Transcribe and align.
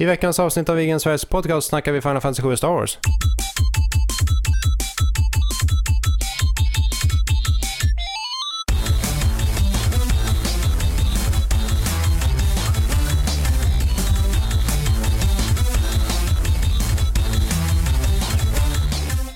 I 0.00 0.04
veckans 0.04 0.38
avsnitt 0.38 0.68
av 0.68 0.80
Igen 0.80 1.00
Sveriges 1.00 1.24
podcast 1.24 1.68
snackar 1.68 1.92
vi 1.92 2.00
Final 2.00 2.20
Fantasy 2.20 2.42
7 2.42 2.56
Star 2.56 2.68
Wars. 2.68 2.98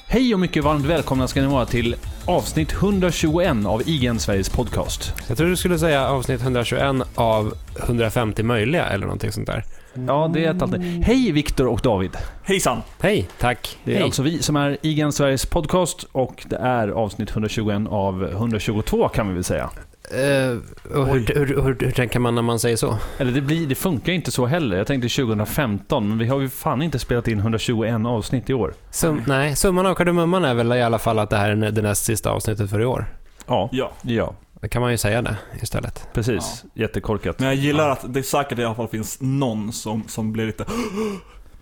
Hej 0.06 0.34
och 0.34 0.40
mycket 0.40 0.64
varmt 0.64 0.84
välkomna 0.84 1.28
ska 1.28 1.40
ni 1.40 1.46
vara 1.46 1.66
till 1.66 1.96
avsnitt 2.26 2.72
121 2.72 3.66
av 3.66 3.82
IGN 3.88 4.18
Sveriges 4.18 4.48
podcast. 4.48 5.14
Jag 5.28 5.36
tror 5.38 5.48
du 5.48 5.56
skulle 5.56 5.78
säga 5.78 6.08
avsnitt 6.08 6.42
121 6.42 6.82
av 7.14 7.54
150 7.82 8.42
möjliga 8.42 8.84
eller 8.86 9.06
någonting 9.06 9.32
sånt 9.32 9.46
där. 9.46 9.64
Ja, 10.06 10.30
det 10.34 10.44
är 10.44 10.54
ett 10.54 10.62
alternativ. 10.62 11.02
Hej 11.02 11.32
Viktor 11.32 11.66
och 11.66 11.80
David. 11.80 12.16
Hejsan! 12.42 12.82
Hej, 13.00 13.28
tack. 13.38 13.78
Det 13.84 13.90
är 13.90 13.94
Hej. 13.94 14.04
alltså 14.04 14.22
vi 14.22 14.42
som 14.42 14.56
är 14.56 14.78
IGN 14.82 15.12
Sveriges 15.12 15.46
podcast 15.46 16.06
och 16.12 16.44
det 16.48 16.56
är 16.56 16.88
avsnitt 16.88 17.30
121 17.30 17.82
av 17.88 18.24
122 18.24 19.08
kan 19.08 19.28
vi 19.28 19.34
väl 19.34 19.44
säga. 19.44 19.70
Eh, 20.12 20.58
och 20.98 21.06
hur, 21.06 21.34
hur, 21.34 21.46
hur, 21.62 21.76
hur 21.80 21.90
tänker 21.90 22.18
man 22.18 22.34
när 22.34 22.42
man 22.42 22.58
säger 22.58 22.76
så? 22.76 22.98
Eller 23.18 23.32
det, 23.32 23.40
blir, 23.40 23.66
det 23.66 23.74
funkar 23.74 24.12
inte 24.12 24.30
så 24.30 24.46
heller. 24.46 24.76
Jag 24.76 24.86
tänkte 24.86 25.08
2015, 25.08 26.08
men 26.08 26.18
vi 26.18 26.26
har 26.26 26.40
ju 26.40 26.48
fan 26.48 26.82
inte 26.82 26.98
spelat 26.98 27.28
in 27.28 27.38
121 27.38 28.06
avsnitt 28.06 28.50
i 28.50 28.54
år. 28.54 28.74
Sum, 28.90 29.22
nej, 29.26 29.56
summan 29.56 29.86
av 29.86 29.94
kardemumman 29.94 30.44
är 30.44 30.54
väl 30.54 30.72
i 30.72 30.82
alla 30.82 30.98
fall 30.98 31.18
att 31.18 31.30
det 31.30 31.36
här 31.36 31.50
är 31.50 31.70
det 31.70 31.82
näst 31.82 32.04
sista 32.04 32.30
avsnittet 32.30 32.70
för 32.70 32.80
i 32.80 32.84
år. 32.84 33.06
Ja, 33.46 33.68
Ja, 33.72 33.92
ja 34.02 34.34
Då 34.60 34.68
kan 34.68 34.82
man 34.82 34.90
ju 34.90 34.98
säga 34.98 35.22
det 35.22 35.36
istället. 35.62 36.08
precis. 36.12 36.64
Jättekorkat. 36.74 37.38
men 37.38 37.48
jag 37.48 37.56
gillar 37.56 37.88
att 37.88 38.14
det 38.14 38.22
säkert 38.22 38.58
i 38.58 38.64
alla 38.64 38.74
fall 38.74 38.88
finns 38.88 39.18
någon 39.20 39.72
som, 39.72 40.04
som 40.08 40.32
blir 40.32 40.46
lite 40.46 40.64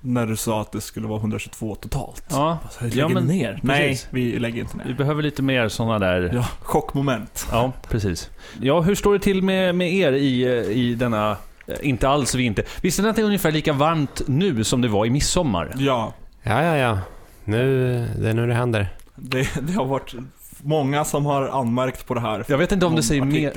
när 0.01 0.27
du 0.27 0.37
sa 0.37 0.61
att 0.61 0.73
det 0.73 0.81
skulle 0.81 1.07
vara 1.09 1.19
122 1.21 1.75
totalt. 1.75 2.25
Ja, 2.31 2.59
Så 2.71 2.85
lägger 2.85 2.99
Ja, 2.99 3.09
men- 3.09 3.25
ner? 3.27 3.61
Nej, 3.63 3.89
precis. 3.89 4.09
vi 4.11 4.39
lägger 4.39 4.61
inte 4.61 4.77
vi 4.85 4.91
ner. 4.91 4.99
behöver 4.99 5.23
lite 5.23 5.43
mer 5.43 5.69
sådana 5.69 5.99
där... 5.99 6.31
Ja, 6.35 6.47
chockmoment. 6.63 7.47
Ja, 7.51 7.73
precis. 7.89 8.31
Ja, 8.61 8.81
hur 8.81 8.95
står 8.95 9.13
det 9.13 9.19
till 9.19 9.43
med, 9.43 9.75
med 9.75 9.93
er 9.95 10.13
i, 10.13 10.47
i 10.73 10.95
denna, 10.95 11.37
inte 11.83 12.09
alls 12.09 12.35
vinter? 12.35 12.65
Visste 12.83 13.03
ni 13.03 13.09
att 13.09 13.17
det 13.17 13.23
är 13.23 13.27
ungefär 13.27 13.53
lika 13.53 13.73
varmt 13.73 14.23
nu 14.27 14.65
som 14.65 14.81
det 14.81 14.89
var 14.89 15.07
i 15.07 15.11
midsommar? 15.11 15.73
Ja, 15.77 16.13
Ja, 16.43 16.63
ja, 16.63 16.77
ja. 16.77 16.99
Nu, 17.45 17.85
det 18.19 18.29
är 18.31 18.35
nu 18.35 18.47
det 18.47 18.55
händer. 18.55 18.89
det, 19.17 19.49
det 19.63 19.73
har 19.73 19.85
varit 19.85 20.15
många 20.63 21.05
som 21.05 21.27
har 21.27 21.49
anmärkt 21.49 22.07
på 22.07 22.15
det 22.15 22.21
här. 22.21 22.45
Jag 22.49 22.59
vet 22.59 22.73
inte 22.73 22.87
om 22.87 22.97
det 22.97 23.03
säger 23.03 23.23
mer, 23.23 23.53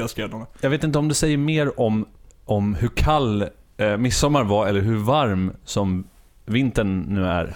jag 0.62 0.70
vet 0.70 0.84
inte 0.84 1.00
om 1.00 1.08
det 1.08 1.16
säger 1.16 1.38
mer 1.38 1.80
om, 1.80 2.06
om 2.46 2.76
hur 2.76 2.88
kall 2.88 3.46
eh, 3.78 3.98
midsommar 3.98 4.44
var 4.44 4.68
eller 4.68 4.82
hur 4.82 4.96
varm 4.98 5.52
som 5.66 6.04
vintern 6.46 7.02
nu 7.02 7.26
är. 7.26 7.56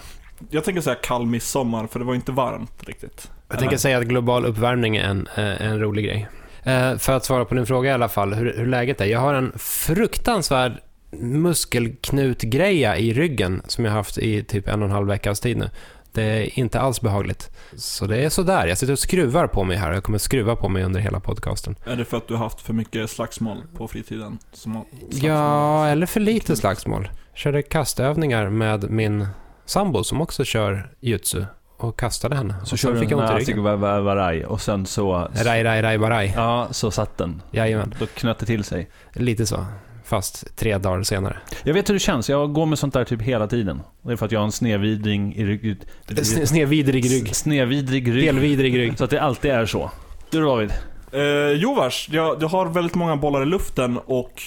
Jag 0.50 0.64
tänker 0.64 0.80
säga 0.80 0.96
kall 1.02 1.26
midsommar, 1.26 1.86
för 1.86 1.98
det 1.98 2.04
var 2.04 2.14
inte 2.14 2.32
varmt 2.32 2.84
riktigt. 2.86 3.30
Jag 3.48 3.58
tänker 3.58 3.76
säga 3.76 3.98
att 3.98 4.04
global 4.04 4.44
uppvärmning 4.46 4.96
är 4.96 5.04
en, 5.04 5.28
eh, 5.36 5.62
en 5.62 5.80
rolig 5.80 6.04
grej. 6.04 6.28
Eh, 6.62 6.96
För 6.96 7.12
att 7.12 7.24
svara 7.24 7.44
på 7.44 7.54
din 7.54 7.66
fråga 7.66 7.90
i 7.90 7.92
alla 7.92 8.08
fall, 8.08 8.34
hur, 8.34 8.54
hur 8.56 8.66
läget 8.66 9.00
är. 9.00 9.04
Jag 9.06 9.20
har 9.20 9.34
en 9.34 9.52
fruktansvärd 9.58 10.72
muskelknutgreja 11.20 12.96
i 12.96 13.12
ryggen 13.12 13.62
som 13.66 13.84
jag 13.84 13.92
har 13.92 13.96
haft 13.96 14.18
i 14.18 14.44
typ 14.44 14.68
en 14.68 14.82
och 14.82 14.88
en 14.88 14.94
halv 14.94 15.06
veckas 15.08 15.40
tid 15.40 15.56
nu. 15.56 15.70
Det 16.18 16.24
är 16.24 16.58
inte 16.58 16.80
alls 16.80 17.00
behagligt. 17.00 17.50
Så 17.76 18.06
det 18.06 18.16
är 18.16 18.28
sådär. 18.28 18.66
Jag 18.66 18.78
sitter 18.78 18.92
och 18.92 18.98
skruvar 18.98 19.46
på 19.46 19.64
mig 19.64 19.76
här. 19.76 19.92
Jag 19.92 20.02
kommer 20.02 20.18
skruva 20.18 20.56
på 20.56 20.68
mig 20.68 20.84
under 20.84 21.00
hela 21.00 21.20
podcasten. 21.20 21.76
Är 21.84 21.96
det 21.96 22.04
för 22.04 22.16
att 22.16 22.28
du 22.28 22.34
har 22.34 22.44
haft 22.44 22.60
för 22.60 22.72
mycket 22.72 23.10
slagsmål 23.10 23.62
på 23.76 23.88
fritiden? 23.88 24.38
Som 24.52 24.72
slagsmål? 24.72 25.30
Ja, 25.30 25.86
eller 25.86 26.06
för 26.06 26.20
lite 26.20 26.56
slagsmål. 26.56 27.08
Körde 27.34 27.62
kastövningar 27.62 28.48
med 28.48 28.90
min 28.90 29.26
sambo 29.64 30.04
som 30.04 30.20
också 30.20 30.44
kör 30.44 30.92
jutsu 31.00 31.44
och 31.76 31.98
kastade 31.98 32.36
henne. 32.36 32.54
Så 32.64 32.74
och 32.74 32.78
sen 32.78 32.94
du 32.94 33.00
fick 33.00 33.10
jag 33.10 33.18
ont 33.18 33.30
i 33.30 33.34
Asik 33.34 33.48
ryggen. 33.48 33.80
Varaj 33.80 34.44
och 34.44 34.60
sen 34.60 34.86
så... 34.86 35.28
Raj, 35.34 35.64
raj, 35.64 35.82
raj, 35.82 35.98
baraj. 35.98 36.32
Ja, 36.36 36.68
så 36.70 36.90
satt 36.90 37.18
den. 37.18 37.42
Jajamän. 37.50 37.94
Då 37.98 38.06
knöt 38.06 38.38
det 38.38 38.46
till 38.46 38.64
sig. 38.64 38.90
Lite 39.12 39.46
så. 39.46 39.66
Fast 40.08 40.56
tre 40.56 40.78
dagar 40.78 41.02
senare. 41.02 41.36
Jag 41.64 41.74
vet 41.74 41.88
hur 41.88 41.94
det 41.94 42.00
känns. 42.00 42.28
Jag 42.30 42.52
går 42.52 42.66
med 42.66 42.78
sånt 42.78 42.94
där 42.94 43.04
typ 43.04 43.22
hela 43.22 43.46
tiden. 43.46 43.80
Det 44.02 44.12
är 44.12 44.16
för 44.16 44.26
att 44.26 44.32
jag 44.32 44.40
har 44.40 44.44
en 44.46 44.52
snedvidring 44.52 45.34
i 45.34 45.44
ryggen. 45.44 45.76
Sne- 46.08 46.44
Snedvidrig 46.46 47.10
rygg. 47.10 47.34
Snedvidrig 47.36 48.14
rygg. 48.14 48.24
Delvidrig 48.26 48.78
rygg. 48.78 48.98
Så 48.98 49.04
att 49.04 49.10
det 49.10 49.22
alltid 49.22 49.50
är 49.50 49.66
så. 49.66 49.90
Du 50.30 50.40
David? 50.40 50.70
Eh, 51.12 51.20
jo 51.56 51.74
vars, 51.74 52.08
jag, 52.12 52.42
jag 52.42 52.48
har 52.48 52.66
väldigt 52.66 52.94
många 52.94 53.16
bollar 53.16 53.42
i 53.42 53.46
luften 53.46 53.98
och 53.98 54.42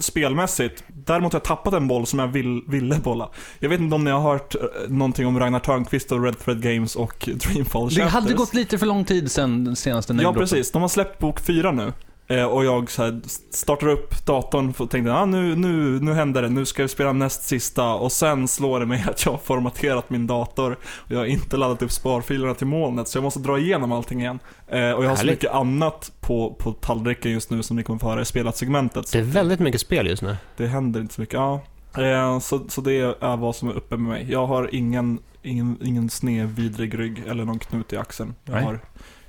spelmässigt. 0.00 0.84
Däremot 0.88 1.32
har 1.32 1.40
jag 1.40 1.44
tappat 1.44 1.74
en 1.74 1.88
boll 1.88 2.06
som 2.06 2.18
jag 2.18 2.26
vill, 2.28 2.62
ville 2.68 2.96
bolla. 2.98 3.28
Jag 3.58 3.68
vet 3.68 3.80
inte 3.80 3.94
om 3.94 4.04
ni 4.04 4.10
har 4.10 4.20
hört 4.20 4.54
eh, 4.54 4.60
någonting 4.88 5.26
om 5.26 5.38
Ragnar 5.40 5.60
Törnqvist 5.60 6.12
och 6.12 6.24
Red 6.24 6.38
Thread 6.38 6.62
Games 6.62 6.96
och 6.96 7.28
Dreamfall 7.34 7.88
Det 7.88 7.94
Chapters. 7.94 8.12
hade 8.12 8.34
gått 8.34 8.54
lite 8.54 8.78
för 8.78 8.86
lång 8.86 9.04
tid 9.04 9.30
sen 9.30 9.64
den 9.64 9.76
senaste 9.76 10.12
Ja 10.22 10.32
precis, 10.32 10.72
de 10.72 10.82
har 10.82 10.88
släppt 10.88 11.18
bok 11.18 11.40
4 11.40 11.72
nu. 11.72 11.92
Eh, 12.28 12.44
och 12.44 12.64
jag 12.64 12.90
så 12.90 13.02
här, 13.02 13.20
startar 13.50 13.86
upp 13.88 14.26
datorn 14.26 14.74
och 14.78 14.90
tänkte 14.90 15.12
ah, 15.12 15.24
nu, 15.24 15.56
nu, 15.56 16.00
nu 16.00 16.12
händer 16.12 16.42
det, 16.42 16.48
nu 16.48 16.66
ska 16.66 16.82
vi 16.82 16.88
spela 16.88 17.12
näst 17.12 17.42
sista. 17.42 17.94
Och 17.94 18.12
sen 18.12 18.48
slår 18.48 18.80
det 18.80 18.86
mig 18.86 19.04
att 19.08 19.24
jag 19.24 19.32
har 19.32 19.38
formaterat 19.38 20.10
min 20.10 20.26
dator. 20.26 20.78
Och 20.82 21.10
jag 21.12 21.18
har 21.18 21.24
inte 21.24 21.56
laddat 21.56 21.82
upp 21.82 21.92
sparfilerna 21.92 22.54
till 22.54 22.66
molnet, 22.66 23.08
så 23.08 23.18
jag 23.18 23.22
måste 23.22 23.40
dra 23.40 23.58
igenom 23.58 23.92
allting 23.92 24.20
igen. 24.20 24.38
Eh, 24.68 24.90
och 24.90 25.04
jag 25.04 25.08
har 25.08 25.16
så 25.16 25.20
Härligt. 25.20 25.32
mycket 25.32 25.50
annat 25.50 26.12
på, 26.20 26.54
på 26.58 26.72
tallriken 26.72 27.32
just 27.32 27.50
nu 27.50 27.62
som 27.62 27.76
ni 27.76 27.82
kommer 27.82 27.98
få 27.98 28.08
höra 28.08 28.20
i 28.20 28.24
spelat-segmentet. 28.24 29.08
Så 29.08 29.16
Det 29.18 29.22
är 29.22 29.26
väldigt 29.26 29.60
mycket 29.60 29.80
spel 29.80 30.06
just 30.06 30.22
nu. 30.22 30.36
det 30.56 30.66
händer 30.66 31.00
inte 31.00 31.14
så 31.14 31.20
mycket. 31.20 31.34
Ja. 31.34 31.60
Eh, 31.98 32.38
så, 32.38 32.60
så 32.68 32.80
det 32.80 32.92
är 32.92 33.36
vad 33.36 33.56
som 33.56 33.68
är 33.68 33.72
uppe 33.72 33.96
med 33.96 34.08
mig. 34.08 34.26
Jag 34.32 34.46
har 34.46 34.74
ingen, 34.74 35.18
ingen, 35.42 35.78
ingen 35.82 36.10
snedvidrig 36.10 36.98
rygg 36.98 37.22
eller 37.26 37.44
någon 37.44 37.58
knut 37.58 37.92
i 37.92 37.96
axeln. 37.96 38.34
Jag 38.44 38.54
Nej. 38.54 38.64
har, 38.64 38.80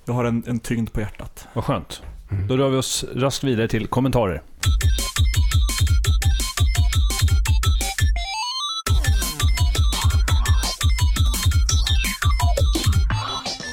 jag 0.05 0.13
har 0.13 0.25
en, 0.25 0.43
en 0.47 0.59
tyngd 0.59 0.93
på 0.93 0.99
hjärtat. 1.01 1.47
Vad 1.53 1.63
skönt. 1.63 2.01
Mm. 2.31 2.47
Då 2.47 2.57
rör 2.57 2.69
vi 2.69 2.77
oss 2.77 3.05
raskt 3.15 3.43
vidare 3.43 3.67
till 3.67 3.87
kommentarer. 3.87 4.41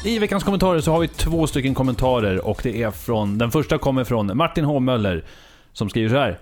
I 0.05 0.19
veckans 0.19 0.45
kommentarer 0.45 0.81
så 0.81 0.93
har 0.93 1.01
vi 1.01 1.09
två 1.09 1.47
stycken 1.47 1.75
kommentarer 1.75 2.47
och 2.47 2.61
det 2.63 2.83
är 2.83 2.91
från, 2.91 3.39
den 3.39 3.51
första 3.51 3.79
kommer 3.79 4.05
från 4.05 4.37
Martin 4.37 4.65
H. 4.65 4.81
Möller 4.81 5.25
som 5.73 5.91
skriver 5.91 6.09
så 6.09 6.17
här. 6.17 6.39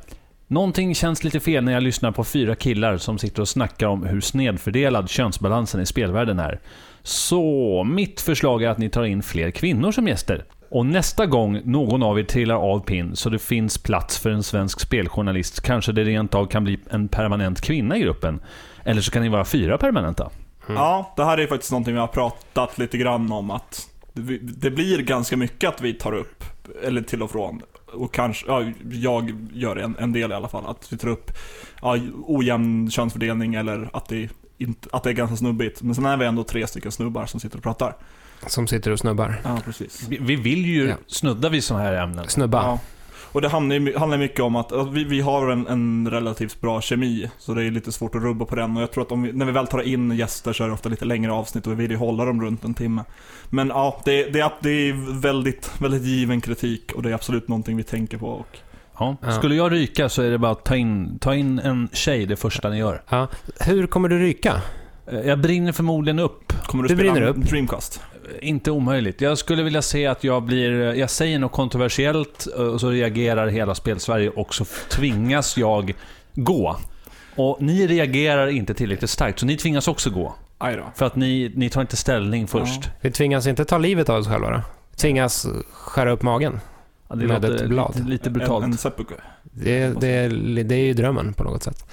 Någonting 0.47 0.95
känns 0.95 1.25
lite 1.25 1.41
fel 1.41 1.65
när 1.65 1.73
jag 1.73 1.83
lyssnar 1.83 2.13
på 2.13 2.25
fyra 2.25 2.55
killar 2.55 2.97
som 2.97 3.19
sitter 3.19 3.43
och 3.43 3.49
snackar 3.49 3.87
om 3.87 4.07
hur 4.07 4.21
snedfördelad 4.21 5.11
könsbalansen 5.11 5.81
i 5.81 5.87
spelvärlden 5.87 6.39
är. 6.39 6.61
Så 7.03 7.85
mitt 7.85 8.21
förslag 8.21 8.63
är 8.63 8.69
att 8.69 8.79
ni 8.79 8.91
tar 8.91 9.05
in 9.05 9.23
fler 9.23 9.51
kvinnor 9.51 9.93
som 9.93 10.09
gäster. 10.09 10.45
Och 10.73 10.87
nästa 10.87 11.27
gång 11.27 11.61
någon 11.65 12.03
av 12.03 12.19
er 12.19 12.23
trillar 12.25 12.55
av 12.55 12.81
pinn 12.81 13.17
så 13.17 13.31
det 13.31 13.39
finns 13.39 13.79
plats 13.79 14.19
för 14.19 14.31
en 14.31 14.43
svensk 14.43 14.81
speljournalist 14.81 15.61
kanske 15.61 15.93
det 15.93 16.05
rent 16.05 16.35
av 16.35 16.47
kan 16.47 16.65
bli 16.65 16.79
en 16.91 17.09
permanent 17.09 17.61
kvinna 17.61 17.97
i 17.97 18.01
gruppen. 18.01 18.41
Eller 18.85 19.01
så 19.01 19.11
kan 19.11 19.23
ni 19.23 19.29
vara 19.29 19.45
fyra 19.45 19.79
permanenta. 19.79 20.31
Mm. 20.67 20.83
Ja, 20.83 21.13
det 21.17 21.25
här 21.25 21.39
är 21.39 21.47
faktiskt 21.47 21.73
någonting 21.73 21.95
vi 21.95 22.01
har 22.01 22.07
pratat 22.07 22.79
lite 22.79 22.99
grann 22.99 23.33
om 23.33 23.51
att 23.51 23.89
det, 24.13 24.71
blir 24.71 25.03
ganska 25.03 25.37
mycket 25.37 25.69
att 25.69 25.81
vi 25.81 25.95
tar 25.95 26.13
upp, 26.13 26.45
eller 26.83 27.03
till 27.03 27.23
och 27.23 27.31
från. 27.31 27.63
Och 27.93 28.15
kanske, 28.15 28.47
ja, 28.47 28.65
jag 28.93 29.49
gör 29.53 29.77
en, 29.77 29.97
en 29.99 30.13
del 30.13 30.31
i 30.31 30.35
alla 30.35 30.49
fall, 30.49 30.67
att 30.67 30.93
vi 30.93 30.99
tar 30.99 31.09
upp 31.09 31.31
ja, 31.83 31.99
ojämn 32.27 32.91
könsfördelning 32.91 33.55
eller 33.55 33.91
att 33.93 34.09
det, 34.09 34.29
inte, 34.59 34.89
att 34.93 35.03
det 35.03 35.11
är 35.11 35.15
ganska 35.15 35.37
snubbigt. 35.37 35.83
Men 35.83 35.95
sen 35.95 36.07
är 36.07 36.17
vi 36.17 36.27
ändå 36.27 36.45
tre 36.45 36.67
stycken 36.67 36.93
snubbar 36.93 37.27
som 37.27 37.41
sitter 37.41 37.57
och 37.57 37.63
pratar. 37.63 37.95
Som 38.47 38.67
sitter 38.67 38.91
och 38.91 38.99
snubbar. 38.99 39.41
Ja, 39.45 39.59
precis. 39.65 40.07
Vi, 40.09 40.19
vi 40.21 40.37
vill 40.37 40.67
ju 40.67 40.89
Ja. 40.89 40.95
snudda 41.07 41.49
vid 41.49 41.65
sådana 41.65 41.85
här 41.85 41.93
ämnen. 41.95 42.29
Snubba. 42.29 42.63
Ja. 42.63 42.79
Och 43.33 43.41
det 43.43 43.49
handlar, 43.49 43.77
ju- 43.77 43.99
handlar 43.99 44.19
mycket 44.19 44.41
om 44.41 44.57
att, 44.57 44.73
att 44.73 44.93
vi, 44.93 45.05
vi 45.05 45.21
har 45.21 45.51
en, 45.51 45.67
en 45.67 46.11
relativt 46.11 46.61
bra 46.61 46.81
kemi, 46.81 47.31
så 47.39 47.55
det 47.55 47.65
är 47.65 47.71
lite 47.71 47.93
svårt 47.93 48.15
att 48.15 48.23
rubba 48.23 48.45
på 48.45 48.55
den. 48.57 48.77
Och 48.77 48.83
jag 48.83 48.91
tror 48.93 49.03
att 49.05 49.13
om 49.13 49.23
vi, 49.23 49.33
när 49.33 49.47
vi 49.47 49.53
väl 49.53 49.67
tar 49.67 49.81
in 49.83 50.11
gäster 50.17 50.53
så 50.53 50.65
är 50.65 50.69
det 50.69 50.75
ofta 50.75 50.89
lite 50.89 51.05
längre 51.05 51.33
avsnitt 51.33 51.67
och 51.67 51.73
vi 51.73 51.77
vill 51.77 51.91
ju 51.91 51.97
hålla 51.97 52.25
dem 52.25 52.43
runt 52.43 52.65
en 52.65 52.75
timme. 52.75 53.05
Men 53.51 53.69
ja, 53.69 54.01
det, 54.05 54.25
det, 54.25 54.41
är- 54.41 54.53
det 54.61 54.71
är 54.71 55.21
väldigt, 55.21 55.71
väldigt 55.79 56.03
given 56.03 56.41
kritik 56.41 56.93
och 56.93 57.03
det 57.03 57.11
är 57.11 57.15
absolut 57.15 57.49
någonting 57.49 57.77
vi 57.77 57.83
tänker 57.83 58.19
på. 58.19 58.27
Och, 58.29 58.59
Ja. 58.99 59.17
Ja. 59.23 59.33
Skulle 59.33 59.55
jag 59.55 59.73
ryka 59.73 60.09
så 60.09 60.23
är 60.23 60.31
det 60.31 60.39
bara 60.39 60.53
att 60.53 60.65
ta 60.65 60.77
in, 60.77 61.19
ta 61.19 61.35
in 61.35 61.59
en 61.59 61.89
tjej 61.93 62.27
det 62.27 62.37
första 62.37 62.69
ni 62.69 62.79
gör. 62.79 63.03
Ja. 63.09 63.29
Hur 63.61 63.87
kommer 63.87 64.09
du 64.09 64.19
ryka? 64.19 64.63
Eh, 65.07 65.21
Jag 65.21 65.39
brinner 65.41 65.73
förmodligen 65.73 66.19
upp. 66.19 66.53
kommer 66.67 66.83
du, 66.83 66.89
Du 66.89 66.95
spela 66.95 67.13
brinner 67.13 67.29
en 67.29 67.41
Dreamcast? 67.41 68.01
Inte 68.41 68.71
omöjligt. 68.71 69.21
Jag 69.21 69.39
skulle 69.39 69.63
vilja 69.63 69.83
se 69.83 70.07
att 70.07 70.25
jag 70.25 70.43
blir... 70.43 70.95
Jag 70.95 71.11
säger 71.11 71.39
något 71.39 71.53
kontroversiellt 71.53 72.47
eh, 72.57 72.63
och 72.63 72.81
så 72.81 72.91
reagerar 72.91 73.47
hela 73.49 73.75
spelsverige 73.75 74.31
och 74.31 74.55
så 74.55 74.65
tvingas 74.89 75.57
jag 75.57 75.95
gå. 76.35 76.77
Och 77.37 77.63
ni 77.63 77.87
reagerar 77.87 78.47
inte 78.47 78.75
tillräckligt 78.75 79.11
starkt, 79.11 79.39
så 79.39 79.47
ni 79.47 79.57
tvingas 79.57 79.89
också 79.89 80.11
gå. 80.11 80.35
För 80.95 81.07
att 81.07 81.17
ni, 81.17 81.53
ni 81.57 81.71
tar 81.71 81.81
inte 81.81 81.97
ställning 81.97 82.47
först. 82.49 82.91
Vi 83.01 83.11
tvingas 83.11 83.47
inte 83.47 83.65
ta 83.65 83.79
livet 83.79 84.09
av 84.09 84.19
oss 84.21 84.29
själva 84.29 84.51
då? 84.51 84.61
Tvingas 84.97 85.47
skära 85.73 86.11
upp 86.11 86.23
magen? 86.23 86.61
Ja, 87.09 87.15
det 87.17 87.27
Med 87.27 87.45
ett 87.45 87.69
blad. 87.69 87.95
Lite, 87.97 88.09
lite 88.11 88.29
En, 88.29 88.33
brutalt. 88.33 88.65
en 88.65 88.77
seppuku. 88.77 89.15
Det, 89.43 90.01
det, 90.01 90.29
det 90.63 90.75
är 90.75 90.85
ju 90.85 90.95
drömmen 90.95 91.35
på 91.35 91.45
något 91.45 91.63
sätt. 91.63 91.87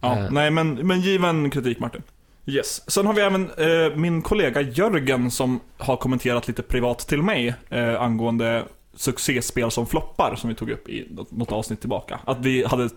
Ja, 0.00 0.18
Eh. 0.18 0.26
nej 0.30 0.50
men, 0.50 0.74
men 0.74 1.00
given 1.00 1.50
kritik 1.50 1.78
Martin. 1.78 2.02
Yes. 2.46 2.90
Sen 2.90 3.06
har 3.06 3.14
vi 3.14 3.20
även 3.20 3.50
eh, 3.50 3.96
min 3.96 4.22
kollega 4.22 4.60
Jörgen 4.60 5.30
som 5.30 5.60
har 5.78 5.96
kommenterat 5.96 6.48
lite 6.48 6.62
privat 6.62 6.98
till 6.98 7.22
mig 7.22 7.54
eh, 7.70 8.02
angående 8.02 8.64
succéspel 8.96 9.70
som 9.70 9.86
floppar 9.86 10.34
som 10.36 10.48
vi 10.48 10.54
tog 10.56 10.70
upp 10.70 10.88
i 10.88 11.08
något, 11.30 11.52
avsnitt 11.52 11.80
tillbaka. 11.80 12.20
Att 12.24 12.38
vi 12.40 12.64
hade 12.64 12.90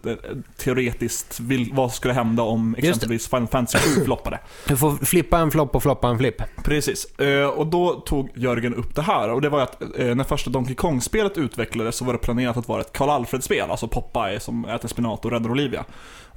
teoretiskt, 0.58 1.40
vad 1.72 1.94
skulle 1.94 2.14
hända 2.14 2.44
om 2.44 2.76
exempelvis 2.78 3.28
Final 3.28 3.48
Fantasy 3.48 3.96
7 3.96 4.06
floppade? 4.06 4.40
Du 4.68 4.78
får 4.78 5.06
flippa 5.06 5.38
en 5.38 5.52
flopp 5.52 5.76
och 5.76 5.84
floppa 5.84 6.08
en 6.08 6.18
flipp. 6.18 6.42
Precis, 6.64 7.20
eh, 7.20 7.48
och 7.48 7.68
då 7.68 7.94
tog 7.94 8.30
Jörgen 8.36 8.76
upp 8.76 8.96
det 8.96 9.02
här 9.02 9.30
och 9.30 9.42
det 9.42 9.50
var 9.50 9.62
att 9.62 9.82
eh, 9.82 10.16
när 10.16 10.24
första 10.24 10.50
Donkey 10.50 10.76
Kong-spelet 10.76 11.38
utvecklades 11.38 11.96
så 11.96 12.06
var 12.06 12.14
det 12.14 12.20
planerat 12.20 12.58
att 12.58 12.68
vara 12.68 12.82
ett 12.82 12.94
Karl 12.94 13.10
Alfred-spel, 13.10 13.72
alltså 13.72 13.88
Popeye 13.88 14.40
som 14.40 14.66
äter 14.66 14.88
spenat 14.88 15.26
och 15.26 15.32
räddar 15.32 15.52
Olivia. 15.52 15.86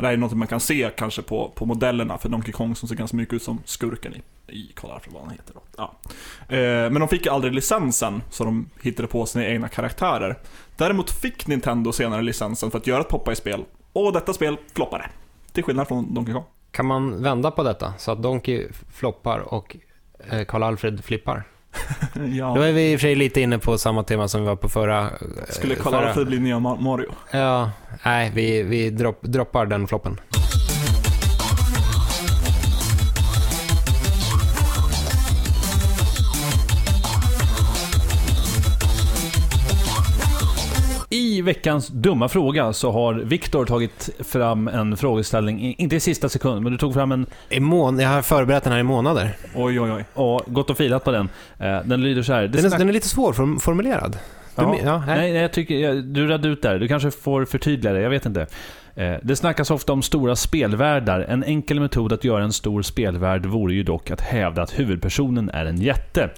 Och 0.00 0.02
det 0.02 0.06
här 0.06 0.12
är 0.12 0.18
något 0.18 0.32
man 0.32 0.48
kan 0.48 0.60
se 0.60 0.90
kanske 0.96 1.22
på, 1.22 1.52
på 1.54 1.66
modellerna 1.66 2.18
för 2.18 2.28
Donkey 2.28 2.52
Kong 2.52 2.76
som 2.76 2.88
ser 2.88 2.96
ganska 2.96 3.16
mycket 3.16 3.34
ut 3.34 3.42
som 3.42 3.62
skurken 3.64 4.14
i, 4.14 4.22
i 4.50 4.72
Karl 4.76 5.00
vad 5.06 5.22
han 5.22 5.30
heter 5.30 5.54
då. 5.54 5.60
Ja. 5.76 5.92
Eh, 6.56 6.58
men 6.90 6.94
de 6.94 7.08
fick 7.08 7.26
aldrig 7.26 7.54
licensen, 7.54 8.22
så 8.30 8.44
de 8.44 8.70
hittade 8.82 9.08
på 9.08 9.26
sina 9.26 9.46
egna 9.46 9.68
karaktärer. 9.68 10.38
Däremot 10.76 11.10
fick 11.10 11.46
Nintendo 11.46 11.92
senare 11.92 12.22
licensen 12.22 12.70
för 12.70 12.78
att 12.78 12.86
göra 12.86 13.00
ett 13.00 13.08
Popeye-spel, 13.08 13.64
och 13.92 14.12
detta 14.12 14.32
spel 14.32 14.56
floppade. 14.74 15.04
Till 15.52 15.64
skillnad 15.64 15.88
från 15.88 16.14
Donkey 16.14 16.34
Kong. 16.34 16.44
Kan 16.70 16.86
man 16.86 17.22
vända 17.22 17.50
på 17.50 17.62
detta 17.62 17.94
så 17.98 18.10
att 18.12 18.22
Donkey 18.22 18.68
floppar 18.94 19.38
och 19.38 19.76
eh, 20.30 20.44
Karl-Alfred 20.44 21.04
flippar? 21.04 21.42
Ja. 22.32 22.54
Då 22.56 22.62
är 22.62 22.72
vi 22.72 22.92
i 22.92 22.96
och 22.96 23.00
för 23.00 23.06
sig 23.06 23.14
lite 23.14 23.40
inne 23.40 23.58
på 23.58 23.78
samma 23.78 24.02
tema 24.02 24.28
som 24.28 24.40
vi 24.40 24.46
var 24.46 24.56
på 24.56 24.68
förra... 24.68 25.00
eh, 25.04 25.10
Skulle 25.48 25.74
Karl 25.74 26.12
förra- 26.12 26.24
bli 26.24 26.38
nya 26.38 26.56
Ma- 26.58 26.80
Mario? 26.80 27.10
Ja, 27.32 27.70
nej, 28.04 28.32
vi, 28.34 28.62
vi 28.62 28.90
dropp, 28.90 29.18
droppar 29.22 29.66
den 29.66 29.86
floppen. 29.86 30.20
Veckans 41.50 41.88
dumma 41.88 42.28
fråga 42.28 42.72
så 42.72 42.90
har 42.90 43.14
Viktor 43.14 43.64
tagit 43.66 44.10
fram 44.20 44.68
en 44.68 44.96
frågeställning, 44.96 45.74
inte 45.78 45.96
i 45.96 46.00
sista 46.00 46.28
sekund, 46.28 46.62
men 46.62 46.72
du 46.72 46.78
tog 46.78 46.94
fram 46.94 47.12
en 47.12 47.26
I 47.48 47.60
mån, 47.60 47.98
jag 47.98 48.08
har 48.08 48.22
förberett 48.22 48.64
den 48.64 48.72
här 48.72 48.80
i 48.80 48.82
månader. 48.82 49.36
Oj, 49.54 49.80
oj, 49.80 49.92
oj. 49.92 50.04
och 50.14 50.42
gått 50.46 50.70
och 50.70 50.76
filat 50.76 51.04
på 51.04 51.10
den. 51.10 51.28
Eh, 51.58 51.78
Den 51.84 52.02
lyder 52.02 52.22
så 52.22 52.32
här. 52.32 52.46
Den 52.48 52.64
är, 52.72 52.78
den 52.78 52.88
är 52.88 52.92
lite 52.92 53.08
svårformulerad. 53.08 54.12
Du, 54.12 54.62
Ja. 54.62 54.68
men- 54.70 54.86
ja, 54.86 55.02
nej. 55.06 55.16
Nej, 55.18 55.32
nej, 55.32 55.42
jag 55.42 55.52
tycker, 55.52 55.74
jag, 55.74 56.04
du 56.04 56.26
redde 56.28 56.48
ut 56.48 56.62
där. 56.62 56.78
Du 56.78 56.88
kanske 56.88 57.10
får 57.10 57.44
förtydliga 57.44 57.92
det, 57.92 58.00
jag 58.00 58.10
vet 58.10 58.26
inte. 58.26 58.46
Eh, 58.94 59.14
Det 59.22 59.36
snackas 59.36 59.70
ofta 59.70 59.92
om 59.92 60.02
stora 60.02 60.36
spelvärldar. 60.36 61.20
En 61.20 61.44
enkel 61.44 61.80
metod 61.80 62.12
att 62.12 62.24
göra 62.24 62.44
en 62.44 62.52
stor 62.52 62.82
spelvärld 62.82 63.46
vore 63.46 63.74
ju 63.74 63.82
dock 63.82 64.10
att 64.10 64.20
hävda 64.20 64.62
att 64.62 64.78
huvudpersonen 64.78 65.50
är 65.50 65.64
en 65.66 65.80
jätte. 65.80 66.30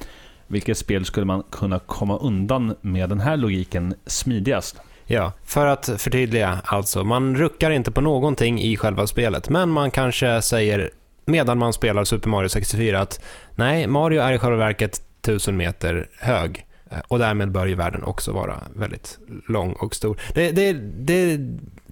Vilket 0.46 0.78
spel 0.78 1.04
skulle 1.04 1.26
man 1.26 1.42
kunna 1.50 1.78
komma 1.78 2.18
undan 2.18 2.74
med 2.80 3.08
den 3.08 3.20
här 3.20 3.36
logiken 3.36 3.94
smidigast? 4.06 4.76
Ja, 5.06 5.32
för 5.44 5.66
att 5.66 5.90
förtydliga 5.98 6.58
alltså. 6.64 7.04
Man 7.04 7.36
ruckar 7.36 7.70
inte 7.70 7.90
på 7.90 8.00
någonting 8.00 8.60
i 8.60 8.76
själva 8.76 9.06
spelet, 9.06 9.48
men 9.48 9.68
man 9.68 9.90
kanske 9.90 10.42
säger 10.42 10.90
medan 11.24 11.58
man 11.58 11.72
spelar 11.72 12.04
Super 12.04 12.28
Mario 12.28 12.48
64 12.48 13.00
att 13.00 13.20
nej, 13.54 13.86
Mario 13.86 14.20
är 14.20 14.32
i 14.32 14.38
själva 14.38 14.56
verket 14.56 15.02
1000 15.22 15.56
meter 15.56 16.08
hög. 16.18 16.66
Eh, 16.90 16.98
och 17.08 17.18
därmed 17.18 17.52
bör 17.52 17.66
ju 17.66 17.74
världen 17.74 18.04
också 18.04 18.32
vara 18.32 18.56
väldigt 18.76 19.18
lång 19.48 19.72
och 19.72 19.94
stor. 19.94 20.20
Det, 20.34 20.50
det, 20.50 20.72
det, 20.72 21.40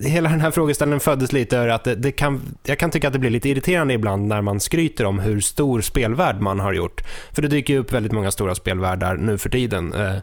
hela 0.08 0.28
den 0.28 0.40
här 0.40 0.50
frågeställningen 0.50 1.00
föddes 1.00 1.32
lite 1.32 1.56
ur 1.56 1.68
att 1.68 1.84
det, 1.84 1.94
det 1.94 2.12
kan, 2.12 2.40
jag 2.64 2.78
kan 2.78 2.90
tycka 2.90 3.06
att 3.06 3.12
det 3.12 3.18
blir 3.18 3.30
lite 3.30 3.48
irriterande 3.48 3.94
ibland 3.94 4.28
när 4.28 4.42
man 4.42 4.60
skryter 4.60 5.04
om 5.04 5.18
hur 5.18 5.40
stor 5.40 5.80
spelvärld 5.80 6.40
man 6.40 6.60
har 6.60 6.72
gjort. 6.72 7.02
För 7.32 7.42
det 7.42 7.48
dyker 7.48 7.74
ju 7.74 7.80
upp 7.80 7.92
väldigt 7.92 8.12
många 8.12 8.30
stora 8.30 8.54
spelvärldar 8.54 9.16
nu 9.16 9.38
för 9.38 9.48
tiden. 9.48 9.92
Eh, 9.92 10.16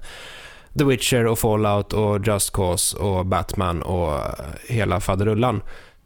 The 0.78 0.84
Witcher 0.84 1.26
och 1.28 1.40
Fallout 1.40 1.94
och 1.94 2.28
Just 2.28 2.54
Cause 2.54 2.98
och 2.98 3.26
Batman 3.26 3.82
och 3.82 4.20
hela 4.68 5.00
faderullan. 5.00 5.62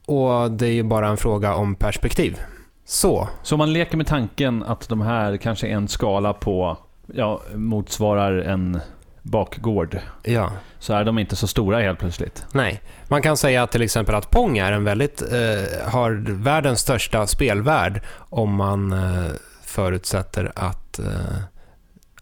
Och 0.05 0.51
det 0.51 0.67
är 0.67 0.71
ju 0.73 0.83
bara 0.83 1.07
en 1.07 1.17
fråga 1.17 1.55
om 1.55 1.75
perspektiv. 1.75 2.39
Så, 2.85 3.29
Så 3.43 3.57
man 3.57 3.73
leker 3.73 3.97
med 3.97 4.07
tanken 4.07 4.63
att 4.63 4.89
de 4.89 5.01
här 5.01 5.37
kanske 5.37 5.67
är 5.67 5.71
en 5.71 5.87
skala 5.87 6.33
på, 6.33 6.77
ja, 7.13 7.41
motsvarar 7.55 8.37
en 8.37 8.81
bakgård. 9.21 9.99
ja. 10.23 10.51
Så 10.79 10.93
är 10.93 11.03
de 11.03 11.19
inte 11.19 11.35
så 11.35 11.47
stora 11.47 11.79
helt 11.79 11.99
plötsligt. 11.99 12.45
Nej, 12.53 12.81
man 13.07 13.21
kan 13.21 13.37
säga 13.37 13.67
till 13.67 13.81
exempel 13.81 14.15
att 14.15 14.29
Pong 14.29 14.57
är 14.57 14.71
en 14.71 14.83
väldigt, 14.83 15.21
eh, 15.21 15.89
har 15.91 16.11
världens 16.43 16.79
största 16.79 17.27
spelvärld 17.27 18.01
om 18.17 18.55
man 18.55 18.93
eh, 18.93 19.31
förutsätter 19.63 20.51
att, 20.55 20.99
eh, 20.99 21.05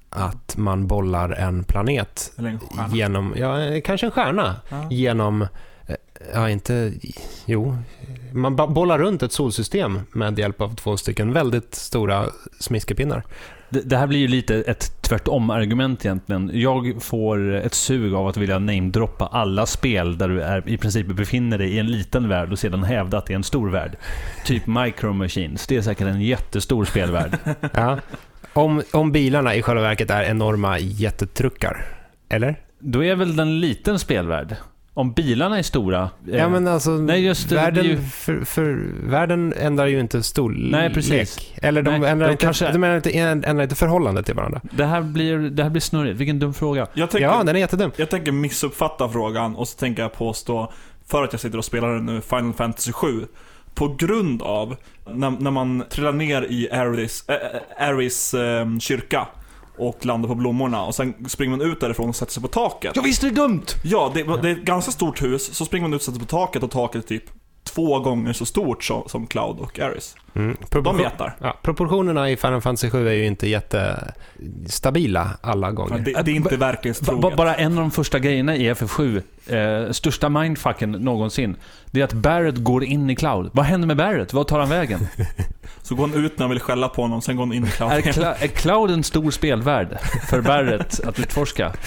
att 0.09 0.57
man 0.57 0.87
bollar 0.87 1.29
en 1.29 1.63
planet 1.63 2.31
Eller 2.37 2.49
en 2.49 2.59
genom, 2.93 3.33
ja, 3.37 3.57
kanske 3.83 4.05
en 4.07 4.11
stjärna, 4.11 4.55
Ja. 4.69 4.87
genom, 4.91 5.41
eh, 5.41 5.95
ja 6.33 6.49
inte, 6.49 6.93
jo, 7.45 7.77
man 8.33 8.55
bollar 8.55 8.99
runt 8.99 9.23
ett 9.23 9.31
solsystem 9.31 9.99
med 10.11 10.39
hjälp 10.39 10.61
av 10.61 10.75
två 10.75 10.97
stycken 10.97 11.33
väldigt 11.33 11.75
stora 11.75 12.25
smiskepinnar. 12.59 13.23
Det, 13.69 13.81
det 13.81 13.97
här 13.97 14.07
blir 14.07 14.19
ju 14.19 14.27
lite 14.27 14.55
ett 14.55 15.01
tvärtom-argument 15.01 16.05
egentligen. 16.05 16.51
Jag 16.53 16.95
får 17.01 17.53
ett 17.53 17.73
sug 17.73 18.13
av 18.13 18.27
att 18.27 18.37
vilja 18.37 18.59
namedroppa 18.59 19.25
alla 19.27 19.65
spel 19.65 20.17
där 20.17 20.27
du 20.27 20.41
är, 20.41 20.69
i 20.69 20.77
princip 20.77 21.07
befinner 21.07 21.57
dig 21.57 21.69
i 21.69 21.79
en 21.79 21.87
liten 21.87 22.29
värld 22.29 22.51
och 22.51 22.59
sedan 22.59 22.83
hävda 22.83 23.17
att 23.17 23.25
det 23.25 23.33
är 23.33 23.35
en 23.35 23.43
stor 23.43 23.69
värld. 23.69 23.97
Typ 24.45 24.67
Micro 24.67 25.13
Machines. 25.13 25.67
Det 25.67 25.77
är 25.77 25.81
säkert 25.81 26.07
en 26.07 26.21
jättestor 26.21 26.85
spelvärld. 26.85 27.37
Ja. 27.73 27.97
Om, 28.53 28.81
om 28.91 29.11
bilarna 29.11 29.55
i 29.55 29.61
själva 29.61 29.81
verket 29.81 30.09
är 30.11 30.23
enorma 30.23 30.79
jättetruckar, 30.79 31.85
eller? 32.29 32.59
Då 32.79 33.03
är 33.03 33.15
väl 33.15 33.35
den 33.35 33.47
en 33.47 33.59
liten 33.59 33.99
spelvärld? 33.99 34.55
Om 34.93 35.13
bilarna 35.13 35.57
är 35.57 35.63
stora... 35.63 36.09
eh, 36.31 36.37
Ja, 36.37 36.49
men 36.49 36.67
alltså, 36.67 36.89
Nej, 36.91 37.25
just 37.25 37.51
världen, 37.51 37.85
ju- 37.85 37.97
för, 38.01 38.45
för, 38.45 38.77
världen 39.03 39.53
ändrar 39.57 39.85
ju 39.87 39.99
inte 39.99 40.23
storlek. 40.23 40.71
Nej, 40.71 40.93
precis. 40.93 41.53
Eller 41.61 41.81
de, 41.81 41.97
Nej, 42.01 42.09
ändrar, 42.11 42.27
de 42.27 42.31
inte, 42.31 42.45
kanske- 42.45 42.65
de 42.71 42.83
ändrar, 42.83 42.95
inte, 42.95 43.11
ändrar 43.49 43.61
inte 43.63 43.75
förhållandet 43.75 44.25
till 44.25 44.35
varandra. 44.35 44.61
Det 44.71 44.85
här 44.85 45.01
blir, 45.01 45.37
det 45.37 45.63
här 45.63 45.69
blir 45.69 45.81
snurrigt. 45.81 46.19
Vilken 46.19 46.39
dum 46.39 46.53
fråga. 46.53 46.87
Jag 46.93 47.09
tänker, 47.09 47.27
Ja, 47.27 47.43
den 47.43 47.55
är 47.55 47.59
jättedum. 47.59 47.91
jag 47.95 48.09
tänker 48.09 48.31
missuppfatta 48.31 49.09
frågan 49.09 49.55
och 49.55 49.67
så 49.67 49.77
tänker 49.77 50.01
jag 50.01 50.13
påstå, 50.13 50.71
för 51.07 51.23
att 51.23 51.33
jag 51.33 51.39
sitter 51.39 51.57
och 51.57 51.65
spelar 51.65 51.99
nu 51.99 52.21
Final 52.21 52.53
Fantasy 52.53 52.91
7, 52.91 53.25
på 53.79 53.95
grund 53.97 54.41
av 54.41 54.75
när, 55.13 55.31
när 55.31 55.51
man 55.51 55.83
trillar 55.89 56.13
ner 56.13 56.41
i 56.41 56.71
Aris, 56.71 57.23
äh, 57.29 57.87
Aris 57.87 58.33
ehm, 58.33 58.79
kyrka 58.79 59.27
och 59.77 60.05
landar 60.05 60.29
på 60.29 60.35
blommorna 60.35 60.85
och 60.85 60.95
sen 60.95 61.29
springer 61.29 61.57
man 61.57 61.71
ut 61.71 61.79
därifrån 61.79 62.09
och 62.09 62.15
sätter 62.15 62.33
sig 62.33 62.41
på 62.41 62.47
taket. 62.47 62.91
Ja, 62.95 63.01
visst 63.01 63.23
är 63.23 63.29
det 63.29 63.35
dumt! 63.35 63.65
Ja, 63.83 64.11
det, 64.13 64.23
det 64.23 64.49
är 64.49 64.53
ett 64.53 64.61
ganska 64.61 64.91
stort 64.91 65.21
hus, 65.21 65.53
så 65.55 65.65
springer 65.65 65.87
man 65.87 65.93
ut 65.93 66.01
och 66.01 66.05
sätter 66.05 66.19
sig 66.19 66.27
på 66.27 66.31
taket 66.31 66.63
och 66.63 66.71
taket 66.71 67.03
är 67.03 67.07
typ 67.07 67.23
två 67.63 67.99
gånger 67.99 68.33
så 68.33 68.45
stort 68.45 68.83
som, 68.83 69.03
som 69.07 69.27
Cloud 69.27 69.59
och 69.59 69.79
Aris. 69.79 70.15
Mm. 70.35 70.57
De 70.83 70.99
jättar. 70.99 71.35
ja, 71.41 71.57
proportionerna 71.61 72.29
i 72.29 72.37
Final 72.37 72.61
Fantasy 72.61 72.89
7 72.89 73.07
är 73.07 73.13
ju 73.13 73.25
inte 73.25 73.47
jättestabila 73.47 75.29
alla 75.41 75.67
Ja, 75.67 75.71
gånger. 75.71 75.99
det, 75.99 76.21
det 76.21 76.31
är 76.31 76.35
inte 76.35 76.57
verklighetstroget. 76.57 77.37
Bara 77.37 77.55
en 77.55 77.71
av 77.71 77.77
de 77.79 77.91
första 77.91 78.19
grejerna 78.19 78.55
i 78.55 78.73
FF7, 78.73 79.21
eh, 79.87 79.91
största 79.91 80.29
mindfucken 80.29 80.91
någonsin, 80.91 81.55
det 81.85 81.99
är 81.99 82.03
att 82.03 82.13
Barrett 82.13 82.57
går 82.57 82.83
in 82.83 83.09
i 83.09 83.15
Cloud. 83.15 83.49
Vad 83.53 83.65
händer 83.65 83.87
med 83.87 83.97
Barrett? 83.97 84.33
Vad 84.33 84.47
tar 84.47 84.59
han 84.59 84.69
vägen? 84.69 85.07
Så 85.81 85.95
går 85.95 86.07
han 86.07 86.25
ut 86.25 86.37
när 86.37 86.43
han 86.45 86.49
vill 86.49 86.59
skälla 86.59 86.89
på 86.89 87.01
honom, 87.01 87.21
sen 87.21 87.35
går 87.35 87.45
han 87.45 87.53
in 87.53 87.65
i 87.65 87.67
Cloud. 87.69 87.91
Är, 87.91 88.01
Cla- 88.01 88.35
är 88.43 88.47
Cloud 88.47 88.91
en 88.91 89.03
stor 89.03 89.31
spelvärld 89.31 89.97
för 90.29 90.41
Barrett 90.41 90.99
att 91.05 91.19
utforska? 91.19 91.73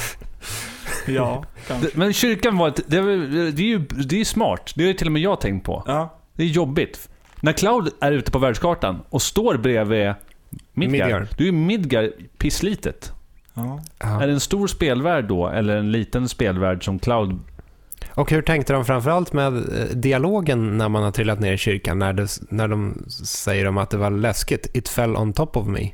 Ja, 1.06 1.44
kanske. 1.68 1.88
Men 1.98 2.12
kyrkan 2.12 2.58
var 2.58 2.68
ett, 2.68 2.80
det, 2.86 2.96
är- 2.96 3.52
det 3.52 3.62
är 3.62 3.66
ju 3.66 3.78
det 3.78 4.20
är 4.20 4.24
smart. 4.24 4.72
Det 4.76 4.82
har 4.82 4.88
ju 4.88 4.94
till 4.94 5.06
och 5.08 5.12
med 5.12 5.22
jag 5.22 5.40
tänkt 5.40 5.64
på. 5.66 5.82
Ja. 5.86 6.18
Det 6.36 6.42
är 6.42 6.46
jobbigt. 6.46 7.08
När 7.40 7.52
Cloud 7.52 7.88
är 8.00 8.12
ute 8.12 8.30
på 8.30 8.38
världskartan 8.38 9.02
och 9.08 9.22
står 9.22 9.56
bredvid 9.56 10.14
Midgar, 10.74 10.90
Midgar. 11.06 11.28
då 11.36 11.42
är 11.44 11.46
ju 11.46 11.52
Midgar 11.52 12.10
pisslitet. 12.38 13.12
ja. 13.54 13.80
Ja. 13.98 14.22
Är 14.22 14.26
det 14.26 14.32
en 14.32 14.40
stor 14.40 14.66
spelvärld 14.66 15.24
då, 15.24 15.48
eller 15.48 15.76
en 15.76 15.92
liten 15.92 16.28
spelvärld 16.28 16.84
som 16.84 16.98
Cloud? 16.98 17.40
Och 18.14 18.30
hur 18.30 18.42
tänkte 18.42 18.72
de 18.72 18.84
framförallt 18.84 19.32
med 19.32 19.56
eh, 19.56 19.84
dialogen 19.94 20.78
när 20.78 20.88
man 20.88 21.02
har 21.02 21.10
trillat 21.10 21.40
ner 21.40 21.52
i 21.52 21.58
kyrkan? 21.58 21.98
När, 21.98 22.12
det, 22.12 22.28
när 22.48 22.68
de 22.68 23.04
säger 23.24 23.66
om 23.66 23.78
att 23.78 23.90
det 23.90 23.96
var 23.96 24.10
läskigt. 24.10 24.76
It 24.76 24.88
fell 24.88 25.16
on 25.16 25.32
top 25.32 25.56
of 25.56 25.66
me. 25.66 25.88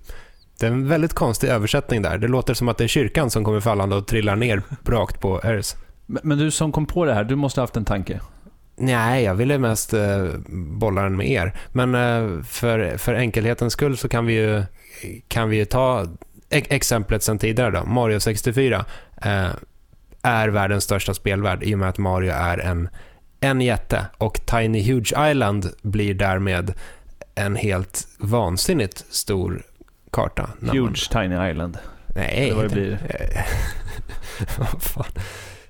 Det 0.59 0.67
är 0.67 0.71
en 0.71 0.89
väldigt 0.89 1.15
konstig 1.15 1.49
översättning 1.49 2.03
där. 2.03 2.19
Det 2.19 2.29
låter 2.29 2.55
som 2.55 2.69
att 2.69 2.79
det 2.79 2.85
är 2.85 2.89
kyrkan 2.89 3.31
som 3.31 3.45
kommer 3.45 3.61
fallande 3.61 3.97
och 3.97 4.07
trillar 4.07 4.37
ner 4.37 4.63
rakt 4.87 5.21
på 5.21 5.41
Eris. 5.45 5.77
Men 6.07 6.21
men 6.25 6.39
du 6.39 6.51
som 6.51 6.73
kom 6.73 6.87
på 6.87 7.05
det 7.05 7.15
här, 7.15 7.25
du 7.25 7.37
måste 7.37 7.61
ha 7.61 7.63
haft 7.63 7.77
en 7.77 7.85
tanke. 7.85 8.21
Nej, 8.77 9.25
jag 9.25 9.35
ville 9.35 9.59
mest 9.59 9.93
eh, 9.93 10.27
bolla 10.49 11.03
den 11.03 11.17
med 11.17 11.31
er. 11.31 11.53
Men 11.73 11.95
eh, 11.95 12.43
för, 12.43 12.97
för 12.97 13.15
enkelhetens 13.15 13.73
skull 13.73 13.97
så 13.97 14.09
kan 14.09 14.27
vi 14.27 14.33
ju, 14.33 14.63
kan 15.29 15.49
vi 15.49 15.57
ju 15.57 15.65
ta 15.65 16.03
e- 16.51 16.67
exemplet 16.69 17.23
sen 17.23 17.39
tidigare 17.39 17.71
då. 17.71 17.85
Mario 17.85 18.21
64 18.21 18.85
eh, 19.23 19.49
är 20.23 20.49
världens 20.49 20.85
största 20.85 21.15
spelvärld 21.15 21.63
i 21.63 21.75
och 21.75 21.79
med 21.79 21.89
att 21.89 21.99
Mario 21.99 22.33
är 22.33 22.59
en 22.59 22.89
en 23.41 23.61
jätte 23.61 24.07
och 24.19 24.41
Tiny 24.47 24.93
Huge 24.93 25.31
Island 25.31 25.71
blir 25.83 26.15
därmed 26.15 26.75
en 27.35 27.57
helt 27.57 28.09
vansinnigt 28.19 29.05
stor 29.11 29.63
karta. 30.11 30.51
man- 30.61 30.77
Huge 30.79 31.09
Tiny 31.13 31.51
Island. 31.51 31.79
Nej, 32.15 32.53
det 32.57 32.63
inte- 32.65 32.75
blir. 32.75 32.93
Eh, 32.93 33.43
Vad 34.59 34.83
fan. 34.83 35.05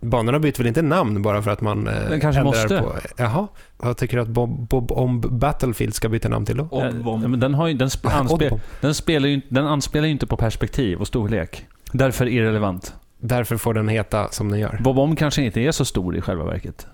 Banorna 0.01 0.39
byter 0.39 0.59
väl 0.59 0.67
inte 0.67 0.83
namn 0.83 1.23
bara 1.23 1.43
för 1.43 1.51
att 1.51 1.61
man 1.61 1.87
eh, 1.89 1.95
Den 2.11 2.21
kanske 2.21 2.41
ändrar 2.41 2.53
måste. 2.63 2.79
På. 2.79 2.93
Jaha, 3.17 3.49
vad 3.77 3.97
tycker 3.97 4.17
du 4.17 4.23
att 4.23 4.29
Bob, 4.29 4.69
Bob 4.69 4.93
Omb 4.93 5.27
Battlefield 5.31 5.95
ska 5.95 6.09
byta 6.09 6.29
namn 6.29 6.47
till 6.47 6.57
då? 6.57 6.83
Eh, 6.83 7.19
men 7.29 7.41
den, 7.41 7.55
har 7.55 7.67
ju, 7.69 7.75
den, 7.75 7.89
sp- 7.89 8.11
anspe, 8.13 8.35
Oddbomb. 8.35 8.61
den, 8.81 8.95
spelar 8.95 9.29
ju, 9.29 9.41
den 9.49 9.67
anspelar 9.67 10.07
ju 10.07 10.13
inte 10.13 10.27
på 10.27 10.37
perspektiv 10.37 10.99
och 11.01 11.07
storlek. 11.07 11.67
Därför 11.93 12.27
irrelevant. 12.27 12.95
Därför 13.21 13.57
får 13.57 13.75
den 13.75 13.89
heta 13.89 14.29
som 14.31 14.49
den 14.51 14.61
gör. 14.61 14.79
Bob-Omb 14.81 15.19
kanske 15.19 15.43
inte 15.43 15.61
är 15.61 15.73
så 15.73 15.85
stor 15.85 16.17
i 16.17 16.21
själva 16.21 16.45
verket. 16.45 16.87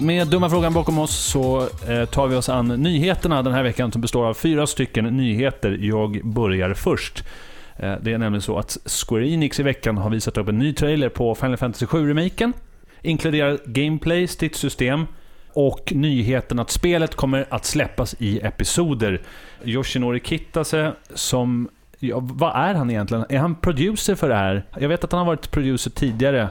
Med 0.00 0.28
dumma 0.28 0.50
frågan 0.50 0.72
bakom 0.72 0.98
oss 0.98 1.16
så 1.16 1.68
eh, 1.88 2.04
tar 2.04 2.26
vi 2.26 2.36
oss 2.36 2.48
an 2.48 2.68
nyheterna 2.68 3.42
den 3.42 3.52
här 3.52 3.62
veckan 3.62 3.92
som 3.92 4.00
består 4.00 4.26
av 4.26 4.34
fyra 4.34 4.66
stycken 4.66 5.04
nyheter. 5.04 5.78
Jag 5.80 6.20
börjar 6.24 6.74
först. 6.74 7.24
Eh, 7.76 7.94
det 8.00 8.12
är 8.12 8.18
nämligen 8.18 8.42
så 8.42 8.58
att 8.58 8.78
Square 8.86 9.28
Enix 9.28 9.60
i 9.60 9.62
veckan 9.62 9.98
har 9.98 10.10
visat 10.10 10.36
upp 10.36 10.48
en 10.48 10.58
ny 10.58 10.72
trailer 10.72 11.08
på 11.08 11.34
Final 11.34 11.56
Fantasy 11.56 11.86
7-remaken. 11.86 12.52
Inkluderar 13.02 13.58
gameplay, 13.64 14.26
stridssystem 14.26 15.06
och 15.52 15.92
nyheten 15.94 16.58
att 16.58 16.70
spelet 16.70 17.14
kommer 17.14 17.46
att 17.50 17.64
släppas 17.64 18.14
i 18.18 18.40
episoder. 18.40 19.22
Yoshinori 19.64 20.20
Kitase 20.20 20.92
som... 21.14 21.68
Ja, 21.98 22.18
vad 22.20 22.56
är 22.56 22.74
han 22.74 22.90
egentligen? 22.90 23.24
Är 23.28 23.38
han 23.38 23.54
producer 23.54 24.14
för 24.14 24.28
det 24.28 24.34
här? 24.34 24.64
Jag 24.80 24.88
vet 24.88 25.04
att 25.04 25.12
han 25.12 25.18
har 25.18 25.26
varit 25.26 25.50
producer 25.50 25.90
tidigare. 25.90 26.48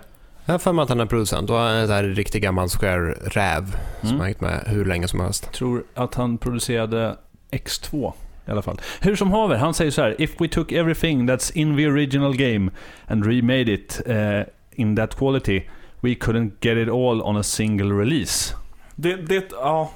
Jag 0.48 0.54
har 0.54 0.60
för 0.60 0.74
mig 0.74 0.84
att 0.84 0.90
han 0.90 1.00
är 1.00 1.06
producent 1.06 1.50
och 1.50 1.56
han 1.58 1.76
är 1.76 1.84
en 1.84 1.90
här 1.90 2.04
riktig 2.04 2.42
gammal 2.42 2.70
Square-räv 2.70 3.76
som 4.02 4.10
Mm. 4.10 4.20
har 4.20 4.26
hängt 4.26 4.42
med 4.42 4.64
hur 4.68 4.86
länge 4.86 5.08
som 5.08 5.20
helst. 5.20 5.52
tror 5.54 5.84
att 5.94 6.16
han 6.16 6.38
producerade 6.38 7.16
X2 7.52 8.14
i 8.48 8.52
alla 8.52 8.62
fall. 8.62 8.82
Hur 9.02 9.16
som 9.16 9.32
haver, 9.32 9.56
han 9.56 9.74
säger 9.74 9.92
så 9.92 10.02
här. 10.02 10.16
If 10.22 10.42
we 10.42 10.48
took 10.48 10.72
everything 10.72 11.30
that's 11.30 11.52
in 11.58 11.78
the 11.78 11.88
original 11.88 12.36
game 12.38 12.72
and 13.08 13.26
remade 13.26 13.74
it 13.74 14.02
eh, 14.06 14.42
in 14.72 14.96
that 14.96 15.16
quality, 15.16 15.62
we 16.00 16.10
couldn't 16.10 16.52
get 16.62 16.78
it 16.78 16.90
all 16.90 17.22
on 17.22 17.38
a 17.38 17.44
single 17.44 17.94
release. 18.02 18.54
Det, 18.96 19.16
det, 19.16 19.46
ja. 19.52 19.92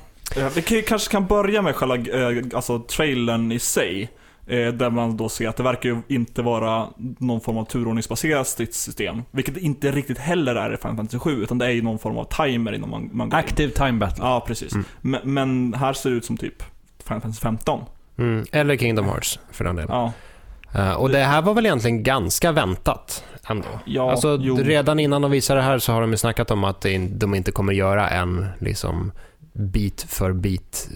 Vi 0.55 0.61
kan, 0.61 0.81
kanske 0.87 1.11
kan 1.11 1.27
börja 1.27 1.61
med 1.61 1.75
själva 1.75 1.95
eh, 1.95 2.43
alltså, 2.53 2.79
trailern 2.79 3.51
i 3.51 3.59
sig. 3.59 4.09
Eh, 4.47 4.67
där 4.67 4.89
man 4.89 5.17
då 5.17 5.29
ser 5.29 5.47
att 5.49 5.57
det 5.57 5.63
verkar 5.63 5.89
ju 5.89 6.01
inte 6.07 6.41
vara 6.41 6.87
någon 6.97 7.41
form 7.41 7.57
av 7.57 7.65
turordningsbaserat 7.65 8.47
stridssystem. 8.47 9.21
Vilket 9.31 9.53
det 9.55 9.59
inte 9.61 9.91
riktigt 9.91 10.17
heller 10.17 10.55
är 10.55 10.73
i 10.73 10.77
Final 10.77 10.95
Fantasy 10.97 11.19
7, 11.19 11.43
utan 11.43 11.57
det 11.57 11.65
är 11.65 11.69
ju 11.69 11.81
någon 11.81 11.99
form 11.99 12.17
av 12.17 12.23
timer 12.45 12.71
innan 12.73 12.89
man, 12.89 13.09
man 13.13 13.29
går 13.29 13.39
in. 13.39 13.45
Active 13.45 13.71
time 13.71 13.91
battle. 13.93 14.23
Ja, 14.23 14.43
precis. 14.47 14.73
Mm. 14.73 14.85
Men, 15.01 15.21
men 15.33 15.73
här 15.73 15.93
ser 15.93 16.09
det 16.09 16.15
ut 16.15 16.25
som 16.25 16.37
typ 16.37 16.63
Final 17.07 17.21
Fantasy 17.21 17.41
15. 17.41 17.79
Mm. 18.17 18.45
Eller 18.51 18.77
Kingdom 18.77 19.05
Hearts 19.05 19.39
för 19.51 19.63
den 19.63 19.75
delen. 19.75 19.91
Ja, 19.91 20.11
Eh, 20.75 20.93
och 20.93 21.09
det 21.09 21.17
här 21.23 21.41
var 21.41 21.53
väl 21.53 21.65
egentligen 21.65 22.03
ganska 22.03 22.51
väntat 22.51 23.23
ändå. 23.49 23.67
ja 23.85 24.11
alltså, 24.11 24.37
jo. 24.41 24.57
redan 24.57 24.99
innan 24.99 25.21
de 25.21 25.31
visade 25.31 25.59
det 25.59 25.63
här 25.63 25.79
så 25.79 25.93
har 25.93 26.01
de 26.01 26.11
ju 26.11 26.17
snackat 26.17 26.51
om 26.51 26.63
att 26.63 26.85
in- 26.85 27.19
de 27.19 27.35
inte 27.35 27.51
kommer 27.51 27.73
göra 27.73 28.09
en 28.09 28.47
liksom 28.59 29.11
bit 29.53 30.01
för 30.09 30.33
bit 30.33 30.89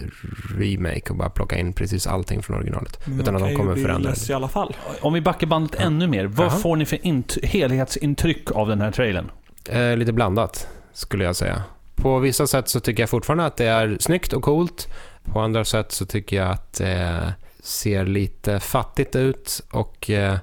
remake 0.58 1.10
och 1.10 1.16
bara 1.16 1.30
plocka 1.30 1.58
in 1.58 1.72
precis 1.72 2.06
allting 2.06 2.42
från 2.42 2.56
originalet. 2.56 3.06
Men 3.06 3.20
utan 3.20 3.36
att 3.36 3.42
de 3.42 3.56
kommer 3.56 3.76
förändra 3.76 4.10
det. 4.10 4.28
i 4.30 4.32
alla 4.32 4.48
fall. 4.48 4.76
Om 5.00 5.12
vi 5.12 5.20
backar 5.20 5.46
bandet 5.46 5.76
Ja. 5.78 5.86
ännu 5.86 6.06
mer, 6.06 6.26
vad 6.26 6.46
Jaha. 6.46 6.56
får 6.56 6.76
ni 6.76 6.84
för 6.86 6.96
int- 6.96 7.44
helhetsintryck 7.46 8.50
av 8.52 8.68
den 8.68 8.80
här 8.80 8.90
trailern? 8.90 9.30
Eh, 9.68 9.96
lite 9.96 10.12
blandat, 10.12 10.68
skulle 10.92 11.24
jag 11.24 11.36
säga. 11.36 11.62
På 11.94 12.18
vissa 12.18 12.46
sätt 12.46 12.68
så 12.68 12.80
tycker 12.80 13.02
jag 13.02 13.10
fortfarande 13.10 13.46
att 13.46 13.56
det 13.56 13.66
är 13.66 13.96
snyggt 14.00 14.32
och 14.32 14.42
coolt. 14.42 14.88
På 15.24 15.40
andra 15.40 15.64
sätt 15.64 15.92
så 15.92 16.06
tycker 16.06 16.36
jag 16.36 16.50
att 16.50 16.72
det 16.72 17.34
ser 17.62 18.06
lite 18.06 18.60
fattigt 18.60 19.16
ut 19.16 19.62
och 19.72 20.10
eh, 20.10 20.36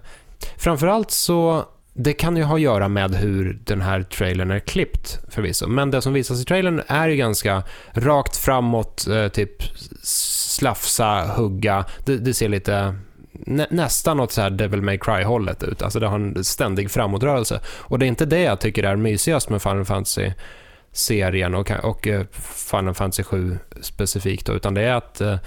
framförallt 0.58 1.12
så 1.12 1.66
det 1.94 2.14
kan 2.14 2.38
ju 2.38 2.44
ha 2.44 2.56
att 2.56 2.62
göra 2.62 2.88
med 2.88 3.16
hur 3.16 3.60
den 3.64 3.82
här 3.82 4.04
trailern 4.04 4.52
är 4.52 4.60
klippt 4.60 5.20
förvisso. 5.30 5.68
Men 5.68 5.92
det 5.92 6.02
som 6.02 6.14
visas 6.14 6.42
i 6.42 6.46
trailern 6.46 6.82
är 6.88 7.08
ju 7.08 7.16
ganska 7.16 7.64
rakt 7.94 8.38
framåt, 8.38 9.08
eh, 9.08 9.28
typ 9.28 9.64
slafsa, 10.04 11.34
hugga. 11.36 11.86
Det, 12.06 12.18
det 12.18 12.34
ser 12.34 12.50
lite 12.50 12.96
nä, 13.32 13.68
nästan 13.70 14.20
åt 14.20 14.32
så 14.32 14.42
här 14.42 14.50
Devil 14.50 14.82
May 14.82 14.98
Cry-hållet 14.98 15.64
ut. 15.64 15.82
Alltså 15.82 16.00
det 16.00 16.08
har 16.08 16.16
en 16.16 16.44
ständig 16.44 16.92
framåtrörelse. 16.92 17.62
Och 17.66 18.00
det 18.00 18.06
är 18.06 18.08
inte 18.08 18.26
det 18.26 18.42
jag 18.42 18.60
tycker 18.60 18.84
är 18.84 18.96
mysigast 18.96 19.50
med 19.50 19.62
Final 19.62 19.86
Fantasy-serien 19.86 21.56
och, 21.56 21.72
och 21.72 22.08
eh, 22.08 22.26
Final 22.72 22.94
Fantasy 22.94 23.24
7 23.24 23.58
specifikt 23.82 24.46
då, 24.46 24.54
utan 24.54 24.74
det 24.74 24.82
är 24.82 24.94
att 24.94 25.22
eh, 25.22 25.38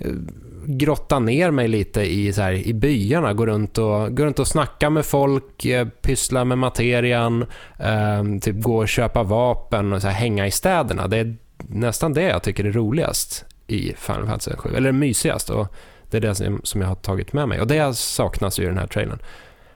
Eh, 0.00 0.10
grotta 0.66 1.18
ner 1.18 1.50
mig 1.50 1.68
lite 1.68 2.00
i, 2.02 2.32
så 2.32 2.42
här, 2.42 2.52
i 2.52 2.74
byarna, 2.74 3.32
gå 3.32 3.46
runt, 3.46 3.78
och, 3.78 4.16
gå 4.16 4.24
runt 4.24 4.38
och 4.38 4.46
snacka 4.48 4.90
med 4.90 5.04
folk, 5.06 5.64
eh, 5.64 5.88
pyssla 5.88 6.44
med 6.44 6.58
materian, 6.58 7.46
eh, 7.78 8.24
typ 8.40 8.62
gå 8.62 8.76
och 8.78 8.88
köpa 8.88 9.22
vapen 9.22 9.92
och 9.92 10.00
så 10.02 10.08
här, 10.08 10.14
hänga 10.14 10.46
i 10.46 10.50
städerna. 10.50 11.08
Det 11.08 11.16
är 11.16 11.36
nästan 11.58 12.12
det 12.14 12.22
jag 12.22 12.42
tycker 12.42 12.64
är 12.64 12.72
roligast 12.72 13.44
i 13.66 13.92
Final 13.96 14.26
Fantasy 14.26 14.50
7, 14.56 14.70
eller 14.76 14.92
mysigast. 14.92 15.50
Och 15.50 15.68
det 16.10 16.16
är 16.16 16.20
det 16.20 16.34
som- 16.34 16.60
som 16.64 16.80
jag 16.80 16.88
har 16.88 16.94
tagit 16.94 17.32
med 17.32 17.48
mig 17.48 17.60
och 17.60 17.66
det 17.66 17.96
saknas 17.96 18.58
ju 18.58 18.62
i 18.62 18.66
den 18.66 18.78
här 18.78 18.86
trailern. 18.86 19.18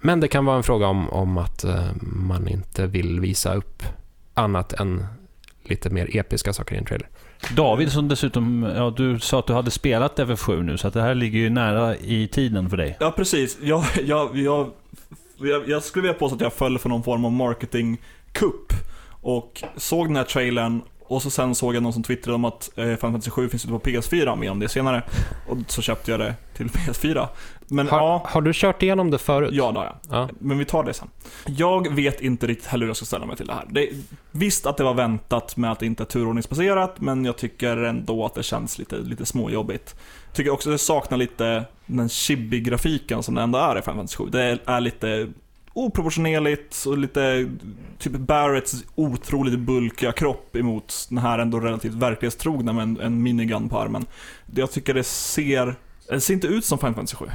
Men 0.00 0.20
det 0.20 0.28
kan 0.28 0.44
vara 0.44 0.56
en 0.56 0.62
fråga 0.62 0.86
om, 0.86 1.10
om 1.10 1.38
att 1.38 1.64
eh, 1.64 1.84
man 2.02 2.48
inte 2.48 2.86
vill 2.86 3.20
visa 3.20 3.54
upp 3.54 3.82
annat 4.34 4.72
än 4.72 5.06
lite 5.64 5.90
mer 5.90 6.16
episka 6.16 6.52
saker 6.52 6.74
i 6.74 6.78
en 6.78 6.84
trailer. 6.84 7.08
David 7.50 7.92
som 7.92 8.08
dessutom, 8.08 8.72
ja 8.76 8.94
du 8.96 9.20
sa 9.20 9.38
att 9.38 9.46
du 9.46 9.52
hade 9.52 9.70
spelat 9.70 10.18
FF7 10.18 10.62
nu, 10.62 10.78
så 10.78 10.88
att 10.88 10.94
det 10.94 11.02
här 11.02 11.14
ligger 11.14 11.38
ju 11.38 11.50
nära 11.50 11.96
i 11.96 12.28
tiden 12.28 12.70
för 12.70 12.76
dig. 12.76 12.96
Ja, 13.00 13.10
precis. 13.10 13.58
Jag, 13.62 13.84
jag, 14.04 14.36
jag, 14.36 14.70
jag, 15.38 15.68
jag 15.68 15.82
skulle 15.82 16.02
vilja 16.02 16.18
påstå 16.18 16.34
att 16.36 16.40
jag 16.40 16.52
föll 16.52 16.78
för 16.78 16.88
någon 16.88 17.02
form 17.02 17.24
av 17.24 17.32
marketingkupp. 17.32 18.72
Och 19.20 19.62
såg 19.76 20.08
den 20.08 20.16
här 20.16 20.24
trailern 20.24 20.82
och 21.06 21.22
så 21.22 21.30
sen 21.30 21.54
såg 21.54 21.74
jag 21.74 21.82
någon 21.82 21.92
som 21.92 22.02
twittrade 22.02 22.34
om 22.34 22.44
att 22.44 22.70
eh, 22.78 22.84
Final 22.84 22.98
Fantasy 22.98 23.30
7 23.30 23.48
finns 23.48 23.64
ute 23.64 23.72
på 23.72 23.80
PS4, 23.80 24.36
mer 24.36 24.50
om 24.50 24.60
det 24.60 24.68
senare. 24.68 25.02
Och 25.48 25.56
så 25.66 25.82
köpte 25.82 26.10
jag 26.10 26.20
det 26.20 26.34
till 26.56 26.66
PS4. 26.66 27.28
Men 27.68 27.88
Har, 27.88 27.98
ja, 27.98 28.22
har 28.26 28.40
du 28.42 28.52
kört 28.54 28.82
igenom 28.82 29.10
det 29.10 29.18
förut? 29.18 29.50
ja 29.52 29.72
det 29.72 29.78
har 29.78 29.84
jag. 29.86 29.96
Ja. 30.10 30.28
Men 30.38 30.58
vi 30.58 30.64
tar 30.64 30.84
det 30.84 30.94
sen. 30.94 31.08
Jag 31.46 31.94
vet 31.94 32.20
inte 32.20 32.46
riktigt 32.46 32.66
heller 32.66 32.82
hur 32.82 32.88
jag 32.88 32.96
ska 32.96 33.06
ställa 33.06 33.26
mig 33.26 33.36
till 33.36 33.46
det 33.46 33.52
här. 33.52 33.66
Det, 33.70 33.88
visst 34.30 34.66
att 34.66 34.76
det 34.76 34.84
var 34.84 34.94
väntat 34.94 35.56
med 35.56 35.72
att 35.72 35.78
det 35.78 35.86
inte 35.86 36.02
är 36.02 36.04
turordningsbaserat, 36.04 37.00
men 37.00 37.24
jag 37.24 37.36
tycker 37.36 37.76
ändå 37.76 38.26
att 38.26 38.34
det 38.34 38.42
känns 38.42 38.78
lite, 38.78 38.96
lite 38.96 39.26
småjobbigt. 39.26 39.96
Tycker 40.32 40.50
också 40.50 40.70
att 40.70 40.74
det 40.74 40.78
saknar 40.78 41.18
lite 41.18 41.64
den 41.86 42.08
chibi-grafiken 42.08 43.22
som 43.22 43.34
det 43.34 43.42
ändå 43.42 43.58
är 43.58 43.78
i 43.78 43.82
Final 43.82 43.96
Fantasy 43.96 44.16
7. 44.16 44.30
Det 44.30 44.58
är, 44.66 44.80
lite 44.80 45.28
oproportionerligt 45.72 46.84
och 46.86 46.98
lite 46.98 47.50
typ 47.98 48.12
Barretts 48.12 48.84
otroligt 48.94 49.58
bulkiga 49.58 50.12
kropp 50.12 50.56
emot 50.56 51.06
den 51.08 51.18
här 51.18 51.38
ändå 51.38 51.60
relativt 51.60 51.94
verklighetstrogna 51.94 52.72
med 52.72 52.82
en, 52.82 53.00
en 53.00 53.22
minigun 53.22 53.68
på 53.68 53.78
armen. 53.78 54.06
Jag 54.54 54.70
tycker 54.72 54.94
det 54.94 55.04
ser, 55.04 55.74
det 56.08 56.20
ser 56.20 56.34
inte 56.34 56.46
ut 56.46 56.64
som 56.64 56.78
Final 56.78 56.94
Fantasy 56.94 57.16
7. 57.16 57.26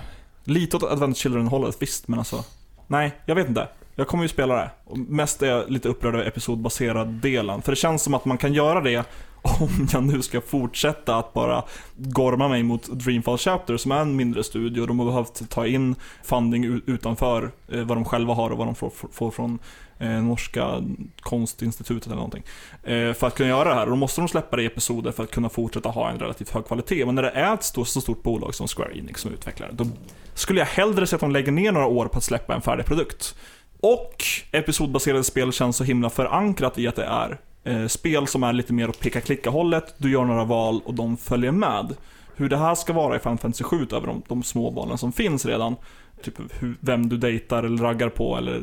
Lite 0.50 0.78
åt 0.78 0.84
Advent 0.84 1.18
Children-hållet, 1.18 1.78
visst, 1.80 2.08
men 2.08 2.20
alltså... 2.20 2.44
Nej, 2.88 3.12
jag 3.26 3.36
vet 3.36 3.48
inte. 3.48 3.68
Jag 3.96 4.08
kommer 4.08 4.24
ju 4.24 4.30
spela 4.30 4.56
det. 4.56 4.72
Och 4.86 4.98
mest 4.98 5.42
är 5.42 5.48
jag 5.48 5.70
lite 5.70 5.90
upprörd 5.90 6.16
över 6.16 6.26
episodbaserad 6.26 7.08
delen. 7.08 7.62
För 7.62 7.72
det 7.72 7.76
känns 7.76 8.04
som 8.04 8.14
att 8.14 8.26
man 8.26 8.38
kan 8.38 8.54
göra 8.54 8.82
det 8.82 9.04
om 9.42 9.88
jag 9.94 10.04
nu 10.04 10.22
ska 10.22 10.42
fortsätta 10.42 11.16
att 11.16 11.34
bara 11.34 11.64
gorma 11.96 12.48
mig 12.48 12.64
mot 12.64 12.88
Dreamfall 12.88 13.38
Chapter 13.38 13.78
som 13.78 13.92
är 13.92 14.02
en 14.02 14.16
mindre 14.16 14.44
studio. 14.44 14.86
De 14.86 15.00
har 15.00 15.06
behövt 15.06 15.50
ta 15.50 15.68
in 15.68 15.96
funding 16.24 16.82
utanför 16.86 17.52
eh, 17.68 17.84
vad 17.84 17.98
de 17.98 18.06
själva 18.06 18.34
har 18.34 18.50
och 18.50 18.58
vad 18.58 18.68
de 18.68 18.76
får, 18.76 18.92
får 19.12 19.32
från 19.32 19.60
eh, 20.00 20.10
norska 20.10 20.84
konstinstitutet 21.20 22.06
eller 22.06 22.16
någonting. 22.16 22.44
Eh, 22.84 23.14
för 23.14 23.28
att 23.28 23.36
kunna 23.36 23.50
göra 23.50 23.70
det 23.70 23.76
här. 23.76 23.84
Och 23.84 23.90
då 23.90 23.96
måste 23.96 24.22
de 24.22 24.28
släppa 24.28 24.56
det 24.56 24.64
i 24.64 24.66
episoder 24.66 25.12
för 25.12 25.24
att 25.24 25.32
kunna 25.32 25.50
fortsätta 25.50 25.90
ha 25.90 26.10
en 26.10 26.20
relativt 26.20 26.50
hög 26.50 26.66
kvalitet. 26.66 27.06
Men 27.06 27.16
när 27.16 27.22
det 27.22 27.30
är 27.30 27.54
ett 27.54 27.64
stort, 27.64 27.88
så 27.88 28.02
stort 28.02 28.24
bolag 28.24 28.56
som 28.56 28.68
Square 28.68 28.98
Enix 28.98 29.22
som 29.22 29.34
utvecklare, 29.34 29.72
då 29.74 29.88
skulle 30.34 30.60
jag 30.60 30.68
hellre 30.68 31.08
se 31.08 31.16
att 31.16 31.22
de 31.22 31.32
lägger 31.32 31.52
ner 31.52 31.72
några 31.72 31.88
år 31.88 32.06
på 32.06 32.18
att 32.18 32.24
släppa 32.24 32.56
en 32.56 32.62
färdig 32.62 32.86
produkt. 32.86 33.36
Och 33.80 34.24
episodbaserade 34.52 35.24
spel 35.24 35.52
känns 35.52 35.78
så 35.78 35.84
himla 35.84 36.10
förankrat 36.10 36.80
i 36.80 36.88
att 36.88 36.96
det 36.96 37.06
är 37.06 37.40
eh, 37.64 37.88
spel 37.88 38.28
som 38.28 38.44
är 38.44 38.54
lite 38.54 38.74
mer 38.74 38.90
åt 38.90 39.00
peka-klicka-hållet, 39.00 39.96
du 39.98 40.12
gör 40.12 40.26
några 40.26 40.44
val 40.44 40.82
och 40.86 40.94
de 40.94 41.18
följer 41.18 41.52
med. 41.52 41.96
Hur 42.36 42.50
det 42.50 42.58
här 42.58 42.76
ska 42.76 42.94
vara 42.94 43.16
i 43.16 43.20
Final 43.20 43.38
Fantasy 43.38 43.64
7 43.64 43.88
över 43.92 44.08
de, 44.08 44.22
de 44.28 44.44
små 44.44 44.70
valen 44.70 44.98
som 44.98 45.12
finns 45.12 45.46
redan, 45.46 45.76
typ 46.24 46.34
hur, 46.60 46.76
vem 46.80 47.10
du 47.10 47.18
dejtar 47.18 47.64
eller 47.64 47.84
raggar 47.84 48.10
på 48.10 48.38
eller 48.38 48.62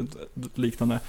liknande. 0.54 1.00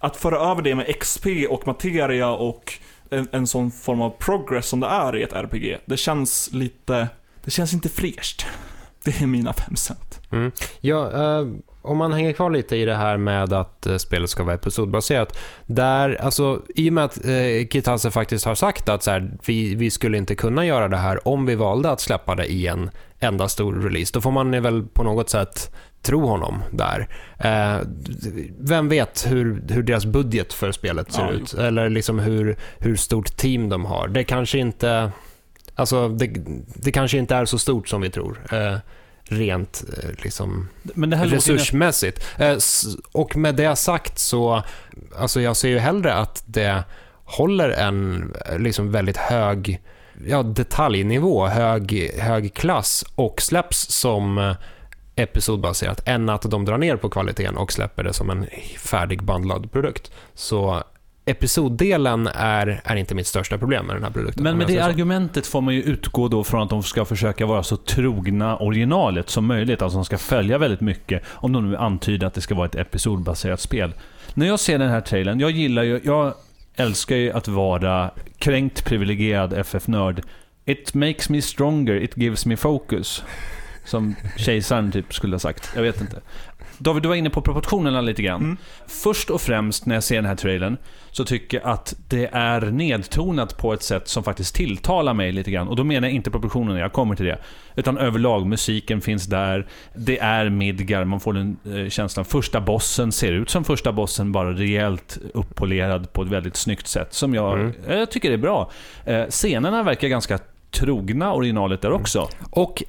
Att 0.00 0.16
föra 0.16 0.38
över 0.50 0.62
det 0.62 0.74
med 0.74 1.00
XP 1.00 1.26
och 1.50 1.66
materia 1.66 2.28
och 2.28 2.72
en, 3.10 3.28
en 3.32 3.46
sån 3.46 3.70
form 3.70 4.00
av 4.00 4.10
progress 4.10 4.66
som 4.66 4.80
det 4.80 4.86
är 4.86 5.16
i 5.16 5.22
ett 5.22 5.32
RPG, 5.32 5.78
det 5.84 5.96
känns 5.96 6.52
lite, 6.52 7.08
det 7.44 7.50
känns 7.50 7.74
inte 7.74 7.88
fräscht. 7.88 8.46
Det 9.04 9.20
är 9.20 9.26
mina 9.26 9.52
fem 9.52 9.76
cent. 9.76 10.20
Mm. 10.32 10.52
Ja, 10.80 11.12
eh, 11.12 11.46
om 11.82 11.96
man 11.98 12.12
hänger 12.12 12.32
kvar 12.32 12.50
lite 12.50 12.76
i 12.76 12.84
det 12.84 12.94
här 12.94 13.16
med 13.16 13.52
att 13.52 13.86
eh, 13.86 13.96
spelet 13.96 14.30
ska 14.30 14.44
vara 14.44 14.54
episodbaserat. 14.54 15.38
Där, 15.66 16.22
alltså, 16.22 16.62
I 16.74 16.88
och 16.88 16.92
med 16.92 17.04
att 17.04 17.24
eh, 17.24 17.68
Kitase 17.72 18.10
faktiskt 18.10 18.44
har 18.44 18.54
sagt 18.54 18.88
att 18.88 19.02
så 19.02 19.10
här, 19.10 19.30
vi, 19.46 19.74
vi 19.74 19.90
skulle 19.90 20.18
inte 20.18 20.34
kunna 20.34 20.66
göra 20.66 20.88
det 20.88 20.96
här 20.96 21.28
om 21.28 21.46
vi 21.46 21.54
valde 21.54 21.90
att 21.90 22.00
släppa 22.00 22.34
det 22.34 22.46
i 22.46 22.66
en 22.66 22.90
enda 23.18 23.48
stor 23.48 23.74
release. 23.74 24.10
Då 24.14 24.20
får 24.20 24.30
man 24.30 24.62
väl 24.62 24.82
på 24.82 25.02
något 25.02 25.30
sätt 25.30 25.74
tro 26.08 26.26
honom 26.26 26.62
där. 26.70 27.08
Eh, 27.38 27.78
vem 28.58 28.88
vet 28.88 29.26
hur, 29.28 29.62
hur 29.68 29.82
deras 29.82 30.06
budget 30.06 30.52
för 30.52 30.72
spelet 30.72 31.12
ser 31.12 31.22
Ja, 31.22 31.30
ut? 31.30 31.54
Eller 31.54 31.88
liksom 31.88 32.18
hur, 32.18 32.56
hur 32.78 32.96
stort 32.96 33.36
team 33.36 33.68
de 33.68 33.84
har. 33.84 34.08
Det 34.08 34.24
kanske 34.24 34.58
inte... 34.58 35.12
Alltså, 35.74 36.08
det, 36.08 36.30
det 36.74 36.92
kanske 36.92 37.18
inte 37.18 37.34
är 37.34 37.44
så 37.44 37.58
stort 37.58 37.88
som 37.88 38.00
vi 38.00 38.10
tror. 38.10 38.40
Eh, 38.52 38.76
rent 39.24 39.84
eh, 40.02 40.10
liksom 40.22 40.68
här 40.94 41.06
låter 41.06 41.26
resursmässigt. 41.26 42.26
Eh, 42.38 42.56
Och 43.12 43.36
med 43.36 43.54
det 43.54 43.76
sagt 43.76 44.18
så, 44.18 44.62
alltså 45.18 45.40
jag 45.40 45.56
ser 45.56 45.68
ju 45.68 45.78
hellre 45.78 46.14
att 46.14 46.42
det 46.46 46.84
håller 47.24 47.70
en 47.70 48.32
eh, 48.46 48.58
liksom 48.58 48.92
väldigt 48.92 49.16
hög 49.16 49.80
ja, 50.26 50.42
detaljnivå, 50.42 51.46
hög, 51.46 52.10
hög 52.18 52.54
klass 52.54 53.04
och 53.14 53.42
släpps 53.42 53.78
som 53.92 54.54
episodbaserat 55.18 56.08
än 56.08 56.28
att 56.28 56.42
de 56.42 56.64
drar 56.64 56.78
ner 56.78 56.96
på 56.96 57.08
kvaliteten 57.08 57.56
och 57.56 57.72
släpper 57.72 58.04
det 58.04 58.12
som 58.12 58.30
en 58.30 58.46
färdig 58.78 59.22
bandlad 59.22 59.72
produkt. 59.72 60.10
Så 60.34 60.82
episoddelen 61.28 62.26
är, 62.26 62.80
är 62.84 62.96
inte 62.96 63.14
mitt 63.14 63.26
största 63.26 63.58
problem 63.58 63.86
med 63.86 63.96
den 63.96 64.04
här 64.04 64.10
produkten. 64.10 64.44
Men 64.44 64.58
med 64.58 64.66
det 64.66 64.80
argumentet 64.80 65.46
får 65.46 65.60
man 65.60 65.74
ju 65.74 65.82
utgå 65.82 66.28
då 66.28 66.44
från 66.44 66.62
att 66.62 66.70
de 66.70 66.82
ska 66.82 67.04
försöka 67.04 67.46
vara 67.46 67.62
så 67.62 67.76
trogna 67.76 68.56
originalet 68.56 69.30
som 69.30 69.46
möjligt. 69.46 69.82
Alltså 69.82 69.98
de 69.98 70.04
ska 70.04 70.18
följa 70.18 70.58
väldigt 70.58 70.80
mycket, 70.80 71.22
om 71.28 71.52
de 71.52 71.70
nu 71.70 71.76
antyder 71.76 72.26
att 72.26 72.34
det 72.34 72.40
ska 72.40 72.54
vara 72.54 72.66
ett 72.66 72.74
episodbaserat 72.74 73.60
spel. 73.60 73.94
När 74.34 74.46
jag 74.46 74.60
ser 74.60 74.78
den 74.78 74.90
här 74.90 75.00
trailern, 75.00 75.40
jag 75.40 75.50
gillar 75.50 75.82
ju, 75.82 76.00
jag 76.04 76.34
älskar 76.76 77.16
ju 77.16 77.32
att 77.32 77.48
vara 77.48 78.10
kränkt 78.38 78.84
privilegierad 78.84 79.52
FF-nörd. 79.52 80.22
It 80.64 80.94
makes 80.94 81.28
me 81.28 81.42
stronger, 81.42 81.94
it 81.94 82.16
gives 82.16 82.46
me 82.46 82.56
focus. 82.56 83.22
Som 83.88 84.14
kejsaren 84.36 84.92
typ 84.92 85.14
skulle 85.14 85.34
ha 85.34 85.38
sagt. 85.40 85.70
Jag 85.74 85.82
vet 85.82 86.00
inte. 86.00 86.20
David, 86.78 87.02
du 87.02 87.08
var 87.08 87.14
inne 87.16 87.30
på 87.30 87.42
proportionerna 87.42 88.00
lite 88.00 88.22
grann. 88.22 88.40
Mm. 88.42 88.56
Först 88.86 89.30
och 89.30 89.40
främst 89.40 89.86
när 89.86 89.94
jag 89.94 90.04
ser 90.04 90.16
den 90.16 90.24
här 90.24 90.36
trailern 90.36 90.76
så 91.10 91.24
tycker 91.24 91.60
jag 91.60 91.66
att 91.68 91.94
det 92.08 92.26
är 92.32 92.60
nedtonat 92.60 93.56
på 93.56 93.72
ett 93.72 93.82
sätt 93.82 94.08
som 94.08 94.24
faktiskt 94.24 94.54
tilltalar 94.54 95.14
mig 95.14 95.32
lite 95.32 95.50
grann. 95.50 95.68
Och 95.68 95.76
då 95.76 95.84
menar 95.84 96.08
jag 96.08 96.14
inte 96.14 96.30
proportionerna, 96.30 96.80
jag 96.80 96.92
kommer 96.92 97.14
till 97.16 97.26
det. 97.26 97.38
Utan 97.76 97.98
överlag, 97.98 98.46
musiken 98.46 99.00
finns 99.00 99.26
där. 99.26 99.66
Det 99.94 100.18
är 100.18 100.48
Midgar, 100.50 101.04
man 101.04 101.20
får 101.20 101.32
den 101.32 101.56
eh, 101.76 101.88
känslan. 101.88 102.24
Första 102.24 102.60
bossen 102.60 103.12
ser 103.12 103.32
ut 103.32 103.50
som 103.50 103.64
första 103.64 103.92
bossen, 103.92 104.32
bara 104.32 104.52
rejält 104.52 105.18
uppolerad 105.34 106.12
på 106.12 106.22
ett 106.22 106.28
väldigt 106.28 106.56
snyggt 106.56 106.86
sätt. 106.86 107.12
Som 107.14 107.34
jag, 107.34 107.60
Mm. 107.60 107.72
eh, 107.88 107.98
jag 107.98 108.10
tycker 108.10 108.30
är 108.32 108.36
bra. 108.36 108.70
Eh, 109.04 109.26
scenerna 109.26 109.82
verkar 109.82 110.08
ganska 110.08 110.38
trogna 110.70 111.32
originalet 111.32 111.80
där 111.82 111.92
också. 111.92 112.28
Och 112.50 112.82
eh, 112.82 112.88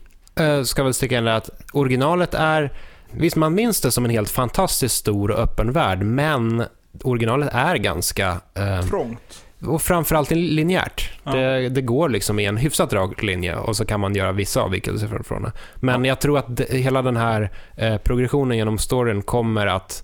ska 0.66 0.84
väl 0.84 0.94
sticka 0.94 1.18
in 1.18 1.28
att 1.28 1.50
originalet 1.74 2.34
är, 2.34 2.74
visst 3.12 3.36
man 3.36 3.56
minns 3.56 3.82
det 3.82 3.92
som 3.92 4.06
en 4.06 4.12
helt 4.12 4.30
fantastiskt 4.30 4.96
stor 4.96 5.32
och 5.32 5.40
öppen 5.40 5.72
värld, 5.72 6.02
men 6.04 6.64
originalet 7.04 7.50
är 7.54 7.76
ganska, 7.76 8.42
eh, 8.54 8.82
Trångt. 8.88 9.44
och 9.66 9.82
framförallt 9.82 10.32
linjärt. 10.32 11.10
Ja. 11.24 11.32
Det, 11.32 11.70
det 11.70 11.82
går 11.82 12.10
liksom 12.10 12.40
i 12.40 12.46
en 12.46 12.58
hyfsat 12.58 12.94
rak 12.94 13.24
linje 13.24 13.56
och 13.56 13.76
så 13.78 13.86
kan 13.86 14.00
man 14.00 14.16
göra 14.16 14.32
vissa 14.32 14.62
avvikelser 14.62 15.08
från- 15.26 15.44
det. 15.44 15.52
Men 15.76 16.06
jag 16.06 16.20
tror 16.22 16.38
att 16.38 16.58
det, 16.58 16.78
hela 16.78 17.02
den 17.02 17.18
här 17.18 17.52
eh, 17.78 17.98
progressionen 17.98 18.58
genom 18.58 18.78
storyn 18.78 19.22
kommer 19.22 19.68
att, 19.68 20.04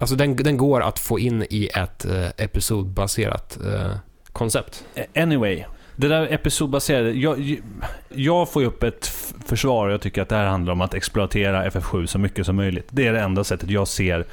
alltså 0.00 0.16
den, 0.16 0.36
den 0.36 0.56
går 0.56 0.80
att 0.80 0.98
få 0.98 1.18
in 1.18 1.42
i 1.50 1.68
ett 1.74 2.04
eh, 2.04 2.26
episodbaserat 2.36 3.58
eh, 3.74 3.90
koncept. 4.32 4.84
Anyway, 5.16 5.64
det 5.96 6.08
där 6.08 6.32
episodbaserade. 6.32 7.10
Jag, 7.12 7.60
jag 8.08 8.48
får 8.52 8.62
ju 8.62 8.68
upp 8.68 8.82
ett 8.82 9.06
försvar 9.46 9.86
och 9.86 9.92
jag 9.92 10.00
tycker 10.00 10.22
att 10.22 10.28
det 10.28 10.36
här 10.36 10.46
handlar 10.46 10.72
om 10.72 10.80
att 10.80 10.94
exploatera 10.94 11.68
FF7 11.68 12.06
så 12.06 12.18
mycket 12.18 12.46
som 12.46 12.56
möjligt. 12.56 12.88
Det 12.90 13.06
är 13.06 13.12
det 13.12 13.20
enda 13.20 13.44
sättet 13.44 13.70
jag 13.70 13.88
ser 13.88 14.24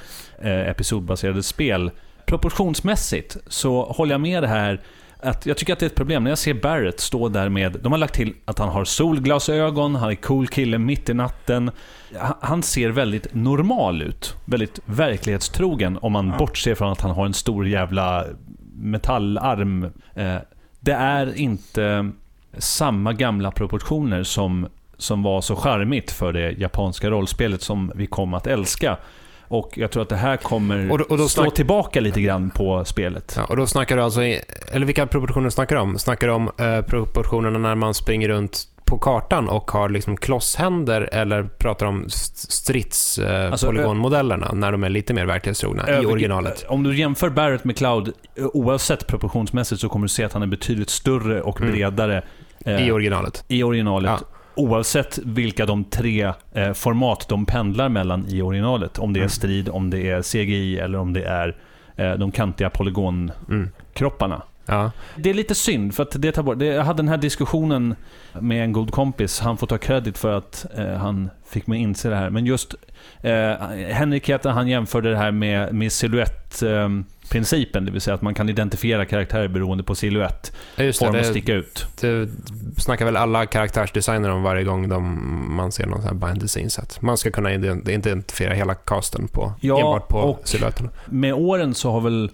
eh, 0.42 0.68
episodbaserade 0.68 1.42
spel. 1.42 1.90
Proportionsmässigt 2.26 3.36
så 3.46 3.82
håller 3.84 4.14
jag 4.14 4.20
med 4.20 4.42
det 4.42 4.48
här 4.48 4.80
att 5.20 5.46
jag 5.46 5.56
tycker 5.56 5.72
att 5.72 5.78
det 5.78 5.86
är 5.86 5.90
ett 5.90 5.94
problem 5.96 6.24
när 6.24 6.30
jag 6.30 6.38
ser 6.38 6.54
Barrett 6.54 7.00
stå 7.00 7.28
där 7.28 7.48
med... 7.48 7.76
De 7.82 7.92
har 7.92 7.98
lagt 7.98 8.14
till 8.14 8.34
att 8.44 8.58
han 8.58 8.68
har 8.68 8.84
solglasögon, 8.84 9.94
han 9.94 10.10
är 10.10 10.14
cool 10.14 10.48
kille 10.48 10.78
mitt 10.78 11.08
i 11.08 11.14
natten. 11.14 11.70
Han- 12.40 12.62
ser 12.62 12.88
väldigt 12.88 13.34
normal 13.34 14.02
ut. 14.02 14.36
Väldigt 14.44 14.80
verklighetstrogen 14.84 15.98
om 16.02 16.12
man 16.12 16.34
bortser 16.38 16.74
från 16.74 16.92
att 16.92 17.00
han 17.00 17.10
har 17.10 17.26
en 17.26 17.34
stor 17.34 17.68
jävla 17.68 18.24
metallarm. 18.74 19.90
Det 20.84 20.92
är 20.92 21.38
inte 21.38 22.10
samma 22.58 23.12
gamla 23.12 23.50
proportioner 23.50 24.22
som, 24.22 24.66
som 24.96 25.22
var 25.22 25.40
så 25.40 25.56
charmigt 25.56 26.10
för 26.10 26.32
det 26.32 26.50
japanska 26.52 27.10
rollspelet 27.10 27.62
som 27.62 27.92
vi 27.94 28.06
kom 28.06 28.34
att 28.34 28.46
älska. 28.46 28.96
Och 29.48 29.78
jag 29.78 29.90
tror 29.90 30.02
att 30.02 30.08
det 30.08 30.16
här 30.16 30.36
kommer 30.36 30.90
Och 30.90 30.98
då- 30.98 31.04
och 31.04 31.18
då 31.18 31.28
slå 31.28 31.50
tillbaka 31.50 32.00
lite 32.00 32.20
grann 32.20 32.50
på 32.50 32.84
spelet. 32.84 33.34
Ja, 33.36 33.44
och 33.44 33.56
då 33.56 33.66
snackar 33.66 33.96
du 33.96 34.02
alltså, 34.02 34.22
i, 34.22 34.40
eller 34.72 34.86
vilka 34.86 35.06
proportioner 35.06 35.50
snackar 35.50 35.76
du 35.76 35.82
om? 35.82 35.98
Snackar 35.98 36.26
du 36.26 36.32
om 36.32 36.50
eh, 36.58 36.80
proportionerna 36.80 37.58
när 37.58 37.74
man 37.74 37.94
springer 37.94 38.28
runt 38.28 38.68
på 38.84 38.98
kartan 38.98 39.48
och 39.48 39.70
har 39.70 39.88
liksom 39.88 40.16
klosshänder 40.16 41.08
eller 41.12 41.42
pratar 41.42 41.86
om 41.86 42.04
stridspolygonmodellerna 42.08 44.44
eh, 44.46 44.50
Alltså, 44.50 44.56
när 44.56 44.72
de 44.72 44.84
är 44.84 44.88
lite 44.88 45.14
mer 45.14 45.26
verklighetstrogna 45.26 46.02
i 46.02 46.06
originalet? 46.06 46.64
Om 46.68 46.82
du 46.82 46.96
jämför 46.98 47.30
Barrett 47.30 47.64
med 47.64 47.76
Cloud, 47.76 48.08
eh, 48.36 48.46
oavsett 48.54 49.06
proportionsmässigt, 49.06 49.80
så 49.80 49.88
kommer 49.88 50.04
du 50.04 50.08
se 50.08 50.24
att 50.24 50.32
han 50.32 50.42
är 50.42 50.46
betydligt 50.46 50.90
större 50.90 51.42
och 51.42 51.60
Mm. 51.60 51.72
bredare 51.72 52.22
eh, 52.64 52.88
I 52.88 52.92
originalet. 52.92 53.44
i 53.48 53.62
originalet. 53.62 54.10
Ja. 54.20 54.26
Oavsett 54.56 55.18
vilka 55.24 55.66
de 55.66 55.84
tre 55.84 56.32
eh, 56.54 56.72
format 56.72 57.26
de 57.28 57.46
pendlar 57.46 57.88
mellan 57.88 58.24
i 58.28 58.42
originalet. 58.42 58.98
Om 58.98 59.12
det 59.12 59.18
är 59.18 59.22
Mm. 59.22 59.28
strid, 59.30 59.68
om 59.68 59.90
det 59.90 60.10
är 60.10 60.22
CGI 60.22 60.78
eller 60.78 60.98
om 60.98 61.12
det 61.12 61.24
är 61.24 61.56
eh, 61.96 62.12
de 62.12 62.32
kantiga 62.32 62.70
polygonkropparna. 62.70 64.34
Mm. 64.34 64.46
Ja. 64.66 64.90
Det 65.16 65.30
är 65.30 65.34
lite 65.34 65.54
synd, 65.54 65.94
för 65.94 66.02
att 66.02 66.22
det 66.22 66.32
tar 66.32 66.42
bort... 66.42 66.58
Det, 66.58 66.64
jag 66.66 66.84
hade 66.84 66.96
den 67.02 67.08
här 67.08 67.16
diskussionen 67.18 67.94
med 68.40 68.64
en 68.64 68.72
god 68.72 68.90
kompis. 68.92 69.40
Han 69.40 69.56
får 69.56 69.66
ta 69.66 69.78
credit 69.78 70.18
för 70.18 70.32
att 70.38 70.66
eh, 70.76 70.86
han 70.94 71.30
fick 71.48 71.66
mig 71.66 71.80
inse 71.80 72.08
det 72.08 72.16
här. 72.16 72.30
Men 72.30 72.46
just 72.46 72.74
eh, 73.22 73.32
Henrik 73.90 74.28
heter 74.28 74.50
han 74.50 74.68
jämförde 74.68 75.10
det 75.10 75.16
här 75.16 75.30
med, 75.32 75.74
med 75.74 75.92
silhuettprincipen. 75.92 77.82
Eh, 77.82 77.86
det 77.86 77.92
vill 77.92 78.00
säga 78.00 78.14
att 78.14 78.22
man 78.22 78.34
kan 78.34 78.48
identifiera 78.48 79.04
karaktärer 79.04 79.48
beroende 79.48 79.84
på 79.84 79.94
silhuett. 79.94 80.52
Ja, 80.76 80.84
Just 80.84 81.00
det, 81.00 81.06
att 81.06 81.12
det, 81.12 81.24
sticka 81.24 81.54
ut. 81.54 81.86
det 82.00 82.28
snackar 82.78 83.04
väl 83.04 83.16
alla 83.16 83.46
karaktärsdesigner 83.46 84.30
om 84.30 84.42
varje 84.42 84.64
gång 84.64 84.88
de, 84.88 85.54
man 85.56 85.72
ser 85.72 85.86
någon 85.86 85.98
sån 86.00 86.08
här 86.08 86.14
behind 86.14 86.40
the 86.40 86.48
scenes 86.48 86.72
set. 86.74 87.02
Man 87.02 87.16
ska 87.16 87.30
kunna 87.30 87.50
ident- 87.50 87.90
identifiera 87.90 88.54
hela 88.54 88.74
casten 88.74 89.28
på, 89.28 89.52
Ja, 89.60 89.76
enbart 89.78 90.08
på 90.08 90.18
och- 90.18 90.48
silhuetterna. 90.48 90.90
Med 91.06 91.34
åren 91.34 91.74
så 91.74 91.90
har 91.92 92.00
väl 92.00 92.30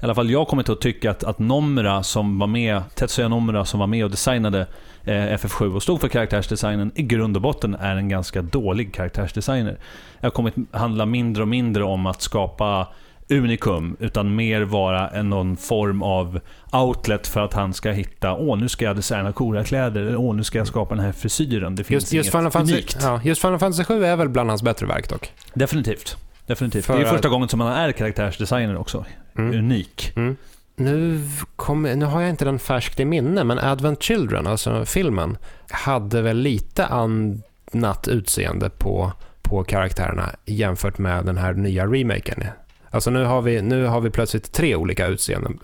i 0.00 0.04
alla 0.04 0.14
fall 0.14 0.30
jag 0.30 0.48
kommit 0.48 0.68
att 0.68 0.80
tycka 0.80 1.10
att, 1.10 1.24
att 1.24 1.38
Nomura 1.38 2.02
som 2.02 2.38
var 2.38 2.46
med, 2.46 2.82
Tetsuya 2.94 3.28
Nomura 3.28 3.64
som 3.64 3.80
var 3.80 3.86
med 3.86 4.04
och 4.04 4.10
designade 4.10 4.66
eh, 5.04 5.12
FF7 5.12 5.74
och 5.74 5.82
stod 5.82 6.00
för 6.00 6.08
karaktärsdesignen, 6.08 6.92
i 6.94 7.02
grund 7.02 7.36
och 7.36 7.42
botten 7.42 7.74
är 7.74 7.96
en 7.96 8.08
ganska 8.08 8.42
dålig 8.42 8.94
karaktärsdesigner. 8.94 9.76
Det 10.20 10.26
har 10.26 10.30
kommit 10.30 10.54
handla 10.72 11.06
mindre 11.06 11.42
och 11.42 11.48
mindre 11.48 11.84
om 11.84 12.06
att 12.06 12.22
skapa 12.22 12.88
unikum, 13.28 13.96
utan 14.00 14.34
mer 14.36 14.62
vara 14.62 15.08
en 15.08 15.30
någon 15.30 15.56
form 15.56 16.02
av 16.02 16.40
outlet 16.72 17.26
för 17.26 17.40
att 17.40 17.54
han 17.54 17.74
ska 17.74 17.90
hitta 17.90 18.34
Åh, 18.34 18.58
nu 18.58 18.68
ska 18.68 18.84
jag 18.84 18.96
designa 18.96 19.32
coola 19.32 19.64
kläder. 19.64 20.00
eller, 20.00 20.16
Åh, 20.16 20.34
nu 20.34 20.44
ska 20.44 20.58
jag 20.58 20.66
skapa 20.66 20.94
den 20.94 21.04
här 21.04 21.12
frisyren. 21.12 21.74
Det 21.74 21.84
finns 21.84 22.02
Just, 22.02 22.12
just, 22.12 22.26
inget 22.26 22.32
Final 22.32 22.50
Fantasy, 22.50 22.74
unikt. 22.74 22.98
ja, 23.02 23.20
just 23.24 23.40
Final 23.40 23.58
Fantasy 23.58 23.84
7 23.84 24.04
är 24.04 24.16
väl 24.16 24.28
bland 24.28 24.48
hans 24.50 24.62
bättre 24.62 24.86
verk 24.86 25.08
dock. 25.08 25.32
Definitivt. 25.54 26.16
Definitivt. 26.46 26.84
För 26.86 26.94
det 26.94 27.00
är 27.00 27.04
att- 27.04 27.10
första 27.12 27.28
gången 27.28 27.48
som 27.48 27.58
man 27.58 27.72
är 27.72 27.92
karaktärsdesigner 27.92 28.76
också. 28.76 29.04
Mm. 29.38 29.58
Unik. 29.58 30.12
Mm. 30.16 30.36
Nu, 30.76 31.20
kom, 31.56 31.82
nu 31.82 32.04
har 32.04 32.20
jag 32.20 32.30
inte 32.30 32.44
den 32.44 32.58
färskt 32.58 33.00
i 33.00 33.04
minne, 33.04 33.44
men 33.44 33.58
Advent 33.58 34.02
Children, 34.02 34.46
alltså 34.46 34.84
filmen, 34.84 35.36
hade 35.70 36.22
väl 36.22 36.36
lite 36.36 36.86
annat 36.86 38.08
utseende 38.08 38.70
på, 38.70 39.12
på 39.42 39.64
karaktärerna 39.64 40.30
jämfört 40.44 40.98
med 40.98 41.24
den 41.24 41.38
här 41.38 41.52
nya 41.52 41.86
remaken. 41.86 42.44
Alltså 42.90 43.10
nu 43.10 43.24
har 43.24 43.42
vi, 43.42 43.62
nu 43.62 43.84
har 43.84 44.00
vi 44.00 44.10
plötsligt 44.10 44.52
tre 44.52 44.76
olika 44.76 45.06
utseenden. 45.06 45.58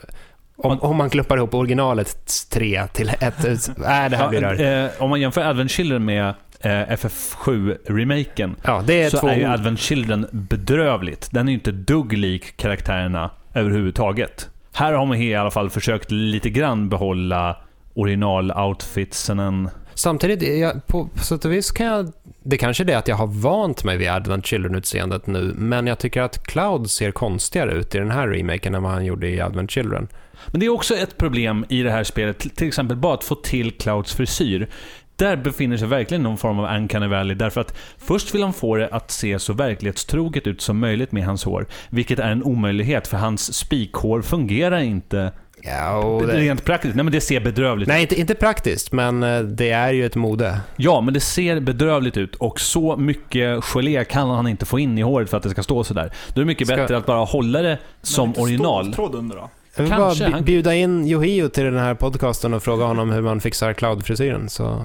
Om, 0.57 0.81
om 0.81 0.97
man 0.97 1.11
klumpar 1.11 1.37
ihop 1.37 1.55
originalet 1.55 2.17
tre 2.51 2.87
till 2.93 3.09
ett. 3.21 3.71
Nej, 3.77 4.11
det 4.11 4.17
här 4.17 4.29
blir 4.29 4.43
Ja, 4.43 4.85
eh, 4.85 4.91
om 5.03 5.11
man 5.11 5.21
jämför 5.21 5.41
Advent 5.41 5.71
Children 5.71 6.05
med 6.05 6.35
FF7-remaken 6.63 8.57
Ja, 8.63 8.83
så 9.11 9.19
två... 9.19 9.29
är 9.29 9.37
ju 9.37 9.45
Advent 9.45 9.81
Children 9.81 10.27
bedrövligt. 10.31 11.29
Den 11.31 11.49
är 11.49 11.53
ju 11.53 11.59
inte 11.59 11.73
dugg 11.73 12.13
lik 12.13 12.57
karaktärerna 12.57 13.31
överhuvudtaget. 13.55 14.49
Här 14.73 14.93
har 14.93 15.07
man 15.07 15.17
i 15.17 15.35
alla 15.35 15.51
fall 15.51 15.71
försökt 15.71 16.11
lite 16.11 16.51
grann 16.51 16.89
behålla 16.89 17.57
original-outfitsen. 17.95 19.69
Samtidigt, 19.95 20.59
jag, 20.59 20.87
på, 20.87 21.09
på 21.09 21.19
sätt 21.19 21.45
och 21.45 21.53
vis 21.53 21.71
kan 21.71 21.87
jag... 21.87 22.13
Det 22.43 22.59
kanske 22.59 22.83
är 22.83 22.85
det 22.85 22.99
att 22.99 23.09
jag 23.09 23.17
har 23.17 23.27
vant 23.27 23.85
mig 23.85 23.97
vid 23.97 24.09
Advent 24.09 24.47
Children-utseendet 24.47 25.27
nu, 25.27 25.55
men 25.57 25.87
jag 25.87 25.99
tycker 25.99 26.23
att 26.23 26.47
Cloud 26.47 26.91
ser 26.91 27.11
konstigare 27.11 27.73
ut 27.73 27.95
i 27.95 27.99
den 27.99 28.11
här 28.11 28.29
remaken 28.29 28.75
än 28.75 28.83
vad 28.83 28.93
han 28.93 29.05
gjorde 29.05 29.29
i 29.29 29.41
Advent 29.41 29.71
Children. 29.71 30.09
Men 30.47 30.61
det 30.61 30.67
är 30.67 30.71
också 30.71 30.95
ett 30.95 31.17
problem 31.17 31.65
i 31.69 31.83
det 31.83 31.91
här 31.91 32.05
spelet, 32.05 32.57
till 32.57 32.69
exempel 32.69 32.97
bara 32.97 33.15
att 33.15 33.25
få 33.25 33.35
till 33.35 33.71
Clouds 33.71 34.15
frisyr. 34.15 34.69
Där 35.21 35.37
befinner 35.37 35.77
sig 35.77 35.89
verkligen 35.89 36.23
någon 36.23 36.39
form 36.39 36.59
av 36.59 36.77
Uncanny 36.77 37.07
Valley, 37.07 37.35
därför 37.37 37.61
att 37.61 37.75
först 37.99 38.35
vill 38.35 38.43
han 38.43 38.53
få 38.53 38.77
det 38.77 38.89
att 38.89 39.11
se 39.11 39.39
så 39.39 39.53
verklighetstroget 39.53 40.47
ut 40.47 40.61
som 40.61 40.79
möjligt 40.79 41.13
med 41.13 41.25
hans 41.25 41.45
hår, 41.45 41.67
vilket 41.91 42.19
är 42.19 42.31
en 42.31 42.43
omöjlighet, 42.43 43.09
för 43.09 43.17
hans 43.17 43.55
spikhår 43.55 44.23
fungerar 44.23 44.79
inte 44.81 45.33
Ja, 45.63 46.21
det, 46.27 46.33
rent 46.41 46.65
praktiskt. 46.65 46.95
Nej 46.95 47.05
men 47.05 47.13
det 47.13 47.21
ser 47.21 47.41
bedrövligt 47.41 47.89
ut. 47.89 47.93
nej, 47.93 48.03
inte, 48.03 48.21
inte 48.21 48.35
praktiskt, 48.35 48.93
men 48.93 49.23
eh, 49.23 49.41
det 49.41 49.71
är 49.71 49.93
ju 49.93 50.07
ett 50.07 50.17
mode. 50.17 50.61
Ja, 50.77 51.01
men 51.01 51.15
det 51.15 51.21
ser 51.21 51.61
bedrövligt 51.61 52.17
ut 52.17 52.35
och 52.37 52.61
så 52.61 52.97
mycket 52.97 53.65
gelé 53.65 54.05
kan 54.05 54.31
han 54.31 54.47
inte 54.49 54.67
få 54.67 54.79
in 54.79 54.99
i 54.99 55.03
håret 55.03 55.31
för 55.31 55.37
att 55.37 55.43
det 55.43 55.51
ska 55.51 55.63
stå 55.63 55.85
sådär. 55.85 56.13
Då 56.29 56.41
är 56.41 56.45
det 56.45 56.47
mycket 56.47 56.67
Ska- 56.67 56.77
bättre 56.77 56.97
att 56.97 57.07
bara 57.07 57.25
hålla 57.25 57.63
det 57.63 57.79
som 58.03 58.29
Lite 58.29 58.41
original. 58.41 58.95
under 59.13 59.37
då. 59.37 59.51
Jag 59.77 59.83
vill 59.85 59.93
Kanske, 59.93 60.31
bara 60.31 60.41
bjuda 60.41 60.75
in 60.75 61.07
Yohio 61.07 61.49
till 61.49 61.65
den 61.65 61.79
här 61.79 61.95
podcasten 61.95 62.55
och 62.55 62.63
fråga 62.63 62.85
honom 62.85 63.11
hur 63.11 63.23
man 63.23 63.41
fixar 63.41 63.73
Cloud-frisyren, 63.73 64.49
så 64.49 64.85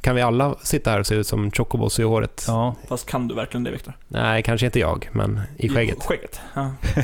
kan 0.00 0.14
vi 0.14 0.22
alla 0.22 0.54
sitta 0.62 0.90
här 0.90 1.00
och 1.00 1.06
se 1.06 1.14
ut 1.14 1.26
som 1.26 1.50
Chocobos 1.50 1.98
i 1.98 2.02
håret. 2.02 2.44
Ja. 2.46 2.74
Fast 2.88 3.06
kan 3.06 3.28
du 3.28 3.34
verkligen 3.34 3.64
det 3.64 3.70
Viktor? 3.70 3.94
Nej, 4.08 4.42
kanske 4.42 4.66
inte 4.66 4.78
jag, 4.78 5.08
men 5.12 5.40
i 5.56 5.68
skägget. 5.68 6.04
skägget. 6.04 6.40
Ja. 6.54 6.70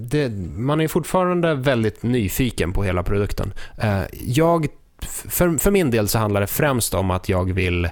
det, 0.00 0.28
man 0.56 0.80
är 0.80 0.88
fortfarande 0.88 1.54
väldigt 1.54 2.02
nyfiken 2.02 2.72
på 2.72 2.84
hela 2.84 3.02
produkten. 3.02 3.52
Eh, 3.78 4.02
jag, 4.24 4.66
för, 5.02 5.58
för 5.58 5.70
min 5.70 5.90
del 5.90 6.08
så 6.08 6.18
handlar 6.18 6.40
det 6.40 6.46
främst 6.46 6.94
om 6.94 7.10
att 7.10 7.28
jag 7.28 7.52
vill 7.52 7.88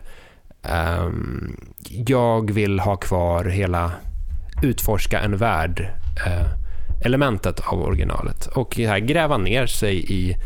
ehm, 0.63 1.57
jag 2.07 2.51
vill 2.51 2.81
ha 2.81 2.97
kvar 2.97 3.45
hela 3.45 3.93
utforska 4.63 5.21
en 5.21 5.37
värld 5.37 5.91
eh, 6.27 6.47
elementet 7.05 7.61
av 7.61 7.83
originalet 7.83 8.47
och 8.47 8.77
här 8.77 8.99
gräva 8.99 9.39
ner 9.39 9.67
sig 9.67 10.13
i, 10.13 10.37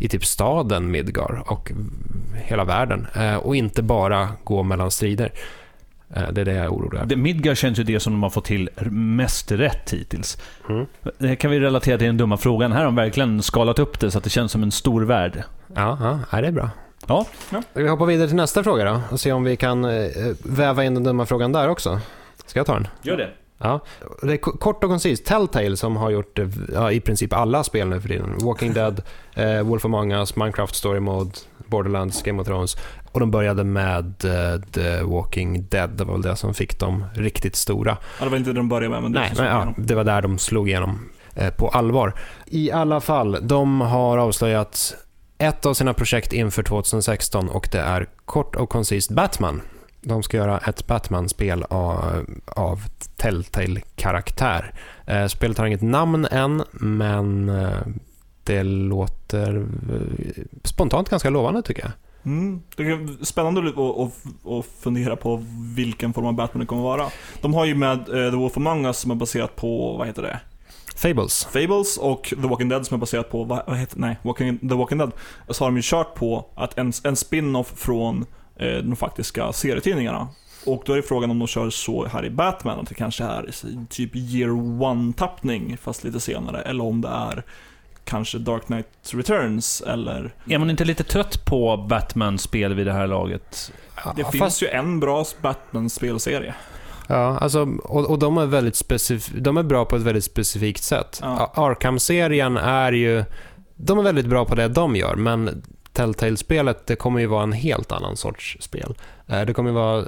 i 0.00 0.08
typ 0.08 0.24
staden 0.24 0.90
Midgar 0.90 1.42
och 1.46 1.72
hela 2.34 2.64
världen 2.64 3.06
eh, 3.14 3.36
och 3.36 3.56
inte 3.56 3.82
bara 3.82 4.28
gå 4.44 4.62
mellan 4.62 4.90
strider. 4.90 5.32
Eh, 6.14 6.28
det 6.32 6.40
är 6.40 6.44
det 6.44 6.52
jag 6.52 6.64
är 6.64 6.68
orolig 6.68 6.98
över. 6.98 7.16
Midgar 7.16 7.54
känns 7.54 7.78
ju 7.78 7.82
det 7.82 8.00
som 8.00 8.12
de 8.12 8.22
har 8.22 8.30
fått 8.30 8.44
till 8.44 8.70
mest 8.90 9.52
rätt 9.52 9.90
hittills. 9.92 10.38
Mm. 10.68 10.86
Det 11.18 11.36
kan 11.36 11.50
vi 11.50 11.60
relatera 11.60 11.98
till 11.98 12.06
den 12.06 12.16
dumma 12.16 12.36
frågan. 12.36 12.72
Här 12.72 12.78
har 12.78 12.84
de 12.84 12.96
verkligen 12.96 13.42
skalat 13.42 13.78
upp 13.78 14.00
det 14.00 14.10
så 14.10 14.18
att 14.18 14.24
det 14.24 14.30
känns 14.30 14.52
som 14.52 14.62
en 14.62 14.72
stor 14.72 15.02
värld. 15.02 15.42
Ja, 15.74 15.98
ja, 16.00 16.18
ja, 16.32 16.40
det 16.40 16.48
är 16.48 16.52
bra. 16.52 16.70
Ja. 17.06 17.26
Ska 17.48 17.62
vi 17.74 17.88
hoppa 17.88 18.04
vidare 18.04 18.28
till 18.28 18.36
nästa 18.36 18.62
fråga 18.64 18.84
då 18.84 19.00
och 19.10 19.20
se 19.20 19.32
om 19.32 19.44
vi 19.44 19.56
kan 19.56 19.84
eh, 19.84 20.10
väva 20.42 20.84
in 20.84 20.94
den 20.94 21.04
dumma 21.04 21.26
frågan 21.26 21.52
där 21.52 21.68
också? 21.68 22.00
Ska 22.46 22.58
jag 22.58 22.66
ta 22.66 22.74
den? 22.74 22.88
Gör 23.02 23.16
det. 23.16 23.30
Ja. 23.62 23.80
Det 24.22 24.32
är 24.32 24.36
kort 24.36 24.84
och 24.84 24.90
koncist. 24.90 25.24
Telltale 25.24 25.76
som 25.76 25.96
har 25.96 26.10
gjort 26.10 26.38
eh, 26.38 26.48
ja, 26.74 26.92
i 26.92 27.00
princip 27.00 27.32
alla 27.32 27.64
spel 27.64 27.88
nu 27.88 28.00
för 28.00 28.08
tiden. 28.08 28.38
Walking 28.42 28.72
Dead, 28.72 29.02
eh, 29.34 29.62
Wolf 29.62 29.84
Among 29.84 30.12
Us, 30.12 30.36
Minecraft 30.36 30.74
Story 30.74 31.00
Mode, 31.00 31.30
Borderlands, 31.66 32.22
Game 32.22 32.40
of 32.40 32.46
Thrones. 32.46 32.76
Och 33.12 33.20
de 33.20 33.30
började 33.30 33.64
med 33.64 34.24
eh, 34.24 34.60
The 34.72 35.02
Walking 35.02 35.66
Dead. 35.68 35.90
Det 35.90 36.04
var 36.04 36.12
väl 36.12 36.22
det 36.22 36.36
som 36.36 36.54
fick 36.54 36.78
dem 36.78 37.04
riktigt 37.14 37.56
stora. 37.56 37.96
Ja, 38.18 38.24
det 38.24 38.30
var 38.30 38.36
inte 38.36 38.50
det 38.50 38.56
de 38.56 38.68
började 38.68 38.88
med, 38.88 39.02
men 39.02 39.12
det 39.12 39.20
Nej, 39.20 39.32
men, 39.36 39.46
ja, 39.46 39.74
det 39.76 39.94
var 39.94 40.04
där 40.04 40.22
de 40.22 40.38
slog 40.38 40.68
igenom 40.68 41.10
eh, 41.34 41.50
på 41.50 41.68
allvar. 41.68 42.14
I 42.46 42.70
alla 42.70 43.00
fall, 43.00 43.38
de 43.42 43.80
har 43.80 44.18
avslöjat 44.18 44.94
ett 45.38 45.66
av 45.66 45.74
sina 45.74 45.94
projekt 45.94 46.32
inför 46.32 46.62
2016 46.62 47.48
och 47.48 47.68
det 47.72 47.80
är 47.80 48.06
kort 48.24 48.56
och 48.56 48.68
koncist 48.68 49.10
Batman. 49.10 49.62
De 50.02 50.22
ska 50.22 50.36
göra 50.36 50.58
ett 50.58 50.86
Batman-spel 50.86 51.62
av, 51.62 52.24
av 52.46 52.80
Telltale-karaktär. 53.16 54.74
Eh, 55.06 55.26
spelet 55.26 55.58
har 55.58 55.66
inget 55.66 55.82
namn 55.82 56.24
än, 56.30 56.62
men 56.72 57.48
eh, 57.48 57.78
det 58.44 58.62
låter 58.62 59.56
eh, 59.56 60.44
spontant 60.64 61.08
ganska 61.08 61.30
lovande 61.30 61.62
tycker 61.62 61.82
jag. 61.82 61.92
Mm. 62.24 62.62
Det 62.76 62.82
är 62.82 63.24
spännande 63.24 63.60
att, 63.60 63.78
att, 63.78 64.12
att 64.46 64.66
fundera 64.66 65.16
på 65.16 65.44
vilken 65.76 66.12
form 66.12 66.26
av 66.26 66.34
Batman 66.34 66.60
det 66.60 66.66
kommer 66.66 66.82
vara. 66.82 67.06
De 67.40 67.54
har 67.54 67.64
ju 67.64 67.74
med 67.74 68.06
The 68.06 68.30
Wolf 68.30 68.56
Among 68.56 68.86
Us 68.86 68.98
som 68.98 69.10
är 69.10 69.14
baserat 69.14 69.56
på, 69.56 69.96
vad 69.96 70.06
heter 70.06 70.22
det? 70.22 70.40
Fables. 70.96 71.44
Fables 71.44 71.96
och 71.96 72.22
The 72.22 72.48
Walking 72.48 72.68
Dead 72.68 72.86
som 72.86 72.94
är 72.94 72.98
baserat 72.98 73.30
på, 73.30 73.44
vad, 73.44 73.76
heter 73.76 73.98
nej, 73.98 74.18
Walking, 74.22 74.58
The 74.58 74.74
Walking 74.74 74.98
Dead. 74.98 75.12
Så 75.48 75.64
har 75.64 75.70
de 75.70 75.76
ju 75.76 75.82
kört 75.84 76.14
på 76.14 76.46
att 76.54 76.78
en, 76.78 76.92
en 77.04 77.16
spin-off 77.16 77.72
från 77.76 78.26
de 78.60 78.96
faktiska 78.96 79.52
serietidningarna. 79.52 80.28
Och 80.66 80.82
då 80.86 80.92
är 80.92 80.96
det 80.96 81.02
frågan 81.02 81.30
om 81.30 81.38
de 81.38 81.48
kör 81.48 81.70
så 81.70 82.06
här 82.06 82.24
i 82.24 82.30
Batman, 82.30 82.80
att 82.80 82.88
det 82.88 82.94
kanske 82.94 83.24
är 83.24 83.50
typ 83.90 84.16
year 84.16 84.50
one-tappning, 84.82 85.76
fast 85.76 86.04
lite 86.04 86.20
senare. 86.20 86.62
Eller 86.62 86.84
om 86.84 87.00
det 87.00 87.08
är 87.08 87.42
kanske 88.04 88.38
Dark 88.38 88.66
Knight 88.66 88.86
Returns, 89.12 89.80
eller... 89.86 90.34
Är 90.46 90.58
man 90.58 90.70
inte 90.70 90.84
lite 90.84 91.04
trött 91.04 91.44
på 91.44 91.76
Batman-spel 91.76 92.74
vid 92.74 92.86
det 92.86 92.92
här 92.92 93.06
laget? 93.06 93.72
Det 94.16 94.22
Ja, 94.22 94.30
finns 94.30 94.44
fast- 94.44 94.62
ju 94.62 94.66
en 94.68 95.00
bra 95.00 95.24
Batman-spelserie. 95.42 96.54
Ja, 97.06 97.38
alltså, 97.38 97.68
och, 97.84 98.10
och 98.10 98.18
de, 98.18 98.38
är 98.38 98.46
väldigt 98.46 98.74
specif- 98.74 99.40
de 99.40 99.56
är 99.56 99.62
bra 99.62 99.84
på 99.84 99.96
ett 99.96 100.02
väldigt 100.02 100.24
specifikt 100.24 100.82
sätt. 100.82 101.18
Ja. 101.22 101.52
Arkham-serien 101.54 102.56
är 102.56 102.92
ju... 102.92 103.24
De 103.76 103.98
är 103.98 104.02
väldigt 104.02 104.26
bra 104.26 104.44
på 104.44 104.54
det 104.54 104.68
de 104.68 104.96
gör, 104.96 105.14
men 105.14 105.62
Telltale-spelet, 105.92 106.86
det 106.86 106.96
kommer 106.96 107.20
ju 107.20 107.26
vara 107.26 107.42
en 107.42 107.52
helt 107.52 107.92
annan 107.92 108.16
sorts 108.16 108.56
spel. 108.60 108.94
Eh, 109.26 109.40
Det 109.40 109.54
kommer 109.54 109.70
ju 109.70 109.74
vara 109.74 110.06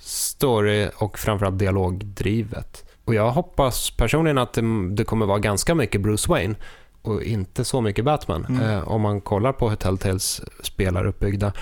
story 0.00 0.88
och 0.96 1.18
framförallt 1.18 1.58
dialogdrivet. 1.58 2.84
Och 3.04 3.14
jag 3.14 3.30
hoppas 3.30 3.90
personligen 3.90 4.38
att 4.38 4.58
det, 4.90 5.04
kommer 5.04 5.26
vara 5.26 5.38
ganska 5.38 5.74
mycket 5.74 6.00
Bruce 6.00 6.30
Wayne 6.30 6.54
och 7.02 7.22
inte 7.22 7.64
så 7.64 7.80
mycket 7.80 8.04
Batman. 8.04 8.46
Mm. 8.48 8.70
Eh, 8.70 8.88
om 8.88 9.00
man 9.00 9.20
kollar 9.20 9.52
på 9.52 9.68
hur 9.68 9.76
Telltales 9.76 10.40
spel 10.62 10.96
är 10.96 11.06
uppbyggda. 11.06 11.52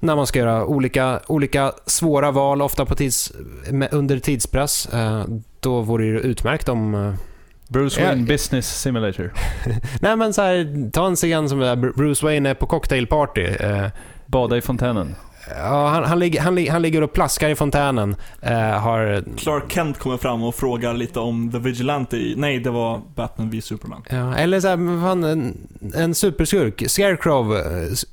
När 0.00 0.16
man 0.16 0.26
ska 0.26 0.38
göra 0.38 0.64
olika, 0.66 1.20
olika 1.26 1.72
svåra 1.86 2.30
val, 2.30 2.62
ofta 2.62 2.86
på 2.86 2.94
tids, 2.94 3.32
med, 3.70 3.92
under 3.92 4.18
tidspress, 4.18 4.86
eh, 4.86 5.24
då 5.60 5.80
vore 5.80 6.12
det 6.12 6.20
utmärkt 6.20 6.68
om... 6.68 7.14
Bruce. 7.70 8.02
Wayne 8.02 8.26
Business 8.26 8.80
Simulator. 8.80 9.32
nej 10.00 10.16
men 10.16 10.32
så 10.32 10.42
här, 10.42 10.90
ta 10.90 11.06
en 11.06 11.16
scen 11.16 11.48
som 11.48 11.58
där 11.58 11.76
Bruce 11.76 12.26
Wayne 12.26 12.50
är 12.50 12.54
på 12.54 12.66
cocktailparty. 12.66 13.44
Eh, 13.44 13.86
Bada 14.26 14.56
i 14.56 14.60
fontänen. 14.60 15.14
Ja, 15.58 15.88
han, 15.88 16.04
han, 16.04 16.18
ligger, 16.18 16.40
han, 16.40 16.68
han 16.68 16.82
ligger 16.82 17.02
och 17.02 17.12
plaskar 17.12 17.48
i 17.48 17.54
fontänen. 17.54 18.16
Eh, 18.42 18.52
har, 18.58 19.24
Clark 19.36 19.72
Kent 19.72 19.98
kommer 19.98 20.16
fram 20.16 20.42
och 20.42 20.54
frågar 20.54 20.94
lite 20.94 21.20
om 21.20 21.50
The 21.52 21.58
Vigilante 21.58 22.16
nej 22.36 22.60
det 22.60 22.70
var 22.70 23.00
Batman 23.14 23.50
v 23.50 23.60
Superman. 23.60 24.02
Ja, 24.10 24.34
eller 24.34 24.60
så 24.60 24.68
här, 24.68 25.02
fan, 25.02 25.24
en, 25.24 25.56
en 25.94 26.14
superskurk. 26.14 26.82
Scarecrow, 26.90 27.56
eh, 27.56 27.62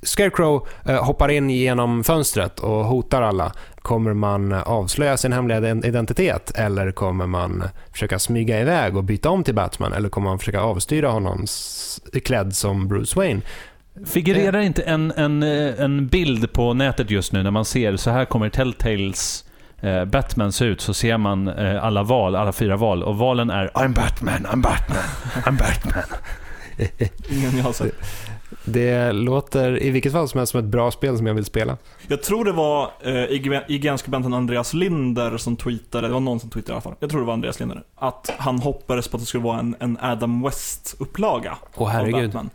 Scarecrow 0.04 0.68
eh, 0.86 1.04
hoppar 1.04 1.30
in 1.30 1.50
genom 1.50 2.04
fönstret 2.04 2.60
och 2.60 2.86
hotar 2.86 3.22
alla. 3.22 3.52
Kommer 3.82 4.14
man 4.14 4.54
avslöja 4.54 5.18
sin 5.18 5.34
hemliga 5.34 5.60
ident- 5.60 5.86
identitet 5.86 6.52
eller 6.56 6.92
kommer 6.92 7.28
man 7.28 7.64
försöka 7.92 8.20
smyga 8.20 8.62
iväg 8.62 8.98
och 8.98 9.04
byta 9.04 9.30
om 9.30 9.44
till 9.44 9.56
Batman? 9.56 9.94
Eller 9.94 10.10
kommer 10.10 10.30
man 10.30 10.40
försöka 10.40 10.62
avstyra 10.62 11.10
honom 11.10 11.46
klädd 12.24 12.56
som 12.56 12.88
Bruce 12.88 13.20
Wayne? 13.20 13.42
Figurerar 14.06 14.60
inte 14.60 14.82
en, 14.82 15.12
en, 15.12 15.44
eh, 15.44 15.82
en 15.82 16.08
bild 16.08 16.54
på 16.54 16.74
nätet 16.74 17.12
just 17.12 17.32
nu 17.32 17.44
när 17.44 17.52
man 17.52 17.66
ser 17.66 17.98
så 17.98 18.10
här 18.10 18.26
kommer 18.26 18.50
Telltales 18.50 19.46
eh, 19.82 20.06
Batman 20.06 20.52
se 20.52 20.66
ut, 20.66 20.82
så 20.82 20.94
ser 20.94 21.18
man 21.18 21.48
eh, 21.48 21.84
alla 21.84 22.04
val, 22.04 22.36
alla 22.36 22.52
fyra 22.52 22.78
val. 22.78 23.04
Och 23.04 23.18
valen 23.18 23.50
är 23.50 23.68
I'm 23.68 23.94
Batman, 23.94 24.46
I'm 24.46 24.62
Batman, 24.62 25.04
I'm 25.34 25.58
Batman. 25.58 26.04
Ingen 27.30 27.58
jag 27.58 27.64
har 27.64 27.74
sett. 27.74 27.94
Det 28.66 29.12
låter 29.12 29.84
i 29.84 29.90
vilket 29.90 30.12
fall 30.12 30.30
som 30.30 30.38
helst 30.38 30.52
som 30.52 30.60
ett 30.60 30.66
bra 30.66 30.92
spel 30.92 31.18
som 31.18 31.28
jag 31.28 31.34
vill 31.34 31.46
spela. 31.46 31.78
Jag 32.08 32.24
tror 32.24 32.46
det 32.46 32.52
var 32.52 32.92
eh, 33.02 33.64
IGN-skribenten 33.68 34.34
Andreas 34.34 34.74
Linder 34.74 35.38
som 35.38 35.56
tweetade, 35.56 36.08
det 36.08 36.14
var 36.14 36.20
någon 36.20 36.40
som 36.40 36.50
tweetade 36.50 36.72
i 36.72 36.74
alla 36.74 36.82
fall. 36.82 36.96
Jag 37.00 37.10
tror 37.10 37.20
det 37.20 37.26
var 37.26 37.34
Andreas 37.34 37.60
Linder. 37.60 37.84
Att 37.96 38.34
han 38.38 38.60
hoppades 38.60 39.08
på 39.08 39.18
att 39.18 39.22
det 39.22 39.28
skulle 39.28 39.44
vara 39.44 39.60
en, 39.60 39.76
en 39.80 39.98
Adam 40.02 40.44
West-upplaga 40.44 41.58
Åh 41.76 41.88
av 41.88 41.90
herregud. 41.90 42.24
Batman. 42.24 42.50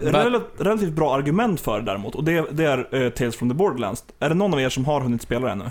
Rel 0.00 0.40
relativt 0.58 0.92
bra 0.92 1.14
argument 1.14 1.60
för 1.60 1.78
det 1.78 1.84
däremot, 1.84 2.14
och 2.14 2.24
det, 2.24 2.44
det 2.50 2.64
är 2.64 3.02
eh, 3.04 3.10
Tales 3.10 3.36
from 3.36 3.48
the 3.48 3.54
Borderlands. 3.54 4.04
Är 4.20 4.28
det 4.28 4.34
någon 4.34 4.54
av 4.54 4.60
er 4.60 4.68
som 4.68 4.84
har 4.84 5.00
hunnit 5.00 5.22
spela 5.22 5.46
det 5.46 5.52
ännu? 5.52 5.64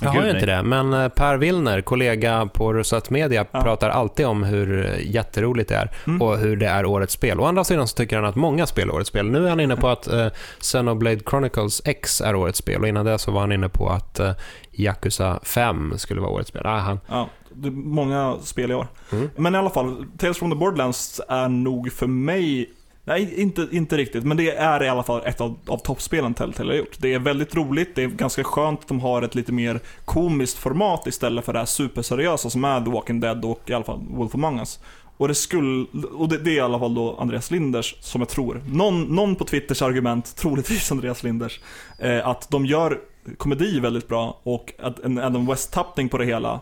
Jag 0.00 0.08
har 0.10 0.28
inte 0.30 0.46
det, 0.46 0.62
men 0.62 0.92
eh, 0.92 1.08
Per 1.08 1.36
Willner, 1.36 1.80
kollega 1.80 2.46
på 2.54 2.72
Rosat 2.72 3.10
Media, 3.10 3.46
Ja. 3.52 3.62
pratar 3.62 3.90
alltid 3.90 4.26
om 4.26 4.42
hur 4.44 4.86
eh, 4.86 5.10
jätteroligt 5.14 5.68
det 5.68 5.74
är 5.76 5.90
Mm. 6.06 6.22
och 6.22 6.38
hur 6.38 6.56
det 6.56 6.66
är 6.66 6.86
årets 6.86 7.12
spel. 7.12 7.40
Å 7.40 7.44
andra 7.44 7.64
sidan 7.64 7.88
så 7.88 7.96
tycker 7.96 8.16
han 8.16 8.24
att 8.24 8.36
många 8.36 8.66
spel 8.66 8.88
är 8.88 8.94
årets 8.94 9.08
spel. 9.08 9.30
Nu 9.30 9.44
är 9.44 9.48
han 9.50 9.60
inne 9.60 9.76
på 9.76 9.88
att 9.88 10.06
eh, 10.06 10.26
Xenoblade 10.60 11.20
Chronicles 11.30 11.82
X 11.84 12.20
är 12.20 12.34
årets 12.34 12.58
spel 12.58 12.80
och 12.82 12.88
innan 12.88 13.04
det 13.06 13.18
så 13.18 13.30
var 13.30 13.40
han 13.40 13.52
inne 13.52 13.68
på 13.68 13.88
att 13.88 14.20
eh, 14.20 14.30
Yakuza 14.72 15.40
5 15.42 15.94
skulle 15.98 16.20
vara 16.20 16.30
årets 16.30 16.48
spel. 16.48 16.62
Ah, 16.66 16.78
han. 16.78 17.00
Ja, 17.08 17.28
det 17.54 17.68
är 17.68 17.72
många 17.72 18.36
spel 18.42 18.70
i 18.70 18.74
år. 18.74 18.86
Mm. 19.12 19.30
Men 19.36 19.54
i 19.54 19.58
alla 19.58 19.70
fall, 19.70 20.06
Tales 20.18 20.38
from 20.38 20.50
the 20.50 20.56
Borderlands 20.56 21.20
är 21.28 21.48
nog 21.48 21.92
för 21.92 22.06
mig 22.06 22.70
Nej, 23.04 23.40
inte, 23.40 23.68
inte 23.70 23.96
riktigt. 23.96 24.24
Men 24.24 24.36
det 24.36 24.50
är 24.50 24.82
i 24.82 24.88
alla 24.88 25.02
fall 25.02 25.22
ett 25.24 25.40
av, 25.40 25.58
av 25.66 25.78
toppspelen 25.78 26.34
Telltale 26.34 26.72
har 26.72 26.78
gjort. 26.78 26.96
Det 26.98 27.14
är 27.14 27.18
väldigt 27.18 27.54
roligt, 27.54 27.94
det 27.94 28.02
är 28.02 28.08
ganska 28.08 28.44
skönt 28.44 28.80
att 28.80 28.88
de 28.88 29.00
har 29.00 29.22
ett 29.22 29.34
lite 29.34 29.52
mer 29.52 29.80
komiskt 30.04 30.58
format 30.58 31.06
istället 31.06 31.44
för 31.44 31.52
det 31.52 31.58
här 31.58 31.66
superseriösa 31.66 32.50
som 32.50 32.64
är 32.64 32.80
The 32.80 32.90
Walking 32.90 33.20
Dead 33.20 33.44
och 33.44 33.70
i 33.70 33.74
alla 33.74 33.84
fall 33.84 34.00
Wolf 34.10 34.34
Among 34.34 34.58
Us. 34.58 34.80
Och 35.16 35.28
det 35.28 35.34
skulle, 35.34 35.86
och 36.14 36.28
det, 36.28 36.38
det 36.38 36.50
är 36.50 36.54
i 36.56 36.60
alla 36.60 36.78
fall 36.78 36.94
då 36.94 37.16
Andreas 37.16 37.50
Linders, 37.50 37.96
som 38.00 38.20
jag 38.20 38.28
tror, 38.28 38.62
någon, 38.66 39.02
någon 39.02 39.36
på 39.36 39.44
Twitters 39.44 39.82
argument, 39.82 40.36
troligtvis 40.36 40.92
Andreas 40.92 41.22
Linders, 41.22 41.60
eh, 41.98 42.28
att 42.28 42.50
de 42.50 42.66
gör 42.66 43.00
komedi 43.36 43.80
väldigt 43.80 44.08
bra 44.08 44.40
och 44.42 44.72
att 44.78 44.98
en 44.98 45.18
Adam 45.18 45.46
West-tappning 45.46 46.08
på 46.08 46.18
det 46.18 46.24
hela 46.24 46.60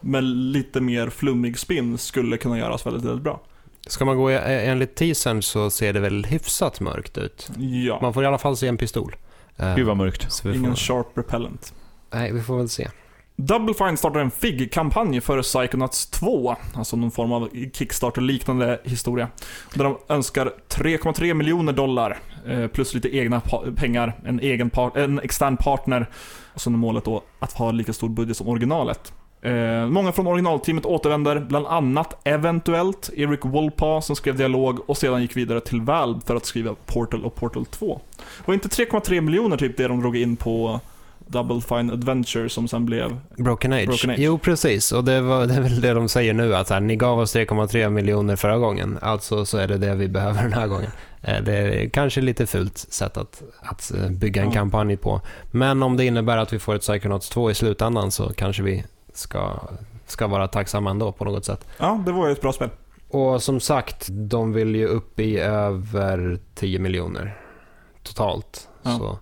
med 0.00 0.24
lite 0.24 0.80
mer 0.80 1.10
flummig 1.10 1.58
spin 1.58 1.98
skulle 1.98 2.36
kunna 2.36 2.58
göras 2.58 2.86
väldigt, 2.86 3.04
väldigt 3.04 3.24
bra. 3.24 3.40
Ska 3.86 4.04
man 4.04 4.16
gå 4.16 4.30
e- 4.30 4.66
enligt 4.66 4.94
teasern 4.94 5.42
så 5.42 5.70
ser 5.70 5.92
det 5.92 6.00
väl 6.00 6.24
hyfsat 6.24 6.80
mörkt 6.80 7.18
ut. 7.18 7.50
Ja, 7.58 7.98
Man 8.02 8.14
får 8.14 8.22
i 8.22 8.26
alla 8.26 8.38
fall 8.38 8.56
se 8.56 8.66
en 8.68 8.76
pistol. 8.76 9.16
Eh, 9.56 9.76
Gud 9.76 9.86
vad 9.86 9.96
mörkt. 9.96 10.40
vi 10.44 10.56
ingen 10.56 10.70
får, 10.70 10.76
sharp 10.76 11.06
repellent. 11.18 11.74
nej, 12.14 12.32
vi 12.32 12.42
får 12.42 12.56
väl 12.56 12.68
se. 12.68 12.88
Double 13.36 13.74
Fine 13.74 13.96
startar 13.96 14.20
en 14.20 14.30
FIG-kampanj 14.30 15.20
för 15.20 15.42
Psychonauts 15.42 16.06
2, 16.06 16.56
alltså 16.74 16.96
någon 16.96 17.10
form 17.10 17.32
av 17.32 17.48
Kickstarter-liknande 17.72 18.80
historia. 18.84 19.28
Där 19.74 19.84
de 19.84 19.98
önskar 20.08 20.52
3,3 20.68 21.34
miljoner 21.34 21.72
dollar, 21.72 22.18
eh, 22.46 22.66
plus 22.66 22.94
lite 22.94 23.16
egna 23.16 23.40
pengar, 23.76 24.20
en, 24.24 24.40
egen 24.40 24.70
en 24.94 25.20
extern 25.20 25.56
partner. 25.56 26.10
Och 26.54 26.60
sen 26.60 26.74
är 26.74 26.78
målet 26.78 27.04
då 27.04 27.22
att 27.38 27.52
ha 27.52 27.70
lika 27.70 27.92
stor 27.92 28.08
budget 28.08 28.36
som 28.36 28.48
originalet. 28.48 29.12
Eh, 29.44 29.86
många 29.86 30.12
från 30.12 30.26
originalteamet 30.26 30.86
återvänder, 30.86 31.40
bland 31.40 31.66
annat 31.66 32.20
eventuellt 32.24 33.10
Eric 33.16 33.40
Wolpaw 33.44 34.00
som 34.00 34.16
skrev 34.16 34.36
dialog 34.36 34.90
och 34.90 34.96
sedan 34.96 35.22
gick 35.22 35.36
vidare 35.36 35.60
till 35.60 35.80
Valve 35.80 36.20
för 36.26 36.36
att 36.36 36.46
skriva 36.46 36.74
Portal 36.86 37.24
och 37.24 37.34
Portal 37.34 37.66
2. 37.66 38.00
Var 38.46 38.54
inte 38.54 38.68
3,3 38.68 39.20
miljoner 39.20 39.56
typ 39.56 39.76
det 39.76 39.88
de 39.88 40.00
drog 40.00 40.16
in 40.16 40.36
på 40.36 40.80
Double 41.26 41.60
Fine 41.60 41.90
Adventure 41.90 42.48
som 42.48 42.68
sen 42.68 42.86
blev 42.86 43.16
Broken 43.36 43.72
Age. 43.72 43.86
Broken 43.86 44.10
Age. 44.10 44.16
Jo, 44.18 44.38
precis. 44.38 44.92
Och 44.92 45.04
det, 45.04 45.20
var, 45.20 45.46
det 45.46 45.54
är 45.54 45.60
väl 45.60 45.80
det 45.80 45.92
de 45.94 46.08
säger 46.08 46.34
nu, 46.34 46.54
att 46.56 46.70
här, 46.70 46.80
ni 46.80 46.96
gav 46.96 47.18
oss 47.18 47.36
3,3 47.36 47.90
miljoner 47.90 48.36
förra 48.36 48.58
gången, 48.58 48.98
alltså 49.02 49.44
så 49.44 49.58
är 49.58 49.68
det 49.68 49.78
det 49.78 49.94
vi 49.94 50.08
behöver 50.08 50.42
den 50.42 50.52
här 50.52 50.66
gången. 50.66 50.90
Eh, 51.22 51.42
Det 51.42 51.52
är 51.58 51.88
kanske 51.88 52.20
lite 52.20 52.46
fult 52.46 52.78
sätt 52.78 53.16
att, 53.16 53.42
att 53.62 53.92
eh, 53.94 54.08
bygga 54.10 54.42
en 54.42 54.48
Ja. 54.48 54.54
kampanj 54.54 54.96
på. 54.96 55.20
Men 55.50 55.82
om 55.82 55.96
det 55.96 56.04
innebär 56.04 56.36
att 56.36 56.52
vi 56.52 56.58
får 56.58 56.74
ett 56.74 56.80
Psychonauts 56.82 57.28
2 57.28 57.50
i 57.50 57.54
slutändan 57.54 58.10
så 58.10 58.32
kanske 58.32 58.62
vi 58.62 58.84
ska, 59.14 59.52
ska 60.06 60.26
vara 60.26 60.48
tacksamma 60.48 60.90
ändå 60.90 61.12
på 61.12 61.24
något 61.24 61.44
sätt. 61.44 61.66
Ja, 61.78 62.02
det 62.06 62.12
var 62.12 62.26
ju 62.26 62.32
ett 62.32 62.40
bra 62.40 62.52
spel. 62.52 62.70
Och 63.08 63.42
som 63.42 63.60
sagt, 63.60 64.06
de 64.10 64.52
vill 64.52 64.74
ju 64.76 64.86
upp 64.86 65.20
i 65.20 65.38
över 65.40 66.38
10 66.54 66.78
miljoner 66.78 67.38
totalt. 68.02 68.68
Ja. 68.82 68.98
Så, 68.98 69.18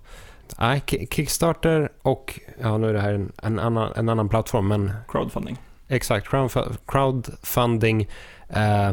nej, 0.59 0.83
Ki- 0.87 1.07
Kickstarter 1.14 1.92
och, 2.02 2.40
ja 2.61 2.78
nu 2.78 2.88
är 2.88 2.92
det 2.92 3.00
här 3.00 3.12
en, 3.12 3.33
en, 3.42 3.59
annan, 3.59 3.92
en 3.96 4.09
annan 4.09 4.28
plattform, 4.28 4.68
men 4.68 4.92
Crowdfunding. 5.09 5.57
exakt, 5.88 6.28
crowdf- 6.28 6.76
crowdfunding. 6.87 8.09
Eh, 8.48 8.90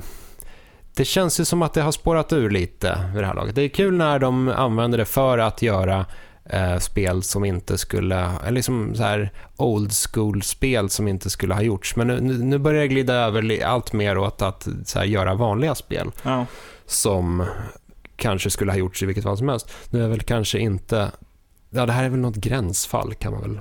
det 0.95 1.05
känns 1.05 1.39
ju 1.39 1.45
som 1.45 1.61
att 1.61 1.73
det 1.73 1.81
har 1.81 1.91
spårat 1.91 2.33
ur 2.33 2.49
lite 2.49 3.09
vid 3.13 3.23
det 3.23 3.27
här 3.27 3.33
laget. 3.33 3.55
Det 3.55 3.61
är 3.61 3.69
kul 3.69 3.97
när 3.97 4.19
de 4.19 4.49
använder 4.49 4.97
det 4.97 5.05
för 5.05 5.37
att 5.37 5.61
göra 5.61 6.05
eh, 6.49 6.77
spel 6.77 7.23
som 7.23 7.45
inte 7.45 7.77
skulle, 7.77 8.15
eller 8.41 8.51
liksom 8.51 8.95
så 8.95 9.03
här 9.03 9.31
old 9.57 9.91
school-spel 9.93 10.89
som 10.89 11.07
inte 11.07 11.29
skulle 11.29 11.53
ha 11.53 11.61
gjorts. 11.61 11.95
Men 11.95 12.07
nu, 12.07 12.21
nu 12.21 12.57
börjar 12.57 12.81
det 12.81 12.87
glida 12.87 13.13
över 13.13 13.63
allt 13.65 13.93
mer 13.93 14.17
åt 14.17 14.41
att 14.41 14.67
här, 14.95 15.03
göra 15.03 15.33
vanliga 15.35 15.75
spel 15.75 16.11
Ja. 16.23 16.45
som 16.85 17.45
kanske 18.15 18.49
skulle 18.49 18.71
ha 18.71 18.77
gjorts 18.79 19.03
i 19.03 19.05
vilket 19.05 19.23
fall 19.23 19.37
som 19.37 19.49
helst. 19.49 19.71
Nu 19.89 20.03
är 20.03 20.07
väl 20.07 20.21
kanske 20.21 20.59
inte... 20.59 21.11
Ja, 21.69 21.85
det 21.85 21.91
här 21.91 22.03
är 22.03 22.09
väl 22.09 22.19
något 22.19 22.35
gränsfall 22.35 23.13
kan 23.13 23.31
man 23.31 23.41
väl 23.41 23.59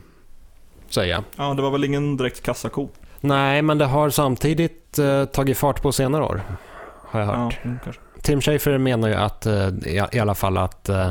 säga. 0.90 1.24
ja, 1.36 1.54
det 1.54 1.62
var 1.62 1.70
väl 1.70 1.84
ingen 1.84 2.16
direkt 2.16 2.42
kassako. 2.42 2.88
Nej, 3.20 3.62
men 3.62 3.78
det 3.78 3.84
har 3.84 4.10
samtidigt 4.10 4.98
eh, 4.98 5.24
tagit 5.24 5.58
fart 5.58 5.82
på 5.82 5.92
senare 5.92 6.24
år, 6.24 6.42
har 7.04 7.20
jag 7.20 7.28
Ja, 7.28 7.34
hört. 7.34 7.58
mm, 7.64 7.78
kanske. 7.84 8.02
Tim 8.22 8.40
Schafer 8.40 8.78
menar 8.78 9.08
ju 9.08 9.14
att, 9.14 9.46
eh, 9.46 9.68
i, 9.68 10.02
i 10.12 10.18
alla 10.18 10.34
fall 10.34 10.58
att 10.58 10.88
eh, 10.88 11.10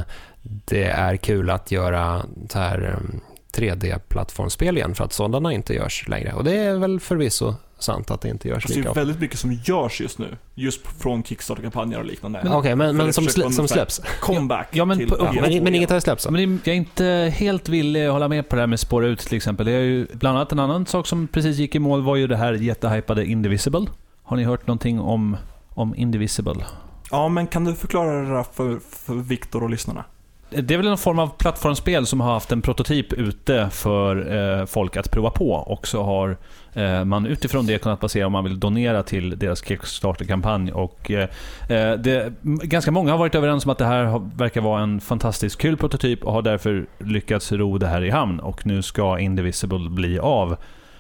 det 0.65 0.83
är 0.83 1.17
kul 1.17 1.49
att 1.49 1.71
göra 1.71 2.25
så 2.49 2.59
här 2.59 2.93
eh, 2.93 3.19
3D-plattformsspel 3.61 4.77
igen, 4.77 4.95
för 4.95 5.03
att 5.03 5.13
sådana 5.13 5.53
inte 5.53 5.73
görs 5.73 6.07
längre. 6.07 6.33
Och 6.33 6.43
det 6.43 6.55
är 6.57 6.77
väl 6.77 6.99
förvisso 6.99 7.53
sant 7.79 8.11
att 8.11 8.21
det 8.21 8.29
inte 8.29 8.47
görs 8.47 8.65
det 8.65 8.75
lika 8.75 8.87
är 8.87 8.89
ofta. 8.89 8.99
väldigt 8.99 9.19
mycket 9.19 9.39
som 9.39 9.53
görs 9.53 10.01
just 10.01 10.19
nu. 10.19 10.37
Just 10.55 10.87
från 11.01 11.23
Kickstarter-kampanjer 11.23 11.99
och 11.99 12.05
liknande. 12.05 12.41
Okej, 12.51 12.75
men, 12.75 12.87
För 12.89 12.93
men 12.97 13.05
det 13.07 13.13
som, 13.13 13.25
slä, 13.27 13.51
som 13.51 13.67
släpps? 13.67 14.01
Comeback 14.21 14.67
Ja, 14.71 14.85
men 14.85 14.97
till 14.97 15.07
PS2 15.07 15.41
Men, 15.41 15.63
men 15.63 15.75
inget 15.75 15.89
har 15.89 15.99
släppts? 15.99 16.25
Ja, 16.25 16.31
men 16.31 16.49
det- 16.55 16.67
jag 16.69 16.73
är 16.73 16.77
inte 16.77 17.33
helt 17.37 17.69
villig 17.69 18.05
att 18.05 18.11
hålla 18.13 18.27
med 18.27 18.49
på 18.49 18.55
det 18.55 18.61
här 18.61 18.67
med 18.67 18.79
spåra 18.79 19.07
ut 19.07 19.19
till 19.19 19.37
exempel. 19.37 19.65
Det 19.65 19.71
är 19.71 19.81
ju 19.81 20.07
bland 20.13 20.37
annat 20.37 20.51
en 20.51 20.59
annan 20.59 20.85
sak 20.85 21.07
som 21.07 21.27
precis 21.27 21.57
gick 21.57 21.75
i 21.75 21.79
mål 21.79 22.01
var 22.03 22.15
ju 22.15 22.27
det 22.27 22.37
här 22.37 22.53
jättehypade 22.53 23.25
Indivisible. 23.25 23.85
Har 24.23 24.37
ni 24.37 24.43
hört 24.43 24.67
någonting 24.67 24.99
om, 24.99 25.37
om 25.69 25.95
Indivisible? 25.95 26.65
Ja, 27.11 27.27
men 27.27 27.47
kan 27.47 27.63
du 27.63 27.75
förklara 27.75 28.21
det 28.21 28.29
där 28.33 28.43
för, 28.53 28.79
för 28.89 29.13
Viktor 29.15 29.63
och 29.63 29.69
lyssnarna? 29.69 30.03
Det 30.49 30.73
är 30.73 30.77
väl 30.77 30.87
en 30.87 30.97
form 30.97 31.19
av 31.19 31.27
plattformsspel 31.27 32.05
som 32.05 32.21
har 32.21 32.33
haft 32.33 32.51
en 32.51 32.61
prototyp 32.61 33.13
ute 33.13 33.69
för 33.71 34.35
eh, 34.59 34.65
folk 34.65 34.97
att 34.97 35.11
prova 35.11 35.29
på 35.29 35.51
och 35.51 35.87
så 35.87 36.03
har 36.03 36.37
eh, 36.73 37.05
man 37.05 37.25
utifrån 37.25 37.65
det 37.65 37.77
kunnat 37.77 37.99
basera 37.99 38.25
om 38.25 38.31
man 38.31 38.43
vill 38.43 38.59
donera 38.59 39.03
till 39.03 39.39
deras 39.39 39.65
Kickstarter-kampanj. 39.65 40.71
Och, 40.71 41.11
eh, 41.11 41.29
eh 41.69 41.93
det, 41.93 42.33
ganska 42.41 42.91
många 42.91 43.11
har 43.11 43.17
varit 43.17 43.35
överens 43.35 43.65
om 43.65 43.71
att 43.71 43.77
det 43.77 43.85
här 43.85 44.03
har, 44.03 44.29
verkar 44.35 44.61
vara 44.61 44.81
en 44.81 45.01
fantastiskt 45.01 45.57
kul 45.57 45.77
prototyp 45.77 46.23
och 46.23 46.33
har 46.33 46.41
därför 46.41 46.85
lyckats 46.99 47.51
ro 47.51 47.77
det 47.77 47.87
här 47.87 48.03
i 48.03 48.09
hamn 48.09 48.39
och 48.39 48.65
nu 48.65 48.81
ska 48.81 49.19
Indivisible 49.19 49.89
bli 49.89 50.19
av. 50.19 50.57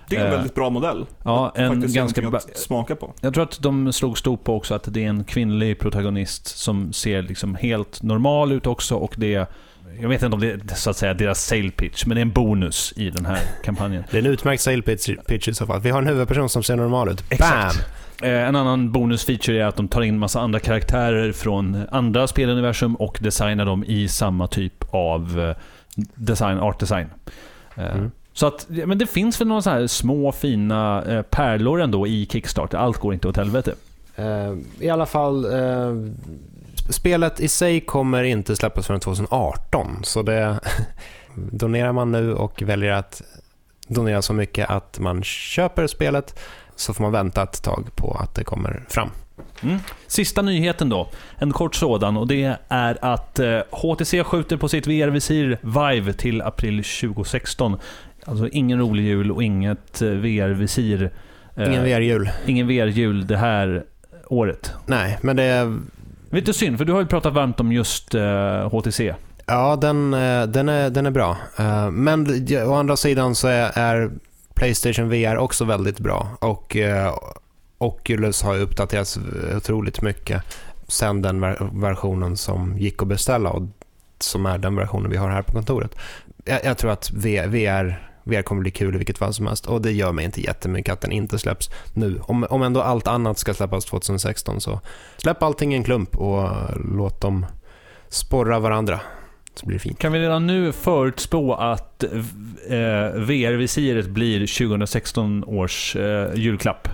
Det 0.09 0.15
är 0.15 0.19
en 0.19 0.25
Eh, 0.27 0.31
väldigt 0.31 0.55
bra 0.55 0.69
modell. 0.69 1.05
Ja, 1.23 1.51
en 1.55 1.91
ganska... 1.93 2.27
att 2.27 2.57
smaka 2.57 2.95
på. 2.95 3.13
jag 3.21 3.33
tror 3.33 3.43
att 3.43 3.61
de 3.61 3.93
slog 3.93 4.17
stort 4.17 4.43
på 4.43 4.55
också 4.55 4.75
att 4.75 4.83
det 4.93 5.03
är 5.03 5.09
en 5.09 5.23
kvinnlig 5.23 5.79
protagonist 5.79 6.47
som 6.57 6.93
ser 6.93 7.21
liksom 7.21 7.55
helt 7.55 8.03
normal 8.03 8.51
ut 8.51 8.67
också 8.67 8.95
och 8.95 9.15
det 9.17 9.47
jag 10.01 10.09
vet 10.09 10.23
inte 10.23 10.35
om 10.35 10.41
det 10.41 10.51
är 10.51 10.75
så 10.75 10.89
att 10.89 10.97
säga 10.97 11.13
deras 11.13 11.45
sale 11.45 11.71
pitch, 11.71 12.05
men 12.05 12.15
det 12.15 12.19
är 12.19 12.21
en 12.21 12.31
bonus 12.31 12.93
i 12.95 13.09
den 13.09 13.25
här 13.25 13.39
kampanjen. 13.63 14.03
Det 14.11 14.17
är 14.17 14.21
en 14.21 14.27
utmärkt 14.31 14.61
sale 14.61 14.81
pitch, 14.81 15.09
pitch 15.27 15.47
i 15.47 15.53
så 15.53 15.65
fall. 15.65 15.81
Vi 15.81 15.89
har 15.89 16.01
en 16.01 16.07
huvudperson 16.07 16.49
som 16.49 16.63
ser 16.63 16.75
normal 16.75 17.09
ut. 17.09 17.23
Exakt. 17.29 17.87
Bam! 18.21 18.29
Eh, 18.29 18.47
En 18.47 18.55
annan 18.55 18.91
bonusfeature 18.91 19.61
är 19.63 19.65
att 19.65 19.75
de 19.75 19.87
tar 19.87 20.01
in 20.01 20.19
massa 20.19 20.39
andra 20.39 20.59
karaktärer 20.59 21.31
från 21.31 21.85
andra 21.91 22.27
speluniversum 22.27 22.95
och 22.95 23.17
designar 23.21 23.65
dem 23.65 23.83
i 23.83 24.07
samma 24.07 24.47
typ 24.47 24.93
av 24.93 25.39
eh, 25.39 25.55
design, 26.15 26.57
art 26.59 26.79
design. 26.79 27.07
Mm. 27.75 28.11
Så 28.37 28.47
att, 28.47 28.65
men 28.69 28.97
det 28.97 29.07
finns 29.07 29.41
väl 29.41 29.47
några 29.47 29.61
så 29.61 29.69
här 29.69 29.87
små 29.87 30.31
fina 30.31 31.03
eh, 31.03 31.21
pärlor 31.21 31.81
ändå 31.81 32.07
i 32.07 32.27
Kickstarter. 32.31 32.77
Allt 32.77 32.97
går 32.97 33.13
inte 33.13 33.27
åt 33.27 33.37
helvete. 33.37 33.73
Eh, 34.15 34.53
I 34.79 34.89
alla 34.89 35.05
fall, 35.05 35.45
eh, 35.45 35.95
spelet 36.89 37.39
i 37.39 37.47
sig 37.47 37.81
kommer 37.81 38.23
inte 38.23 38.55
släppas 38.55 38.87
förrän 38.87 38.99
2018. 38.99 39.99
Så 40.03 40.21
det 40.21 40.59
donerar 41.35 41.91
man 41.91 42.11
nu 42.11 42.33
och 42.33 42.61
väljer 42.61 42.91
att 42.91 43.21
donera 43.87 44.21
så 44.21 44.33
mycket 44.33 44.69
att 44.69 44.99
man 44.99 45.23
köper 45.23 45.87
spelet 45.87 46.39
så 46.75 46.93
får 46.93 47.03
man 47.03 47.11
vänta 47.11 47.43
ett 47.43 47.63
tag 47.63 47.89
på 47.95 48.17
att 48.19 48.35
det 48.35 48.43
kommer 48.43 48.83
fram. 48.89 49.09
Mm. 49.61 49.79
Sista 50.07 50.41
nyheten 50.41 50.89
då, 50.89 51.09
en 51.37 51.51
kort 51.51 51.75
sådan 51.75 52.17
och 52.17 52.27
det 52.27 52.57
är 52.67 52.97
att 53.01 53.39
eh, 53.39 53.59
HTC 53.71 54.23
skjuter 54.23 54.57
på 54.57 54.69
sitt 54.69 54.87
VR-visir 54.87 55.57
Vive 55.61 56.13
till 56.13 56.41
april 56.41 56.83
2016. 56.83 57.77
Alltså 58.27 58.47
ingen 58.47 58.79
rolig 58.79 59.03
jul 59.03 59.31
och 59.31 59.43
inget 59.43 60.01
eh, 60.01 60.07
VR-visir. 60.09 61.11
eh, 61.55 61.67
Ingen 61.67 61.83
VR-jul. 61.83 62.29
ingen 62.45 62.67
VR-jul 62.67 63.27
det 63.27 63.37
här 63.37 63.83
året. 64.27 64.73
Nej, 64.85 65.17
men 65.21 65.35
det 65.35 65.43
är... 65.43 65.77
Du 66.29 66.53
synd, 66.53 66.77
för 66.77 66.85
du 66.85 66.93
har 66.93 66.99
ju 66.99 67.05
pratat 67.07 67.33
varmt 67.33 67.59
om 67.59 67.71
just 67.71 68.15
eh, 68.15 68.69
HTC. 68.71 69.13
Ja, 69.45 69.75
den, 69.75 70.13
eh, 70.13 70.43
den, 70.43 70.69
är, 70.69 70.89
den 70.89 71.05
är 71.05 71.11
bra. 71.11 71.37
Eh, 71.59 71.91
Men 71.91 72.47
å 72.67 72.73
andra 72.73 72.95
sidan 72.97 73.35
så 73.35 73.47
är, 73.47 74.09
Playstation 74.55 75.09
VR 75.09 75.37
också 75.37 75.65
väldigt 75.65 75.99
bra. 75.99 76.27
Och 76.39 76.75
eh, 76.77 77.13
Oculus 77.77 78.41
har 78.43 78.57
uppdaterats 78.59 79.19
otroligt 79.57 80.01
mycket 80.01 80.43
sen 80.87 81.21
den 81.21 81.43
ver- 81.43 81.81
versionen 81.81 82.37
som 82.37 82.77
gick 82.77 83.01
att 83.01 83.07
beställa 83.07 83.49
och 83.49 83.63
som 84.19 84.45
är 84.45 84.57
den 84.57 84.75
versionen 84.75 85.11
vi 85.11 85.17
har 85.17 85.29
här 85.29 85.41
på 85.41 85.51
kontoret. 85.53 85.95
Jag, 86.45 86.59
jag 86.65 86.77
tror 86.77 86.91
att 86.91 87.11
VR, 87.11 88.09
VR, 88.27 88.41
kommer 88.41 88.61
bli 88.61 88.71
kul 88.71 88.95
i 88.95 88.97
vilket 88.97 89.17
fall 89.17 89.33
som 89.33 89.47
helst 89.47 89.65
och 89.65 89.81
det 89.81 89.91
gör 89.91 90.11
mig 90.11 90.25
inte 90.25 90.41
jättemycket 90.41 90.93
att 90.93 91.01
den 91.01 91.11
inte 91.11 91.39
släpps 91.39 91.69
nu. 91.93 92.19
Om, 92.21 92.45
om 92.49 92.63
ändå 92.63 92.81
allt 92.81 93.07
annat 93.07 93.37
ska 93.37 93.53
släppas 93.53 93.85
2016 93.85 94.61
så 94.61 94.79
släpp 95.17 95.43
allting 95.43 95.73
i 95.73 95.77
en 95.77 95.83
klump 95.83 96.17
och 96.17 96.49
låt 96.95 97.21
dem 97.21 97.45
sporra 98.09 98.59
varandra. 98.59 98.99
Så 99.55 99.65
blir 99.65 99.77
det 99.77 99.79
fint. 99.79 99.99
Kan 99.99 100.11
vi 100.11 100.19
redan 100.19 100.47
nu 100.47 100.71
förutspå 100.71 101.53
att 101.53 102.03
eh, 102.03 102.09
VR-visiret 103.15 104.07
blir 104.07 104.39
2016 104.39 105.43
års 105.43 105.95
eh, 105.95 106.35
julklapp? 106.35 106.89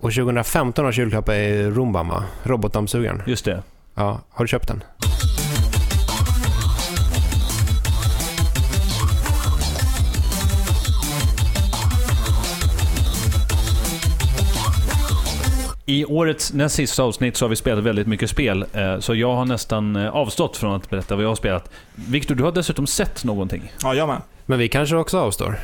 Och 0.00 0.12
2015 0.12 0.86
års 0.86 0.98
julklapp 0.98 1.28
är 1.28 1.70
Roomba, 1.70 2.02
va? 2.02 2.24
Robotdammsugaren. 2.42 3.22
Just 3.26 3.44
det. 3.44 3.62
Ja, 3.94 4.20
har 4.30 4.44
du 4.44 4.48
köpt 4.48 4.68
den? 4.68 4.82
I 15.92 16.04
årets 16.04 16.52
näst 16.52 16.74
sista 16.74 17.02
avsnitt 17.02 17.36
så 17.36 17.44
har 17.44 17.50
vi 17.50 17.56
spelat 17.56 17.84
väldigt 17.84 18.06
mycket 18.06 18.30
spel, 18.30 18.64
eh, 18.72 18.98
så 18.98 19.14
jag 19.14 19.34
har 19.34 19.44
nästan 19.44 19.96
eh, 19.96 20.16
avstått 20.16 20.56
från 20.56 20.74
att 20.74 20.90
berätta 20.90 21.14
vad 21.14 21.24
jag 21.24 21.30
har 21.30 21.34
spelat. 21.36 21.70
Viktor, 21.94 22.34
du 22.34 22.42
har 22.42 22.52
dessutom 22.52 22.86
sett 22.86 23.24
någonting? 23.24 23.72
Ja, 23.82 23.94
jag 23.94 24.08
med. 24.08 24.22
Men 24.46 24.58
vi 24.58 24.68
kanske 24.68 24.96
också 24.96 25.18
avstår. 25.18 25.58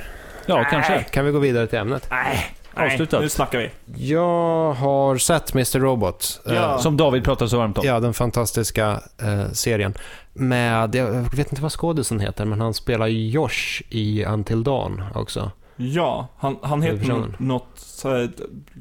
Ja, 0.47 0.65
kanske. 0.71 1.03
Kan 1.03 1.25
vi 1.25 1.31
gå 1.33 1.39
vidare 1.39 1.67
till 1.67 1.79
ämnet? 1.79 2.09
Nej, 2.11 2.47
Avslutat. 2.75 3.21
nu 3.21 3.29
snackar 3.29 3.59
vi. 3.59 3.71
Jag 4.13 4.73
har 4.73 5.17
sett 5.19 5.55
Mr. 5.55 5.79
Robot. 5.81 6.41
Eh, 6.47 6.55
Ja. 6.55 6.79
Som 6.79 6.97
David 6.97 7.25
pratar 7.25 7.47
så 7.47 7.57
varmt 7.59 7.79
om. 7.79 7.87
Ja, 7.87 8.01
den 8.01 8.15
fantastiska 8.15 9.01
eh, 9.23 9.51
serien. 9.53 9.95
Med, 10.33 10.95
jag 10.95 11.37
vet 11.37 11.51
inte 11.53 11.63
vad 11.63 11.73
skådisen 11.73 12.21
heter, 12.21 12.45
men 12.45 12.61
han 12.61 12.75
spelar 12.75 13.07
Josh 13.07 13.83
i 13.89 14.25
Until 14.25 14.63
Dawn 14.65 15.05
också. 15.15 15.51
Ja, 15.81 16.29
han, 16.37 16.57
han 16.63 16.83
heter 16.83 17.35
något 17.39 17.69
så 17.75 18.09
här, 18.09 18.31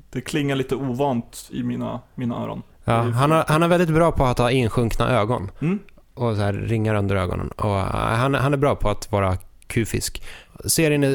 det 0.10 0.22
klingar 0.22 0.56
lite 0.56 0.76
ovant 0.76 1.50
i 1.52 1.64
mina, 1.64 2.00
mina 2.16 2.36
öron. 2.44 2.62
Ja, 2.84 2.94
han, 3.02 3.32
har, 3.32 3.46
han 3.48 3.64
är 3.64 3.68
väldigt 3.68 3.90
bra 3.90 4.12
på 4.12 4.26
att 4.26 4.38
ha 4.38 4.52
insjunkna 4.52 5.10
ögon 5.10 5.52
Mm? 5.62 5.80
och 6.14 6.36
så 6.36 6.42
här 6.42 6.54
ringar 6.54 6.96
under 6.96 7.16
ögonen. 7.16 7.48
Och, 7.48 7.78
eh, 7.80 7.86
han, 7.94 8.34
han 8.34 8.54
är 8.54 8.58
bra 8.58 8.76
på 8.76 8.90
att 8.90 9.12
vara 9.12 9.38
kufisk. 9.68 10.24
Serien 10.66 11.04
är, 11.04 11.10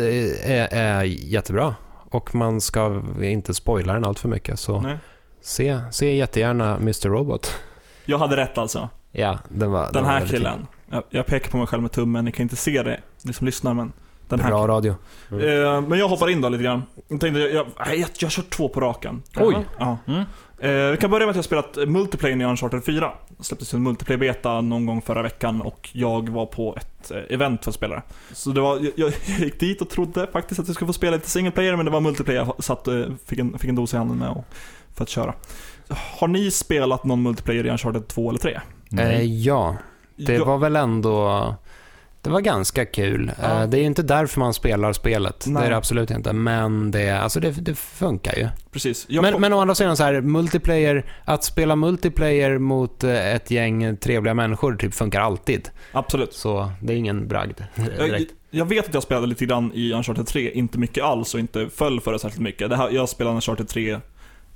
är, 0.50 0.68
är 0.74 1.02
jättebra 1.04 1.74
och 2.10 2.34
man 2.34 2.60
ska 2.60 3.02
inte 3.22 3.54
spoila 3.54 3.92
den 3.92 4.04
allt 4.04 4.18
för 4.18 4.28
mycket. 4.28 4.58
Så 4.58 4.80
Nej. 4.80 4.98
se, 5.40 5.80
se 5.90 6.16
jättegärna 6.16 6.76
Mr. 6.76 7.08
Robot. 7.08 7.54
Jag 8.04 8.18
hade 8.18 8.36
rätt 8.36 8.58
alltså. 8.58 8.88
Ja, 9.12 9.38
den 9.48 9.70
var 9.70 9.84
Den 9.84 9.92
den 9.92 10.04
var 10.04 10.10
här 10.10 10.18
väldigt 10.20 10.36
killen. 10.36 10.66
Jag, 10.90 11.02
jag 11.10 11.26
pekar 11.26 11.50
på 11.50 11.56
mig 11.56 11.66
själv 11.66 11.82
med 11.82 11.92
tummen, 11.92 12.24
ni 12.24 12.32
kan 12.32 12.42
inte 12.42 12.56
se 12.56 12.82
det, 12.82 13.00
ni 13.22 13.32
som 13.32 13.44
lyssnar, 13.46 13.74
men 13.74 13.92
den 14.36 14.44
här 14.44 14.50
Bra 14.50 14.66
radio. 14.68 14.94
Eh, 15.30 15.80
men 15.80 15.98
jag 15.98 16.08
hoppar 16.08 16.30
in 16.30 16.40
då 16.40 16.48
lite 16.48 16.64
grann. 16.64 16.82
Jag 17.08 17.20
tänkte, 17.20 17.40
jag, 17.40 17.50
jag, 17.52 17.66
jag, 17.98 18.08
jag 18.18 18.30
kör 18.30 18.42
två 18.42 18.68
på 18.68 18.80
raken. 18.80 19.22
Oj. 19.36 19.56
Ja. 19.78 19.98
Mm. 20.06 20.20
Eh, 20.58 20.90
vi 20.90 20.96
kan 21.00 21.10
börja 21.10 21.26
med 21.26 21.30
att 21.30 21.36
jag 21.36 21.44
spelat 21.44 21.76
multiplayer 21.88 22.40
i 22.40 22.44
Uncharted 22.44 22.84
4. 22.84 23.12
Det 23.28 23.44
släpptes 23.44 23.74
en 23.74 23.82
multiplayer-beta 23.82 24.60
någon 24.60 24.86
gång 24.86 25.02
förra 25.02 25.22
veckan 25.22 25.62
och 25.62 25.88
jag 25.92 26.28
var 26.28 26.46
på 26.46 26.76
ett 26.76 27.10
eh, 27.10 27.18
event 27.34 27.64
för 27.64 27.70
att 27.70 27.74
spela 27.74 27.94
det. 27.94 28.02
Så 28.32 28.50
det 28.50 28.60
var, 28.60 28.76
jag, 28.78 28.92
jag 28.96 29.12
gick 29.38 29.60
dit 29.60 29.80
och 29.82 29.88
trodde 29.90 30.26
faktiskt 30.32 30.60
att 30.60 30.66
jag 30.66 30.74
skulle 30.74 30.86
få 30.86 30.92
spela 30.92 31.16
lite 31.16 31.30
single 31.30 31.50
player 31.52 31.76
men 31.76 31.84
det 31.84 31.90
var 31.92 32.00
multiplayer 32.00 32.40
jag 32.56 32.64
satt, 32.64 32.88
eh, 32.88 33.02
fick, 33.26 33.38
en, 33.38 33.58
fick 33.58 33.68
en 33.68 33.74
dos 33.74 33.94
i 33.94 33.96
handen 33.96 34.18
med 34.18 34.28
och, 34.30 34.44
för 34.94 35.02
att 35.02 35.08
köra. 35.08 35.34
Har 36.18 36.28
ni 36.28 36.50
spelat 36.50 37.04
någon 37.04 37.22
multiplayer 37.22 37.66
i 37.66 37.70
Uncharted 37.70 38.08
2 38.08 38.28
eller 38.30 38.38
3? 38.38 38.60
Eh, 38.98 39.22
ja, 39.22 39.76
det 40.16 40.34
Jag- 40.34 40.44
var 40.44 40.58
väl 40.58 40.76
ändå... 40.76 41.54
Det 42.22 42.30
var 42.30 42.40
ganska 42.40 42.84
kul. 42.84 43.32
Ja. 43.42 43.62
Eh, 43.62 43.68
Det 43.68 43.76
är 43.76 43.80
ju 43.80 43.86
inte 43.86 44.02
därför 44.02 44.40
man 44.40 44.54
spelar 44.54 44.92
spelet. 44.92 45.44
Nej. 45.46 45.60
Det 45.62 45.66
är 45.66 45.70
det 45.70 45.76
absolut 45.76 46.10
inte. 46.10 46.32
Men 46.32 46.90
det, 46.90 47.10
alltså 47.10 47.40
det, 47.40 47.50
det 47.50 47.74
funkar 47.74 48.34
ju. 48.34 48.48
Precis. 48.72 49.04
Jag 49.08 49.22
Men, 49.22 49.40
men 49.40 49.52
å 49.52 49.60
andra 49.60 49.74
sidan 49.74 49.96
så 49.96 50.02
här, 50.04 50.20
multiplayer, 50.20 51.04
att 51.24 51.44
spela 51.44 51.76
multiplayer 51.76 52.58
mot 52.58 53.04
eh, 53.04 53.34
ett 53.34 53.50
gäng 53.50 53.96
trevliga 53.96 54.34
människor 54.34 54.76
typ 54.76 54.94
funkar 54.94 55.20
alltid. 55.20 55.68
Absolut. 55.92 56.34
Så 56.34 56.70
det 56.82 56.92
är 56.92 56.96
ingen 56.96 57.28
bragd 57.28 57.60
Jag, 57.98 58.08
direkt. 58.08 58.32
jag 58.50 58.64
vet 58.64 58.88
att 58.88 58.94
jag 58.94 59.02
spelade 59.02 59.26
lite 59.26 59.46
grann 59.46 59.72
i 59.74 59.92
Uncharted 59.92 60.26
3, 60.26 60.50
inte 60.52 60.78
mycket 60.78 61.04
alls 61.04 61.34
och 61.34 61.40
inte 61.40 61.68
föll 61.74 62.00
för 62.00 62.12
det 62.12 62.18
särskilt 62.18 62.42
mycket. 62.42 62.70
Det 62.70 62.76
här, 62.76 62.90
jag 62.90 63.08
spelade 63.08 63.34
Uncharted 63.36 63.68
3 63.68 63.90
eh, 63.90 63.98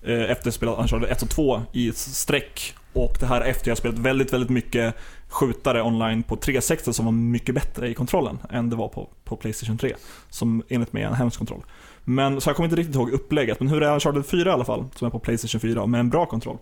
Eh, 0.07 0.21
efter 0.21 0.33
att 0.33 0.47
jag 0.47 0.55
spelat 0.55 0.79
Uncharted 0.79 1.11
1 1.11 1.23
och 1.23 1.31
2 1.31 1.63
i 1.73 1.89
ett 1.89 1.97
streck. 1.97 2.75
Och 2.93 3.17
det 3.21 3.27
här 3.27 3.41
efter 3.41 3.71
jag 3.71 3.79
spelat 3.79 3.99
väldigt, 3.99 4.33
väldigt 4.33 4.51
mycket 4.51 4.95
skjutare 5.29 5.83
online 5.83 6.23
på 6.23 6.37
360 6.37 6.93
som 6.93 7.05
var 7.05 7.13
mycket 7.13 7.55
bättre 7.55 7.89
i 7.89 7.95
kontrollen 7.95 8.39
än 8.51 8.71
det 8.71 8.77
var 8.77 8.89
på, 8.89 9.09
på 9.25 9.37
Playstation 9.37 9.79
3. 9.79 9.95
Som 10.31 10.63
enligt 10.69 10.93
mig 10.93 11.03
är 11.03 11.07
en 11.07 11.15
hemsk 11.15 11.39
kontroll. 11.39 11.65
Men, 12.05 12.41
så 12.41 12.49
jag 12.49 12.57
kommer 12.57 12.69
inte 12.69 12.81
riktigt 12.81 12.95
ihåg 12.95 13.11
upplägget, 13.11 13.61
men 13.61 13.69
hur 13.69 13.83
är 13.83 13.95
Uncharted 13.95 14.27
4 14.27 14.51
i 14.51 14.53
alla 14.53 14.65
fall, 14.65 14.85
som 14.95 15.07
är 15.07 15.11
på 15.11 15.19
Playstation 15.19 15.61
4 15.61 15.87
med 15.87 16.01
en 16.01 16.11
bra 16.11 16.27
kontroll. 16.27 16.59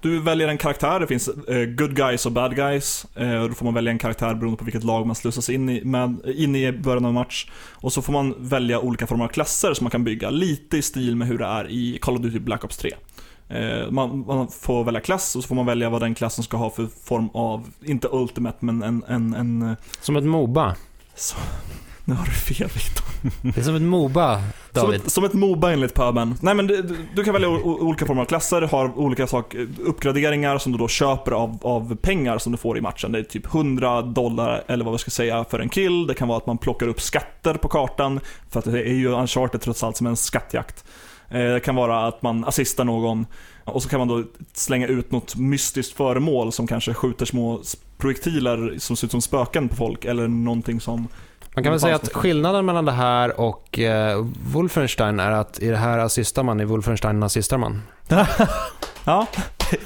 Du 0.00 0.20
väljer 0.20 0.48
en 0.48 0.58
karaktär, 0.58 1.00
det 1.00 1.06
finns 1.06 1.28
eh, 1.28 1.64
good 1.64 1.96
guys 1.96 2.26
och 2.26 2.32
bad 2.32 2.56
guys. 2.56 3.06
Eh, 3.14 3.44
då 3.44 3.54
får 3.54 3.64
man 3.64 3.74
välja 3.74 3.92
en 3.92 3.98
karaktär 3.98 4.34
beroende 4.34 4.58
på 4.58 4.64
vilket 4.64 4.84
lag 4.84 5.06
man 5.06 5.16
slussas 5.16 5.50
in 5.50 5.68
i, 5.68 5.84
med, 5.84 6.20
in 6.34 6.56
i 6.56 6.72
början 6.72 7.04
av 7.04 7.14
match. 7.14 7.50
Och 7.72 7.92
så 7.92 8.02
får 8.02 8.12
man 8.12 8.34
välja 8.38 8.80
olika 8.80 9.06
former 9.06 9.24
av 9.24 9.28
klasser 9.28 9.74
som 9.74 9.84
man 9.84 9.90
kan 9.90 10.04
bygga, 10.04 10.30
lite 10.30 10.78
i 10.78 10.82
stil 10.82 11.16
med 11.16 11.28
hur 11.28 11.38
det 11.38 11.44
är 11.44 11.70
i 11.70 11.98
Call 12.02 12.14
of 12.14 12.20
Duty 12.20 12.38
Black 12.38 12.64
Ops 12.64 12.76
3. 12.76 12.92
Eh, 13.48 13.90
man, 13.90 14.24
man 14.26 14.48
får 14.48 14.84
välja 14.84 15.00
klass 15.00 15.36
och 15.36 15.42
så 15.42 15.48
får 15.48 15.54
man 15.54 15.66
välja 15.66 15.90
vad 15.90 16.02
den 16.02 16.14
klassen 16.14 16.44
ska 16.44 16.56
ha 16.56 16.70
för 16.70 16.86
form 17.04 17.28
av, 17.34 17.70
inte 17.84 18.08
ultimate 18.12 18.58
men 18.60 18.82
en, 18.82 19.04
en, 19.08 19.34
en 19.34 19.76
Som 20.00 20.16
ett 20.16 20.24
Moba. 20.24 20.76
så, 21.14 21.36
nu 22.08 22.14
har 22.14 22.24
du 22.24 22.30
fel 22.30 22.68
Viktor. 22.74 23.04
Det 23.42 23.60
är 23.60 23.64
som 23.64 23.74
ett 23.74 23.82
Moba, 23.82 24.34
Som 24.40 24.82
David. 24.82 25.00
ett, 25.00 25.12
som 25.12 25.24
ett 25.24 25.32
Moba 25.32 25.72
enligt 25.72 25.94
pöben. 25.94 26.34
Nej 26.40 26.54
men 26.54 26.66
du, 26.66 26.96
du 27.14 27.24
kan 27.24 27.32
välja 27.32 27.48
olika 27.48 28.06
former 28.06 28.22
av 28.22 28.26
klasser, 28.26 28.62
har 28.62 28.98
olika 28.98 29.26
sak, 29.26 29.54
uppgraderingar 29.84 30.58
som 30.58 30.72
du 30.72 30.78
då 30.78 30.88
köper 30.88 31.32
av, 31.32 31.58
av 31.62 31.96
pengar 31.96 32.38
som 32.38 32.52
du 32.52 32.58
får 32.58 32.78
i 32.78 32.80
matchen. 32.80 33.12
Det 33.12 33.18
är 33.18 33.22
typ 33.22 33.54
100 33.54 34.02
dollar 34.02 34.62
eller 34.66 34.84
vad 34.84 34.92
vi 34.94 34.98
ska 34.98 35.10
säga 35.10 35.44
för 35.50 35.58
en 35.60 35.68
kill. 35.68 36.06
Det 36.06 36.14
kan 36.14 36.28
vara 36.28 36.38
att 36.38 36.46
man 36.46 36.58
plockar 36.58 36.88
upp 36.88 37.00
skatter 37.00 37.54
på 37.54 37.68
kartan, 37.68 38.20
för 38.50 38.58
att 38.58 38.64
det 38.64 38.82
är 38.82 38.94
ju 38.94 39.08
Uncharted 39.08 39.60
trots 39.60 39.82
allt 39.84 39.96
som 39.96 40.06
en 40.06 40.16
skattjakt. 40.16 40.84
Eh, 41.30 41.38
Det 41.38 41.60
kan 41.64 41.74
vara 41.74 42.06
att 42.06 42.22
man 42.22 42.44
assistar 42.44 42.84
någon 42.84 43.26
och 43.64 43.82
så 43.82 43.88
kan 43.88 43.98
man 43.98 44.08
då 44.08 44.24
slänga 44.52 44.86
ut 44.86 45.10
något 45.12 45.36
mystiskt 45.36 45.96
föremål 45.96 46.52
som 46.52 46.66
kanske 46.66 46.94
skjuter 46.94 47.26
små 47.26 47.60
projektiler 47.98 48.74
som 48.78 48.96
ser 48.96 49.06
ut 49.06 49.10
som 49.10 49.22
spöken 49.22 49.68
på 49.68 49.76
folk 49.76 50.04
eller 50.04 50.28
någonting 50.28 50.80
som 50.80 51.08
Man 51.54 51.64
kan 51.64 51.72
väl 51.72 51.80
säga 51.80 51.94
att 51.96 52.12
skillnaden 52.12 52.66
mellan 52.66 52.84
det 52.84 52.92
här 52.92 53.40
och 53.40 53.78
eh, 53.78 54.24
Wolfenstein 54.52 55.20
är 55.20 55.30
att 55.32 55.58
i 55.58 55.68
det 55.68 55.76
här 55.76 55.98
assistar 55.98 56.42
man, 56.42 56.60
i 56.60 56.64
Wolfenstein 56.64 57.22
assistar 57.22 57.58
man. 57.58 57.82
Ja, 59.04 59.26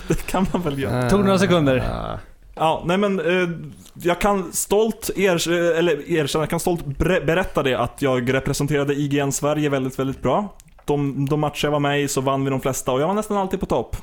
det 0.08 0.26
kan 0.26 0.46
man 0.52 0.62
väl 0.62 0.78
göra. 0.78 1.02
Eh, 1.04 1.08
Tog 1.10 1.24
några 1.24 1.38
sekunder. 1.38 1.76
ja. 1.76 2.18
Ja, 2.54 2.82
nej 2.86 2.98
men 2.98 3.20
eh, 3.20 3.48
jag 3.94 4.20
kan 4.20 4.52
stolt 4.52 5.10
er, 5.16 5.50
eller 5.50 6.10
erkänna, 6.10 6.42
jag 6.42 6.50
kan 6.50 6.60
stolt 6.60 6.86
berätta 6.98 7.62
det 7.62 7.74
att 7.74 8.02
jag 8.02 8.34
representerade 8.34 8.94
IGN 8.94 9.32
Sverige 9.32 9.68
väldigt, 9.68 9.98
väldigt 9.98 10.22
bra. 10.22 10.54
De, 10.84 11.26
de 11.28 11.40
matcher 11.40 11.64
jag 11.66 11.72
var 11.72 11.80
med 11.80 12.02
i 12.02 12.08
så 12.08 12.20
vann 12.20 12.44
vi 12.44 12.50
de 12.50 12.60
flesta 12.60 12.92
och 12.92 13.00
jag 13.00 13.06
var 13.06 13.14
nästan 13.14 13.36
alltid 13.36 13.60
på 13.60 13.66
topp. 13.66 13.96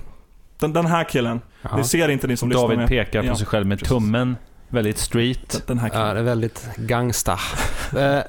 Den, 0.60 0.74
den 0.74 0.86
här 0.86 1.04
killen, 1.04 1.42
Ja. 1.62 1.70
det 1.78 1.84
ser 1.84 2.10
inte 2.10 2.28
ni 2.28 2.38
som 2.38 2.50
lyssnar 2.50 2.68
David 2.68 2.88
pekar 2.88 3.22
på 3.22 3.28
Ja, 3.28 3.36
sig 3.36 3.48
själv 3.48 3.68
med 3.68 3.80
precis. 3.80 3.90
tummen. 3.94 4.36
Väldigt 4.70 4.98
street. 4.98 5.64
Den 5.68 5.80
här. 5.80 5.90
Ja, 5.94 6.14
det 6.14 6.20
är 6.20 6.24
väldigt 6.24 6.70
gangsta. 6.78 7.40
Eh, 7.98 8.22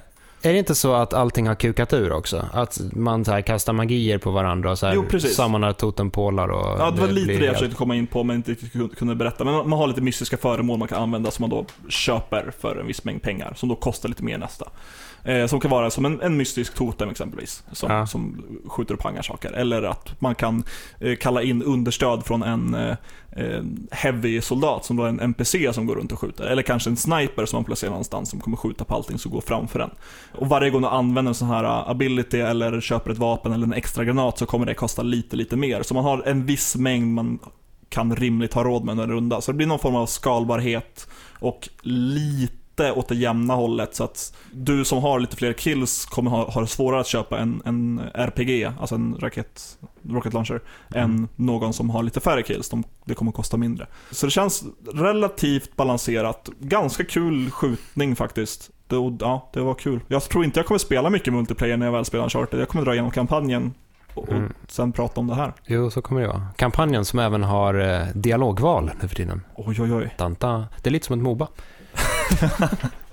är 0.42 0.52
det 0.52 0.58
inte 0.58 0.74
så 0.74 0.94
att 0.94 1.14
allting 1.14 1.46
har 1.46 1.54
kukat 1.54 1.92
ur 1.92 2.12
också? 2.12 2.46
Att 2.52 2.80
man 2.92 3.24
så 3.24 3.30
här 3.32 3.40
kastar 3.40 3.72
magier 3.72 4.18
på 4.18 4.30
varandra 4.30 4.70
och 4.70 4.78
så 4.78 4.86
här 4.86 4.94
Jo, 4.94 5.18
sammanar 5.20 5.72
totempålar 5.72 6.48
och... 6.48 6.80
Ja, 6.80 6.90
det 6.90 7.00
var 7.00 7.08
lite 7.08 7.26
blir 7.26 7.26
det 7.26 7.32
jag 7.32 7.40
helt- 7.46 7.58
försökte 7.58 7.76
komma 7.76 7.96
in 7.96 8.06
på 8.06 8.24
men 8.24 8.36
inte 8.36 8.50
riktigt 8.50 8.72
kun- 8.72 8.94
kunde 8.94 9.14
berätta. 9.14 9.44
Men 9.44 9.54
man- 9.54 9.68
man 9.68 9.78
har 9.78 9.86
lite 9.86 10.00
mystiska 10.00 10.36
föremål 10.36 10.78
man 10.78 10.88
kan 10.88 11.02
använda 11.02 11.30
som 11.30 11.42
man 11.42 11.50
då 11.50 11.66
köper 11.88 12.52
för 12.60 12.76
en 12.80 12.86
viss 12.86 13.04
mängd 13.04 13.22
pengar, 13.22 13.52
som 13.56 13.68
då 13.68 13.74
kostar 13.76 14.08
lite 14.08 14.24
mer 14.24 14.38
nästa. 14.38 14.68
Eh, 15.24 15.46
som 15.46 15.60
kan 15.60 15.70
vara 15.70 15.90
som 15.90 16.04
en, 16.04 16.20
en 16.20 16.36
mystisk 16.36 16.74
totem 16.74 17.08
exempelvis, 17.10 17.64
som, 17.72 17.90
Ja. 17.90 18.06
som 18.06 18.44
skjuter 18.66 18.94
och 18.94 19.00
pangar 19.00 19.22
saker. 19.22 19.52
Eller 19.52 19.82
att 19.82 20.20
man 20.20 20.34
kan 20.34 20.64
eh, 21.00 21.16
kalla 21.16 21.42
in 21.42 21.62
understöd 21.62 22.24
från 22.26 22.42
en 22.42 22.74
eh, 22.74 22.96
eh, 23.32 23.62
heavy-soldat 23.90 24.84
som 24.84 24.96
då 24.96 25.04
är 25.04 25.08
en 25.08 25.20
NPC 25.20 25.72
som 25.72 25.86
går 25.86 25.96
runt 25.96 26.12
och 26.12 26.18
skjuter. 26.18 26.44
Eller 26.44 26.62
kanske 26.62 26.90
en 26.90 26.96
sniper 26.96 27.46
som 27.46 27.56
man 27.56 27.64
placerar 27.64 27.90
någonstans 27.90 28.30
som 28.30 28.40
kommer 28.40 28.56
skjuta 28.56 28.84
på 28.84 28.94
allting 28.94 29.18
som 29.18 29.32
går 29.32 29.40
framför 29.40 29.80
en. 29.80 29.90
Och 30.34 30.48
varje 30.48 30.70
gång 30.70 30.82
du 30.82 30.88
använder 30.88 31.30
en 31.30 31.34
sån 31.34 31.48
här 31.48 31.64
uh, 31.64 31.90
ability 31.90 32.38
eller 32.40 32.80
köper 32.80 33.10
ett 33.10 33.18
vapen 33.18 33.52
eller 33.52 33.66
en 33.66 33.72
extra 33.72 34.04
granat 34.04 34.38
så 34.38 34.46
kommer 34.46 34.66
det 34.66 34.74
kosta 34.74 35.02
lite, 35.02 35.36
lite 35.36 35.56
mer. 35.56 35.82
Så 35.82 35.94
man 35.94 36.04
har 36.04 36.22
en 36.26 36.46
viss 36.46 36.76
mängd 36.76 37.14
man 37.14 37.38
kan 37.88 38.16
rimligt 38.16 38.54
ha 38.54 38.64
råd 38.64 38.84
med 38.84 38.92
under 38.92 39.04
en 39.04 39.10
runda. 39.10 39.40
Så 39.40 39.52
det 39.52 39.56
blir 39.56 39.66
någon 39.66 39.78
form 39.78 39.96
av 39.96 40.06
skalbarhet 40.06 41.08
och 41.38 41.68
lite 41.82 42.59
åt 42.80 43.08
det 43.08 43.14
jämna 43.14 43.54
hållet 43.54 43.94
så 43.94 44.04
att 44.04 44.34
du 44.52 44.84
som 44.84 44.98
har 45.02 45.20
lite 45.20 45.36
fler 45.36 45.52
kills 45.52 46.04
kommer 46.04 46.30
ha, 46.30 46.50
ha 46.50 46.66
svårare 46.66 47.00
att 47.00 47.06
köpa 47.06 47.38
en, 47.38 47.62
en 47.64 48.00
RPG, 48.14 48.72
alltså 48.80 48.94
en 48.94 49.16
raket, 49.20 49.78
rocket 50.08 50.32
launcher, 50.32 50.60
än 50.94 51.28
någon 51.36 51.72
som 51.72 51.90
har 51.90 52.02
lite 52.02 52.20
färre 52.20 52.42
kills. 52.42 52.68
De, 52.68 52.84
det 53.04 53.14
kommer 53.14 53.32
kosta 53.32 53.56
mindre. 53.56 53.86
Så 54.10 54.26
det 54.26 54.30
känns 54.32 54.64
relativt 54.94 55.76
balanserat. 55.76 56.48
Ganska 56.60 57.04
kul 57.04 57.50
skjutning 57.50 58.16
faktiskt. 58.16 58.70
Det, 58.86 58.96
ja, 59.20 59.50
det 59.52 59.60
var 59.60 59.74
kul. 59.74 60.00
Jag 60.08 60.22
tror 60.22 60.44
inte 60.44 60.58
jag 60.60 60.66
kommer 60.66 60.78
spela 60.78 61.10
mycket 61.10 61.32
multiplayer 61.32 61.76
när 61.76 61.86
jag 61.86 61.92
väl 61.92 62.04
spelar 62.04 62.24
Uncharted. 62.24 62.60
Jag 62.60 62.68
kommer 62.68 62.84
dra 62.84 62.92
igenom 62.92 63.10
kampanjen 63.10 63.74
och, 64.14 64.28
Mm. 64.28 64.52
sen 64.68 64.92
prata 64.92 65.20
om 65.20 65.26
det 65.26 65.34
här. 65.34 65.52
Jo, 65.66 65.90
så 65.90 66.02
kommer 66.02 66.20
det 66.20 66.26
vara. 66.26 66.46
Kampanjen 66.56 67.04
som 67.04 67.18
även 67.18 67.42
har 67.42 67.74
eh, 67.74 68.06
dialogval 68.14 68.90
nu 69.02 69.08
för 69.08 69.16
tiden. 69.16 69.42
Oj, 69.54 69.82
oj, 69.82 69.92
oj. 69.94 70.14
Danta. 70.18 70.64
Det 70.82 70.88
är 70.90 70.92
lite 70.92 71.06
som 71.06 71.16
ett 71.18 71.22
Moba. 71.22 71.48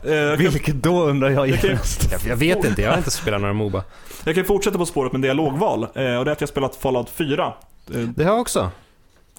Eh, 0.04 0.38
kan, 0.38 0.52
Vilket 0.52 0.76
då 0.76 1.04
undrar 1.04 1.30
jag 1.30 1.50
jag, 1.50 1.60
kan, 1.62 1.70
Jag, 2.12 2.22
jag 2.28 2.36
vet 2.36 2.66
inte, 2.66 2.82
jag 2.82 2.90
har 2.92 2.98
inte 2.98 3.12
spelat 3.12 3.42
några 3.42 3.54
Moba. 3.54 3.84
jag 4.24 4.36
kan 4.36 4.46
fortsätta 4.46 4.78
på 4.78 4.86
spåret 4.86 5.12
med 5.12 5.22
dialogval. 5.22 5.84
Eh, 5.84 5.88
och 5.90 5.96
det 5.96 6.04
är 6.04 6.32
att 6.32 6.42
jag 6.42 6.50
spelat 6.50 6.76
Fallout 6.76 7.10
4. 7.10 7.54
Eh, 7.94 8.00
Det 8.00 8.24
har 8.24 8.32
jag 8.32 8.42
också. 8.42 8.72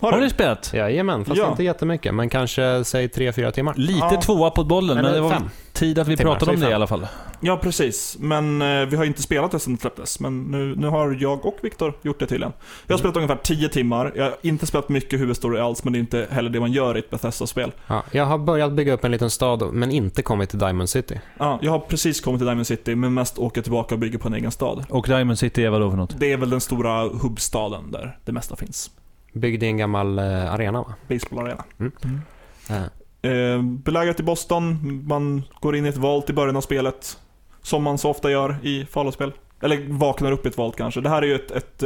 Har 0.01 0.13
Har 0.13 0.19
du? 0.19 0.25
ni 0.25 0.31
spelat? 0.31 0.71
Jajamän, 0.75 1.25
fast 1.25 1.39
Ja. 1.39 1.51
inte 1.51 1.63
jättemycket. 1.65 2.15
Men 2.15 2.29
kanske, 2.29 2.85
säg 2.85 3.09
3-4 3.09 3.51
timmar. 3.51 3.75
Lite 3.77 3.99
Ja. 4.11 4.21
tvåa 4.21 4.51
på 4.51 4.65
bollen, 4.65 4.97
men 4.97 5.05
Eller 5.05 5.15
det 5.15 5.21
var 5.21 5.31
fem. 5.31 5.43
tid 5.73 5.99
att 5.99 6.09
vi 6.09 6.17
Timmar, 6.17 6.33
pratade 6.33 6.51
om 6.51 6.57
säg 6.57 6.61
det 6.61 6.67
i 6.67 6.71
fem. 6.71 6.77
alla 6.77 6.87
fall. 6.87 7.07
Ja, 7.41 7.57
precis. 7.57 8.17
Men 8.21 8.63
eh, 8.63 8.87
vi 8.87 8.97
har 8.97 9.05
inte 9.05 9.23
spelat 9.23 9.51
det 9.51 9.59
sen 9.59 9.75
det 9.75 9.81
släpptes. 9.81 10.21
Men 10.21 10.43
nu, 10.43 10.75
nu 10.77 10.87
har 10.87 11.17
jag 11.21 11.47
och 11.47 11.59
Viktor 11.63 11.95
gjort 12.03 12.19
det 12.21 12.27
tydligen. 12.27 12.53
Jag 12.87 12.93
har 12.95 12.99
spelat 12.99 13.17
ungefär 13.17 13.37
10 13.37 13.69
timmar. 13.69 14.13
Jag 14.17 14.25
har 14.25 14.35
inte 14.43 14.67
spelat 14.67 14.89
mycket 14.89 15.21
huvudstory 15.21 15.61
alls, 15.61 15.85
men 15.85 15.93
det 15.93 15.99
är 15.99 16.01
inte 16.01 16.27
heller 16.31 16.51
det 16.51 16.61
man 16.61 16.73
gör 16.73 16.97
i 16.97 16.99
ett 16.99 17.11
Bethesda-spel. 17.11 17.73
Ja, 17.87 18.03
jag 18.11 18.25
har 18.27 18.39
börjat 18.39 18.73
bygga 18.73 18.93
upp 18.93 19.05
en 19.05 19.11
liten 19.11 19.31
stad, 19.31 19.73
men 19.73 19.91
inte 19.91 20.23
kommit 20.23 20.51
till 20.51 20.59
Diamond 20.59 20.89
City. 20.89 21.21
Ja, 21.39 21.59
jag 21.63 21.71
har 21.73 21.79
precis 21.79 22.21
kommit 22.21 22.39
till 22.41 22.47
Diamond 22.47 22.67
City, 22.67 22.95
men 22.95 23.15
mest 23.15 23.39
åker 23.39 23.63
tillbaka 23.63 23.95
och 23.95 23.99
bygger 23.99 24.19
på 24.19 24.29
en 24.29 24.35
egen 24.35 24.51
stad. 24.51 24.85
Och 24.89 25.07
Diamond 25.07 25.39
City 25.39 25.65
är 25.65 25.71
vadå 25.71 25.91
för 25.91 25.97
något? 25.97 26.15
Det 26.21 26.33
är 26.33 26.37
väl 26.37 26.51
den 26.51 26.61
stora 26.61 27.09
hubbstaden 27.09 27.91
där 27.93 28.19
det 28.25 28.33
mesta 28.33 28.57
finns. 28.57 28.91
Byggde 29.33 29.67
i 29.67 29.69
en 29.69 29.77
gammal 29.77 30.19
eh, 30.19 30.53
arena 30.55 30.79
va? 30.83 30.95
Baseballarena. 31.09 31.65
Eh, 32.71 32.83
Eh, 33.23 33.63
belägrat 33.63 34.21
i 34.21 34.23
Boston, 34.23 34.79
man 35.09 35.43
går 35.61 35.77
in 35.77 35.87
i 35.87 35.89
ett 35.89 35.97
volt 35.97 36.31
i 36.31 36.33
början 36.33 36.57
av 36.57 36.61
spelet. 36.61 37.19
Som 37.63 37.83
man 37.83 37.99
så 37.99 38.11
ofta 38.11 38.31
gör 38.31 38.57
i 38.63 38.85
Fallout-spel. 38.87 39.33
Eller 39.63 39.87
vaknar 39.89 40.33
upp 40.33 40.47
i 40.47 40.49
ett 40.49 40.59
volt 40.59 40.77
kanske. 40.77 41.01
Det 41.01 41.09
här 41.09 41.23
är 41.23 41.27
ju 41.27 41.35
ett, 41.35 41.51
ett 41.51 41.79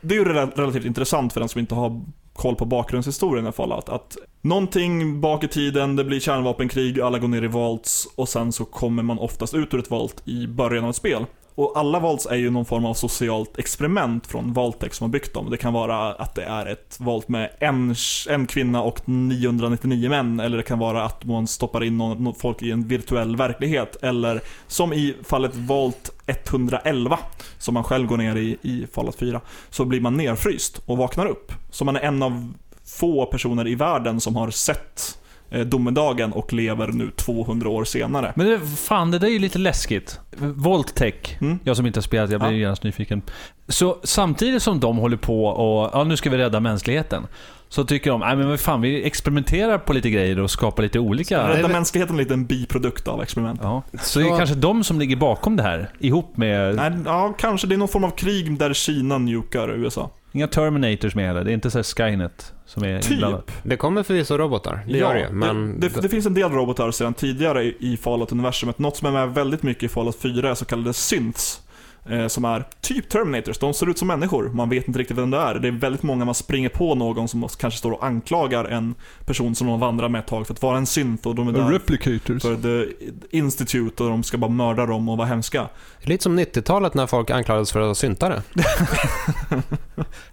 Det 0.00 0.14
är 0.14 0.18
ju 0.18 0.24
rela- 0.24 0.50
relativt 0.56 0.84
intressant 0.84 1.32
för 1.32 1.40
den 1.40 1.48
som 1.48 1.58
inte 1.58 1.74
har 1.74 2.00
koll 2.32 2.56
på 2.56 2.64
bakgrundshistorien 2.64 3.46
i 3.46 3.52
Fallout. 3.52 3.88
Att 3.88 4.16
någonting 4.42 5.20
bak 5.20 5.44
i 5.44 5.48
tiden, 5.48 5.96
det 5.96 6.04
blir 6.04 6.20
kärnvapenkrig, 6.20 7.00
alla 7.00 7.18
går 7.18 7.28
ner 7.28 7.44
i 7.44 7.46
valts 7.46 8.08
och 8.14 8.28
sen 8.28 8.52
så 8.52 8.64
kommer 8.64 9.02
man 9.02 9.18
oftast 9.18 9.54
ut 9.54 9.74
ur 9.74 9.78
ett 9.78 9.90
valt 9.90 10.22
i 10.28 10.46
början 10.46 10.84
av 10.84 10.90
ett 10.90 10.96
spel. 10.96 11.26
Och 11.54 11.72
alla 11.76 12.00
valts 12.00 12.26
är 12.26 12.36
ju 12.36 12.50
någon 12.50 12.64
form 12.64 12.84
av 12.84 12.94
socialt 12.94 13.58
experiment 13.58 14.26
från 14.26 14.52
Valtech 14.52 14.94
som 14.94 15.04
har 15.04 15.12
byggt 15.12 15.34
dem. 15.34 15.50
Det 15.50 15.56
kan 15.56 15.72
vara 15.72 16.12
att 16.12 16.34
det 16.34 16.44
är 16.44 16.66
ett 16.66 16.96
valt 17.00 17.28
med 17.28 17.50
en, 17.58 17.94
en 18.28 18.46
kvinna 18.46 18.82
och 18.82 19.08
999 19.08 20.08
män, 20.10 20.40
eller 20.40 20.56
det 20.56 20.62
kan 20.62 20.78
vara 20.78 21.04
att 21.04 21.24
man 21.24 21.46
stoppar 21.46 21.84
in 21.84 21.98
någon, 21.98 22.24
någon 22.24 22.34
folk 22.34 22.62
i 22.62 22.70
en 22.70 22.88
virtuell 22.88 23.36
verklighet. 23.36 23.96
Eller 24.02 24.40
som 24.66 24.92
i 24.92 25.14
fallet 25.24 25.56
Valt 25.56 26.10
111, 26.26 27.18
som 27.58 27.74
man 27.74 27.84
själv 27.84 28.06
går 28.06 28.16
ner 28.16 28.36
i 28.36 28.56
i 28.62 28.86
Fallout 28.92 29.18
4, 29.18 29.40
så 29.70 29.84
blir 29.84 30.00
man 30.00 30.16
nerfryst 30.16 30.82
och 30.86 30.96
vaknar 30.96 31.26
upp. 31.26 31.52
Så 31.70 31.84
man 31.84 31.96
är 31.96 32.00
en 32.00 32.22
av 32.22 32.52
få 32.98 33.26
personer 33.26 33.68
i 33.68 33.74
världen 33.74 34.20
som 34.20 34.36
har 34.36 34.50
sett 34.50 35.18
eh, 35.50 35.60
domedagen 35.60 36.32
och 36.32 36.52
lever 36.52 36.88
nu 36.88 37.10
200 37.10 37.68
år 37.68 37.84
senare. 37.84 38.32
Men 38.36 38.46
det, 38.46 38.60
fan, 38.60 39.10
det 39.10 39.18
där 39.18 39.26
är 39.26 39.32
ju 39.32 39.38
lite 39.38 39.58
läskigt. 39.58 40.20
Voltech, 40.36 41.36
Mm. 41.40 41.58
jag 41.64 41.76
som 41.76 41.86
inte 41.86 41.96
har 41.98 42.02
spelat, 42.02 42.30
jag 42.30 42.40
blir 42.40 42.50
Ja. 42.50 42.56
genast 42.56 42.82
nyfiken. 42.82 43.22
Så 43.68 43.98
samtidigt 44.02 44.62
som 44.62 44.80
de 44.80 44.96
håller 44.96 45.16
på 45.16 45.44
och, 45.46 45.90
ja 45.92 46.04
nu 46.04 46.16
ska 46.16 46.30
vi 46.30 46.36
rädda 46.38 46.60
mänskligheten. 46.60 47.26
Så 47.68 47.84
tycker 47.84 48.10
de, 48.10 48.20
nej 48.20 48.36
men 48.36 48.48
vad 48.48 48.60
fan, 48.60 48.80
vi 48.80 49.04
experimenterar 49.04 49.78
på 49.78 49.92
lite 49.92 50.10
grejer 50.10 50.38
och 50.40 50.50
skapar 50.50 50.82
lite 50.82 50.98
olika... 50.98 51.48
Rädda 51.48 51.68
mänskligheten 51.68 52.14
är 52.16 52.18
lite 52.18 52.34
en 52.34 52.46
biprodukt 52.46 53.08
av 53.08 53.22
experiment. 53.22 53.60
Ja. 53.62 53.82
Så 54.00 54.18
det 54.18 54.28
är 54.28 54.36
kanske 54.36 54.54
de 54.56 54.84
som 54.84 54.98
ligger 54.98 55.16
bakom 55.16 55.56
det 55.56 55.62
här, 55.62 55.90
ihop 55.98 56.36
med... 56.36 56.74
Nej, 56.74 56.92
ja, 57.04 57.34
kanske. 57.38 57.66
Det 57.66 57.74
är 57.74 57.76
någon 57.76 57.88
form 57.88 58.04
av 58.04 58.10
krig 58.10 58.58
där 58.58 58.72
Kina 58.72 59.18
nukar 59.18 59.68
USA. 59.70 60.10
Inga 60.32 60.46
Terminators 60.46 61.14
med 61.14 61.26
heller, 61.26 61.44
det 61.44 61.50
är 61.50 61.54
inte 61.54 61.70
så 61.70 61.78
här 61.78 61.82
Skynet 62.10 62.52
som 62.72 62.84
är 62.84 63.00
Typ. 63.00 63.12
inblandad. 63.12 63.42
det 63.62 63.76
kommer 63.76 64.02
förvisso 64.02 64.36
robotar, 64.36 64.84
det 64.86 64.98
gör 64.98 65.14
det. 65.14 65.28
Men 65.32 65.80
det, 65.80 65.88
det, 65.88 66.00
det 66.00 66.08
finns 66.08 66.26
en 66.26 66.34
del 66.34 66.50
robotar 66.50 66.90
sedan 66.90 67.14
tidigare 67.14 67.64
i, 67.64 67.76
i 67.80 67.96
Fallout-universumet. 67.96 68.78
Något 68.78 68.96
som 68.96 69.08
är 69.08 69.12
med 69.12 69.34
väldigt 69.34 69.62
mycket 69.62 69.82
i 69.82 69.88
Fallout 69.88 70.16
4 70.16 70.50
är 70.50 70.54
så 70.54 70.64
kallade 70.64 70.92
synths. 70.92 71.61
Eh, 72.10 72.26
som 72.26 72.44
är 72.44 72.64
typ 72.80 73.08
Terminators. 73.08 73.58
De 73.58 73.74
ser 73.74 73.90
ut 73.90 73.98
som 73.98 74.08
människor. 74.08 74.48
Man 74.48 74.68
vet 74.68 74.88
inte 74.88 74.98
riktigt 75.00 75.16
vem 75.18 75.30
det 75.30 75.38
är. 75.38 75.54
Det 75.54 75.68
är 75.68 75.72
väldigt 75.72 76.02
många 76.02 76.24
man 76.24 76.34
springer 76.34 76.68
på 76.68 76.94
någon 76.94 77.28
som 77.28 77.48
kanske 77.58 77.78
står 77.78 77.92
och 77.92 78.04
anklagar 78.06 78.64
en 78.64 78.94
person 79.26 79.54
som 79.54 79.66
de 79.66 79.80
vandrar 79.80 80.08
med 80.08 80.18
ett 80.18 80.26
tag 80.26 80.46
för 80.46 80.54
att 80.54 80.62
vara 80.62 80.76
en 80.76 80.86
synth 80.86 81.28
och 81.28 81.34
de 81.34 81.48
är 81.48 81.52
där 81.52 81.70
Replicators. 81.70 82.42
för 82.42 82.56
The 82.56 82.92
Institute 83.36 84.02
och 84.02 84.10
de 84.10 84.22
ska 84.22 84.38
bara 84.38 84.50
mörda 84.50 84.86
dem 84.86 85.08
och 85.08 85.16
vara 85.16 85.28
hemska. 85.28 85.68
lite 86.00 86.22
som 86.22 86.38
90-talet 86.38 86.94
när 86.94 87.06
folk 87.06 87.30
anklagades 87.30 87.72
för 87.72 87.80
att 87.80 87.84
vara 87.84 87.94
syntare. 87.94 88.42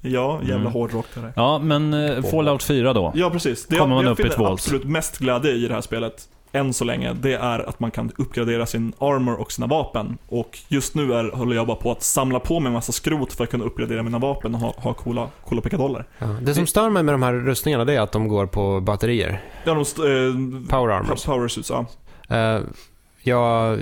Ja, 0.02 0.40
jävla 0.42 0.56
Mm. 0.56 0.72
hårdrock 0.72 1.06
det 1.14 1.22
där. 1.22 1.34
Ja, 1.36 1.60
men 1.60 1.94
eh, 1.94 2.24
Fallout 2.24 2.64
4 2.64 2.94
då? 2.94 3.12
Ja, 3.16 3.30
precis. 3.30 3.66
Det 3.66 3.78
Kommer 3.78 3.96
man 3.96 4.04
jag 4.06 4.12
upp 4.12 4.20
i 4.20 4.24
ett 4.28 4.40
absolut 4.40 4.84
mest 4.84 5.18
glädje 5.18 5.52
i 5.52 5.68
det 5.68 5.74
här 5.74 5.82
spelet, 5.82 6.14
än 6.52 6.74
så 6.74 6.86
länge, 6.86 7.14
det 7.14 7.34
är 7.34 7.70
att 7.70 7.80
man 7.80 7.92
kan 7.92 8.12
uppgradera 8.18 8.66
sin 8.66 8.94
armor 9.00 9.40
och 9.40 9.52
sina 9.52 9.68
vapen. 9.68 10.18
Och 10.28 10.60
just 10.68 10.96
nu 10.96 11.14
är, 11.14 11.32
håller 11.32 11.56
jag 11.56 11.68
bara 11.68 11.78
på 11.78 11.92
att 11.92 12.04
samla 12.04 12.40
på 12.40 12.60
mig 12.60 12.68
en 12.68 12.74
massa 12.74 12.92
skrot 12.92 13.34
för 13.34 13.44
att 13.44 13.50
kunna 13.50 13.64
uppgradera 13.64 14.04
mina 14.04 14.20
vapen 14.20 14.56
och 14.56 14.62
ha, 14.62 14.74
ha 14.78 14.94
coola, 14.94 15.30
coola 15.46 15.62
pickadoller. 15.62 16.08
Ja. 16.20 16.28
Det 16.42 16.54
som 16.54 16.68
stör 16.68 16.90
mig 16.90 17.04
med 17.04 17.14
de 17.14 17.24
här 17.24 17.34
rustningarna 17.34 17.86
det 17.86 17.94
är 17.94 18.02
att 18.02 18.12
de 18.12 18.28
går 18.28 18.46
på 18.46 18.80
batterier. 18.80 19.44
Ja, 19.64 19.74
de 19.74 19.80
eh, 19.80 20.70
Power 20.70 20.94
armors. 20.94 21.26
power 21.26 21.48
suits, 21.48 21.70
ja. 21.70 21.86
Eh, 22.36 22.62
jag, 23.24 23.80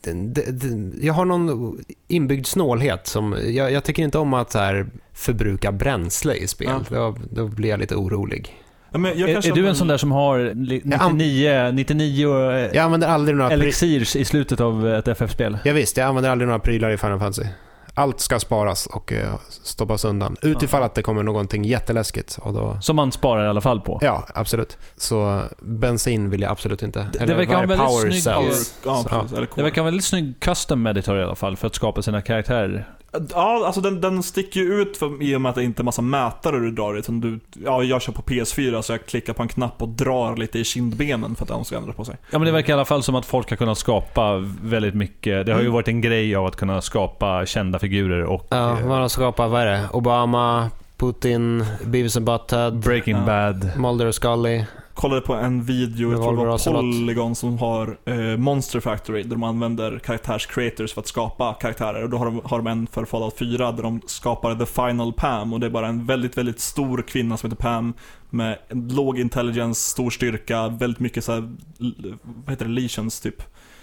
det, 0.00 0.12
det, 0.50 1.04
jag 1.06 1.14
har 1.14 1.24
någon 1.24 1.78
inbyggd 2.08 2.46
snålhet 2.46 3.06
som... 3.06 3.36
Jag, 3.46 3.72
jag 3.72 3.84
tycker 3.84 4.02
inte 4.02 4.18
om 4.18 4.34
att 4.34 4.54
här, 4.54 4.86
förbruka 5.12 5.72
bränsle 5.72 6.34
i 6.34 6.48
spel. 6.48 6.84
Då, 6.88 7.16
då 7.30 7.48
blir 7.48 7.68
jag 7.68 7.80
lite 7.80 7.96
orolig. 7.96 8.62
Ja 8.92 8.98
men 8.98 9.18
jag 9.18 9.28
Är, 9.28 9.32
kanske 9.32 9.50
är 9.50 9.54
du 9.54 9.68
en 9.68 9.74
sån 9.74 9.86
där 9.88 9.96
som 9.96 10.12
har 10.12 10.38
li- 10.54 10.82
99, 10.84 11.70
99 11.72 12.50
eh, 12.50 12.58
Jag 12.58 12.76
använder 12.76 13.08
aldrig 13.08 13.36
några... 13.36 13.50
Elixirs 13.50 14.16
i 14.16 14.24
slutet 14.24 14.60
av 14.60 14.88
ett 14.88 15.08
FF-spel? 15.08 15.58
ja, 15.64 15.72
visst, 15.72 15.96
jag 15.96 16.06
använder 16.06 16.30
aldrig 16.30 16.46
några 16.48 16.58
prylar 16.60 16.90
i 16.90 16.96
Final 16.96 17.18
Fantasy. 17.18 17.48
Allt 17.94 18.20
ska 18.20 18.38
sparas 18.40 18.86
och 18.86 19.12
eh, 19.12 19.34
stoppas 19.62 20.04
undan. 20.04 20.36
Utifall 20.42 20.82
att 20.82 20.94
det 20.94 21.02
kommer 21.02 21.22
någonting 21.22 21.64
jätteläskigt. 21.64 22.38
Och 22.42 22.52
då, 22.52 22.78
Som 22.80 22.96
man 22.96 23.12
sparar 23.12 23.44
i 23.44 23.48
alla 23.48 23.60
fall 23.60 23.80
på. 23.80 23.98
ja, 24.02 24.26
absolut. 24.34 24.78
Så 24.96 25.42
bensin 25.60 26.30
vill 26.30 26.40
jag 26.42 26.50
absolut 26.50 26.82
inte. 26.82 27.06
Det- 27.12 27.26
det 27.26 27.34
verkar 27.34 27.62
en 27.62 27.68
väldigt 27.68 27.86
power 27.86 28.10
snygg- 28.10 28.20
cells. 28.22 28.74
Ja, 28.84 29.04
precis. 29.08 29.32
Eller 29.38 29.48
Det 29.56 29.62
verkar 29.62 29.82
vara 29.82 29.88
en 29.88 29.94
väldigt 29.94 30.04
snygg 30.04 30.34
custom 30.40 30.86
editor 30.86 31.18
i 31.18 31.22
alla 31.22 31.34
fall 31.34 31.56
för 31.56 31.66
att 31.66 31.74
skapa 31.74 32.02
sina 32.02 32.22
karaktärer. 32.22 32.88
Ja, 33.30 33.62
alltså 33.66 33.80
den, 33.80 34.00
den 34.00 34.22
sticker 34.22 34.60
ju 34.60 34.80
ut 34.82 34.96
för, 34.96 35.22
i 35.22 35.36
och 35.36 35.40
med 35.40 35.50
att 35.50 35.56
det 35.56 35.64
inte 35.64 35.82
är 35.82 35.84
massa 35.84 36.02
mätare 36.02 36.58
du 36.58 36.70
drar 36.70 36.96
i. 36.96 36.98
Utan 36.98 37.20
du, 37.20 37.40
ja, 37.64 37.82
jag 37.82 38.02
kör 38.02 38.12
på 38.12 38.22
PS4 38.22 38.82
så 38.82 38.92
jag 38.92 39.06
klickar 39.06 39.32
på 39.32 39.42
en 39.42 39.48
knapp 39.48 39.82
och 39.82 39.88
drar 39.88 40.36
lite 40.36 40.58
i 40.58 40.64
kindbenen 40.64 41.34
för 41.36 41.44
att 41.44 41.48
den 41.48 41.64
ska 41.64 41.76
ändra 41.76 41.92
på 41.92 42.04
sig. 42.04 42.16
Ja 42.30 42.38
men 42.38 42.46
det 42.46 42.52
verkar 42.52 42.72
i 42.72 42.74
alla 42.74 42.84
fall 42.84 43.02
som 43.02 43.14
att 43.14 43.26
folk 43.26 43.50
har 43.50 43.56
kunnat 43.56 43.78
skapa 43.78 44.36
väldigt 44.62 44.94
mycket. 44.94 45.46
Det 45.46 45.52
har 45.52 45.60
ju 45.60 45.64
Mm. 45.66 45.72
varit 45.74 45.88
en 45.88 46.00
grej 46.00 46.36
av 46.36 46.46
att 46.46 46.56
kunna 46.56 46.80
skapa 46.82 47.46
kända 47.46 47.78
figurer 47.78 48.24
och 48.24 48.46
Ja, 48.50 48.78
eh, 48.80 48.86
man 48.86 49.00
har 49.00 49.08
skapat, 49.08 49.50
vad 49.50 49.62
är 49.62 49.66
det? 49.66 49.88
Obama, 49.92 50.70
Putin, 50.96 51.64
Beavis 51.84 52.16
and 52.16 52.26
Butthead, 52.26 52.70
Breaking 52.70 53.16
Ja. 53.16 53.22
Bad. 53.26 53.70
Mulder 53.78 54.06
och 54.06 54.14
Scully. 54.14 54.64
Kollade 54.94 55.20
på 55.20 55.34
en 55.34 55.62
video, 55.62 56.10
jag 56.12 56.22
tror 56.22 56.30
det 56.36 56.36
var. 56.50 56.58
Polygon 56.82 57.34
som 57.34 57.58
har 57.58 57.98
eh, 58.04 58.36
Monster 58.36 58.80
Factory, 58.80 59.22
där 59.22 59.30
de 59.30 59.42
använder 59.42 59.98
karaktärs-creators 59.98 60.94
för 60.94 61.00
att 61.00 61.06
skapa 61.06 61.54
karaktärer. 61.54 62.02
Och 62.02 62.10
då 62.10 62.16
har 62.16 62.24
de, 62.26 62.40
har 62.44 62.58
de 62.58 62.66
en 62.66 62.86
för 62.86 63.04
Fallout 63.04 63.38
4 63.38 63.72
där 63.72 63.82
de 63.82 64.00
skapar 64.06 64.54
The 64.54 64.66
Final 64.66 65.12
Pam 65.12 65.52
och 65.52 65.60
det 65.60 65.66
är 65.66 65.70
bara 65.70 65.88
en 65.88 66.06
väldigt, 66.06 66.38
väldigt 66.38 66.60
stor 66.60 67.02
kvinna 67.02 67.36
som 67.36 67.50
heter 67.50 67.62
Pam 67.62 67.94
med 68.30 68.58
låg 68.70 69.18
intelligens, 69.18 69.86
stor 69.86 70.10
styrka, 70.10 70.68
väldigt 70.68 71.00
mycket 71.00 71.24
så 71.24 71.32
här, 71.32 71.52
l- 71.80 72.14
vad 72.22 72.50
heter 72.50 72.64
det, 72.64 72.70
lesions 72.72 73.20
typ. 73.20 73.42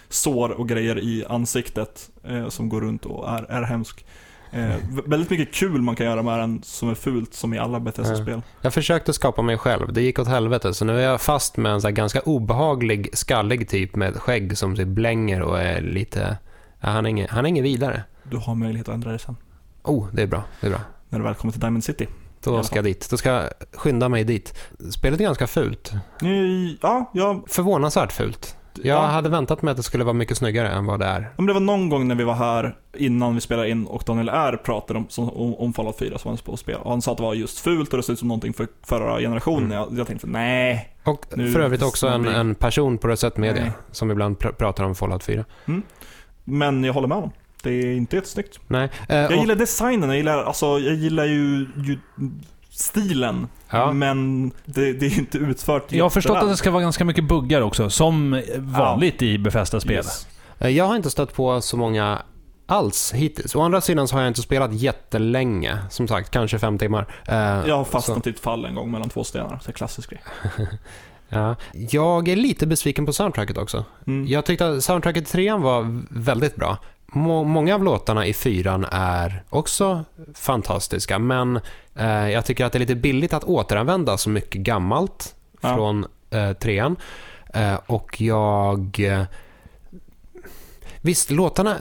Sår 0.09 0.49
och 0.49 0.69
grejer 0.69 0.99
i 0.99 1.25
ansiktet 1.29 2.09
eh, 2.23 2.47
som 2.49 2.69
går 2.69 2.81
runt 2.81 3.05
och 3.05 3.29
är, 3.29 3.43
är 3.43 3.61
hemsk. 3.61 4.05
Eh, 4.51 4.59
vä- 4.59 5.09
väldigt 5.09 5.29
mycket 5.29 5.53
kul 5.53 5.81
man 5.81 5.95
kan 5.95 6.05
göra 6.05 6.23
med 6.23 6.39
den 6.39 6.61
som 6.63 6.89
är 6.89 6.95
fult, 6.95 7.33
som 7.33 7.53
i 7.53 7.57
alla 7.59 7.79
Bethesda-spel. 7.79 8.41
Jag 8.61 8.73
försökte 8.73 9.13
skapa 9.13 9.41
mig 9.41 9.57
själv, 9.57 9.93
det 9.93 10.01
gick 10.01 10.19
åt 10.19 10.27
helvete. 10.27 10.73
Så 10.73 10.85
nu 10.85 10.97
är 10.99 11.03
jag 11.09 11.21
fast 11.21 11.57
med 11.57 11.71
en 11.71 11.81
så 11.81 11.89
ganska 11.89 12.19
obehaglig, 12.21 13.09
skallig 13.13 13.69
typ 13.69 13.95
med 13.95 14.15
skägg 14.15 14.57
som 14.57 14.75
typ 14.75 14.87
blänger 14.87 15.41
och 15.41 15.59
är 15.61 15.81
lite... 15.81 16.37
Ja, 16.81 16.89
han, 16.89 17.05
är 17.05 17.09
ingen, 17.09 17.27
han 17.29 17.45
är 17.45 17.49
ingen 17.49 17.63
vidare. 17.63 18.03
Du 18.23 18.37
har 18.37 18.55
möjlighet 18.55 18.89
att 18.89 18.93
ändra 18.95 19.11
det 19.11 19.19
sen. 19.19 19.35
Oh, 19.83 20.07
det 20.13 20.21
är 20.21 20.27
bra. 20.27 20.43
Det 20.61 20.67
är 20.67 20.71
bra. 20.71 20.81
När 21.09 21.19
du 21.19 21.25
väl 21.25 21.35
kommer 21.35 21.51
till 21.51 21.61
Diamond 21.61 21.83
City. 21.83 22.07
Då 22.43 22.63
ska 22.63 22.75
jag 22.75 22.85
dit. 22.85 23.07
Då 23.09 23.17
ska 23.17 23.29
jag 23.29 23.43
skynda 23.73 24.09
mig 24.09 24.23
dit. 24.23 24.53
Spelet 24.91 25.19
är 25.19 25.23
ganska 25.23 25.47
fult. 25.47 25.91
Eh, 25.93 26.29
Ja, 26.81 27.11
ja. 27.13 27.43
Förvånansvärt 27.47 28.11
fult. 28.11 28.55
Jag 28.73 28.97
ja. 28.97 29.05
hade 29.05 29.29
väntat 29.29 29.61
mig 29.61 29.71
att 29.71 29.77
det 29.77 29.83
skulle 29.83 30.03
vara 30.03 30.13
mycket 30.13 30.37
snyggare 30.37 30.69
än 30.69 30.85
vad 30.85 30.99
det 30.99 31.05
är. 31.05 31.29
Men 31.37 31.45
det 31.45 31.53
var 31.53 31.59
någon 31.59 31.89
gång 31.89 32.07
när 32.07 32.15
vi 32.15 32.23
var 32.23 32.33
här 32.33 32.75
innan 32.97 33.35
vi 33.35 33.41
spelade 33.41 33.69
in 33.69 33.85
och 33.85 34.03
Daniel 34.05 34.29
R 34.29 34.59
pratade 34.63 34.99
om, 34.99 35.05
som, 35.09 35.29
om, 35.29 35.55
om 35.55 35.73
Fallout 35.73 35.99
4 35.99 36.17
som 36.17 36.29
han 36.29 36.37
på 36.37 36.53
att 36.53 36.59
spela. 36.59 36.79
Och 36.79 36.91
han 36.91 37.01
sa 37.01 37.11
att 37.11 37.17
det 37.17 37.23
var 37.23 37.33
just 37.33 37.59
fult 37.59 37.91
och 37.91 37.97
det 37.97 38.03
såg 38.03 38.13
ut 38.13 38.19
som 38.19 38.27
någonting 38.27 38.53
för 38.53 38.67
förra 38.85 39.19
generationen. 39.19 39.65
Mm. 39.71 39.77
Jag, 39.77 39.87
jag 39.99 40.07
tänkte, 40.07 40.27
nej. 40.27 40.95
Och 41.03 41.25
Nu 41.35 41.51
för 41.51 41.59
övrigt 41.59 41.83
också 41.83 42.07
en, 42.07 42.27
en 42.27 42.55
person 42.55 42.97
på 42.97 43.07
Reset 43.07 43.37
Media 43.37 43.63
Nej. 43.63 43.71
som 43.91 44.11
ibland 44.11 44.37
pr- 44.37 44.51
pratar 44.51 44.83
om 44.83 44.95
Fallout 44.95 45.23
4. 45.23 45.45
Men 46.43 46.83
jag 46.83 46.93
håller 46.93 47.07
med 47.07 47.17
honom. 47.17 47.31
Det 47.63 47.69
är 47.71 47.95
inte 47.95 48.15
jättesnyggt. 48.15 48.59
Nej. 48.67 48.89
Eh, 49.09 49.17
Jag 49.17 49.31
och- 49.31 49.37
gillar 49.37 49.55
designen, 49.55 50.09
jag 50.09 50.17
gillar, 50.17 50.43
alltså, 50.43 50.65
jag 50.65 50.93
gillar 50.95 51.25
ju, 51.25 51.67
ju 51.75 51.99
stilen. 52.79 53.47
Ja. 53.69 53.93
Men 53.93 54.51
det, 54.65 54.93
det 54.93 55.05
är 55.05 55.19
inte 55.19 55.37
utfört 55.37 55.91
Jag 55.91 56.05
har 56.05 56.09
förstått 56.09 56.37
att 56.37 56.49
det 56.49 56.57
ska 56.57 56.71
vara 56.71 56.81
ganska 56.81 57.05
mycket 57.05 57.23
buggar 57.23 57.61
också, 57.61 57.89
som 57.89 58.41
vanligt 58.57 59.21
i 59.21 59.37
Befästa-spel. 59.37 59.95
Yes. 59.95 60.27
Eh, 60.59 60.69
Jag 60.69 60.85
har 60.85 60.95
inte 60.95 61.09
stött 61.09 61.33
på 61.33 61.61
så 61.61 61.77
många 61.77 62.21
alls 62.65 63.11
hittills. 63.15 63.55
Å 63.55 63.61
andra 63.61 63.81
sidan 63.81 64.07
så 64.07 64.15
har 64.15 64.21
jag 64.21 64.27
inte 64.29 64.41
spelat 64.41 64.73
jättelänge. 64.73 65.77
Som 65.89 66.07
sagt, 66.07 66.31
kanske 66.31 66.59
fem 66.59 66.77
timmar. 66.77 67.07
Eh, 67.27 67.35
Jag 67.37 67.77
har 67.77 67.83
så- 67.85 67.91
fastnat 67.91 68.27
i 68.27 68.29
ett 68.29 68.39
fall 68.39 68.65
en 68.65 68.75
gång 68.75 68.91
mellan 68.91 69.09
två 69.09 69.23
stenar, 69.23 69.59
så 69.61 69.71
klassisk 69.71 70.09
grej. 70.09 70.21
Ja. 71.31 71.55
Jag 71.71 72.27
är 72.27 72.35
lite 72.35 72.67
besviken 72.67 73.05
på 73.05 73.13
soundtracket 73.13 73.57
också. 73.57 73.85
Mm. 74.07 74.27
Jag 74.27 74.45
tyckte 74.45 74.67
att 74.69 74.83
soundtracket 74.83 75.23
i 75.23 75.25
trean 75.31 75.61
var 75.61 76.01
väldigt 76.09 76.55
bra. 76.55 76.77
Må- 77.13 77.43
många 77.43 77.75
av 77.75 77.83
låtarna 77.83 78.25
i 78.25 78.33
fyran 78.33 78.85
är 78.91 79.43
också 79.49 80.03
fantastiska, 80.33 81.19
men 81.19 81.59
eh, 81.95 82.29
jag 82.29 82.45
tycker 82.45 82.65
att 82.65 82.71
det 82.71 82.77
är 82.77 82.79
lite 82.79 82.95
billigt 82.95 83.33
att 83.33 83.43
återanvända 83.43 84.17
så 84.17 84.29
mycket 84.29 84.61
gammalt 84.61 85.35
Ja. 85.61 85.75
från 85.75 86.05
eh, 86.29 86.53
trean. 86.53 86.95
Eh, 87.53 87.75
och 87.85 88.21
jag... 88.21 88.99
Eh, 88.99 89.23
visst, 91.01 91.31
låtarna... 91.31 91.75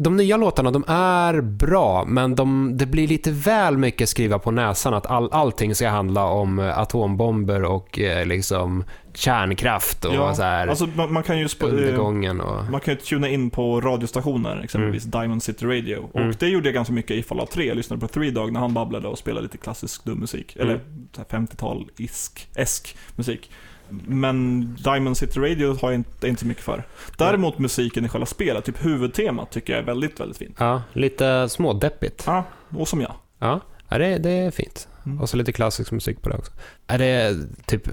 De 0.00 0.16
nya 0.16 0.36
låtarna, 0.36 0.70
de 0.70 0.84
är 0.88 1.40
bra, 1.40 2.04
men 2.04 2.34
de, 2.34 2.76
det 2.76 2.86
blir 2.86 3.08
lite 3.08 3.30
väl 3.30 3.78
mycket 3.78 4.08
skriva 4.08 4.38
på 4.38 4.50
näsan 4.50 4.94
att 4.94 5.06
all, 5.06 5.28
allting 5.32 5.74
ska 5.74 5.88
handla 5.88 6.24
om 6.24 6.58
eh, 6.58 6.78
atombomber 6.78 7.64
och 7.64 7.98
eh, 7.98 8.26
liksom 8.26 8.84
kärnkraft 9.14 10.04
och 10.04 10.14
Ja, 10.14 10.34
så 10.34 10.42
här, 10.42 10.66
Alltså 10.68 10.88
man, 10.94 11.12
man 11.12 11.22
kan 11.22 11.38
ju 11.38 11.46
sp- 11.46 11.62
eh, 11.64 11.68
undergången 11.68 12.40
och... 12.40 12.64
man 12.70 12.80
kan 12.80 12.94
ju 12.94 13.00
tuna 13.00 13.28
in 13.28 13.50
på 13.50 13.80
radiostationer, 13.80 14.60
exempelvis 14.64 15.04
Diamond 15.04 15.42
City 15.42 15.66
Radio. 15.66 15.96
Och 16.12 16.20
Mm. 16.20 16.34
det 16.38 16.48
gjorde 16.48 16.68
jag 16.68 16.74
ganska 16.74 16.92
mycket 16.92 17.10
i 17.16 17.22
Fallout 17.22 17.50
3. 17.50 17.66
Jag 17.66 17.76
lyssnade 17.76 18.00
på 18.00 18.08
Three 18.08 18.30
Dog 18.30 18.52
när 18.52 18.60
han 18.60 18.74
babblade 18.74 19.08
och 19.08 19.18
spelade 19.18 19.42
lite 19.42 19.58
klassisk 19.58 20.04
dum 20.04 20.18
musik. 20.18 20.56
Mm. 20.56 20.68
Eller 20.68 20.80
så 21.12 21.20
här 21.30 21.38
50-tal-isk, 21.38 22.48
esk 22.54 22.96
musik. 23.16 23.50
Men 23.90 24.74
Diamond 24.74 25.16
City 25.16 25.40
Radio 25.40 25.78
har 25.82 25.90
jag 25.90 25.94
inte, 25.94 26.26
är 26.26 26.28
inte 26.28 26.40
så 26.40 26.46
mycket 26.46 26.64
för. 26.64 26.86
Däremot 27.16 27.58
musiken 27.58 28.04
i 28.04 28.08
själva 28.08 28.26
spelet, 28.26 28.64
typ 28.64 28.84
huvudtemat, 28.84 29.50
tycker 29.50 29.72
jag 29.72 29.82
är 29.82 29.86
väldigt, 29.86 30.20
väldigt 30.20 30.38
fint. 30.38 30.56
Ja, 30.58 30.82
lite 30.92 31.48
smådeppigt. 31.48 32.22
Ja, 32.26 32.44
och 32.76 32.88
som 32.88 33.00
jag. 33.00 33.14
Ja, 33.38 33.60
ja 33.88 33.98
det, 33.98 34.18
det 34.18 34.30
är 34.30 34.50
fint. 34.50 34.88
Mm. 35.06 35.20
Och 35.20 35.28
så 35.28 35.36
lite 35.36 35.52
klassisk 35.52 35.92
musik 35.92 36.22
på 36.22 36.28
det 36.28 36.36
också. 36.36 36.52
Är 36.86 36.98
det 36.98 37.36
typ... 37.66 37.88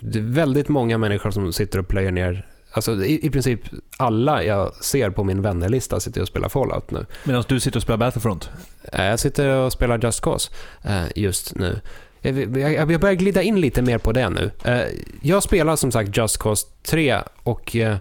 Det 0.00 0.18
är 0.18 0.22
väldigt 0.22 0.68
många 0.68 0.98
människor 0.98 1.30
som 1.30 1.52
sitter 1.52 1.78
och 1.78 1.88
plöjer 1.88 2.10
ner... 2.12 2.46
Alltså 2.72 3.04
i, 3.04 3.26
i 3.26 3.30
princip 3.30 3.60
alla 3.96 4.42
jag 4.44 4.74
ser 4.74 5.10
på 5.10 5.24
min 5.24 5.42
vännerlista 5.42 6.00
sitter 6.00 6.20
och 6.20 6.28
spelar 6.28 6.48
Fallout 6.48 6.90
nu. 6.90 7.06
Medan 7.24 7.44
du 7.48 7.60
sitter 7.60 7.78
och 7.78 7.82
spelar 7.82 7.96
Battlefront. 7.96 8.50
Jag 8.92 9.20
sitter 9.20 9.48
och 9.48 9.72
spelar 9.72 9.98
Just 10.02 10.20
Cause 10.20 10.52
eh, 10.82 11.04
just 11.16 11.54
nu. 11.54 11.80
Jag, 12.24 12.90
jag, 12.90 13.00
börjar 13.00 13.14
glida 13.14 13.42
in 13.42 13.60
lite 13.60 13.82
mer 13.82 13.98
på 13.98 14.12
det 14.12 14.30
nu. 14.30 14.50
Eh, 14.64 14.80
Jag 15.22 15.42
spelar 15.42 15.76
som 15.76 15.92
sagt 15.92 16.16
Just 16.16 16.38
Cause 16.38 16.66
3 16.82 17.18
och 17.42 17.76
eh, 17.76 17.96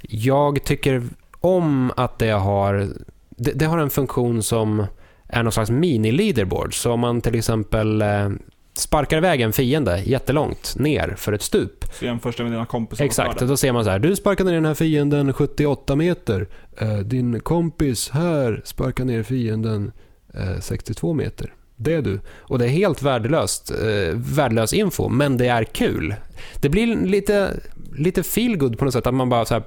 jag 0.00 0.64
tycker 0.64 1.02
om 1.40 1.92
att 1.96 2.18
det 2.18 2.30
har, 2.30 2.88
det, 3.30 3.52
det 3.52 3.64
har 3.64 3.78
en 3.78 3.90
funktion 3.90 4.42
som 4.42 4.86
är 5.28 5.42
någon 5.42 5.52
slags 5.52 5.70
mini-leaderboard. 5.70 6.74
Så 6.74 6.92
om 6.92 7.00
man 7.00 7.20
till 7.20 7.34
exempel 7.34 8.02
eh, 8.02 8.30
sparkar 8.76 9.16
iväg 9.16 9.40
en 9.40 9.52
fiende 9.52 10.02
jättelångt 10.04 10.74
ner 10.78 11.14
för 11.16 11.32
ett 11.32 11.42
stup. 11.42 11.84
Så 11.92 12.04
jämförs 12.04 12.36
det 12.36 12.42
med 12.42 12.52
dina 12.52 12.66
kompisar. 12.66 13.04
Exakt, 13.04 13.42
och 13.42 13.48
då 13.48 13.56
ser 13.56 13.72
man 13.72 13.84
så 13.84 13.90
här. 13.90 13.98
Du 13.98 14.16
sparkade 14.16 14.50
ner 14.50 14.54
den 14.56 14.64
här 14.66 14.74
fienden 14.74 15.32
78 15.32 15.96
meter. 15.96 16.48
Eh, 16.78 16.98
Din 16.98 17.40
kompis 17.40 18.10
här 18.10 18.62
sparkar 18.64 19.04
ner 19.04 19.22
fienden 19.22 19.92
eh, 20.34 20.60
62 20.60 21.12
meter. 21.14 21.52
Det 21.76 21.94
är 21.94 22.02
du. 22.02 22.20
Och 22.40 22.58
det 22.58 22.64
är 22.64 22.68
helt 22.68 23.02
värdelöst, 23.02 23.70
eh, 23.70 24.14
värdelös 24.14 24.72
info, 24.72 25.08
men 25.08 25.36
det 25.36 25.46
är 25.46 25.64
kul. 25.64 26.14
Det 26.60 26.68
blir 26.68 26.96
lite, 27.06 27.50
lite 27.96 28.22
feelgood 28.22 28.78
på 28.78 28.84
något 28.84 28.94
sätt, 28.94 29.06
att 29.06 29.14
man 29.14 29.28
bara 29.28 29.44
så 29.44 29.54
här 29.54 29.62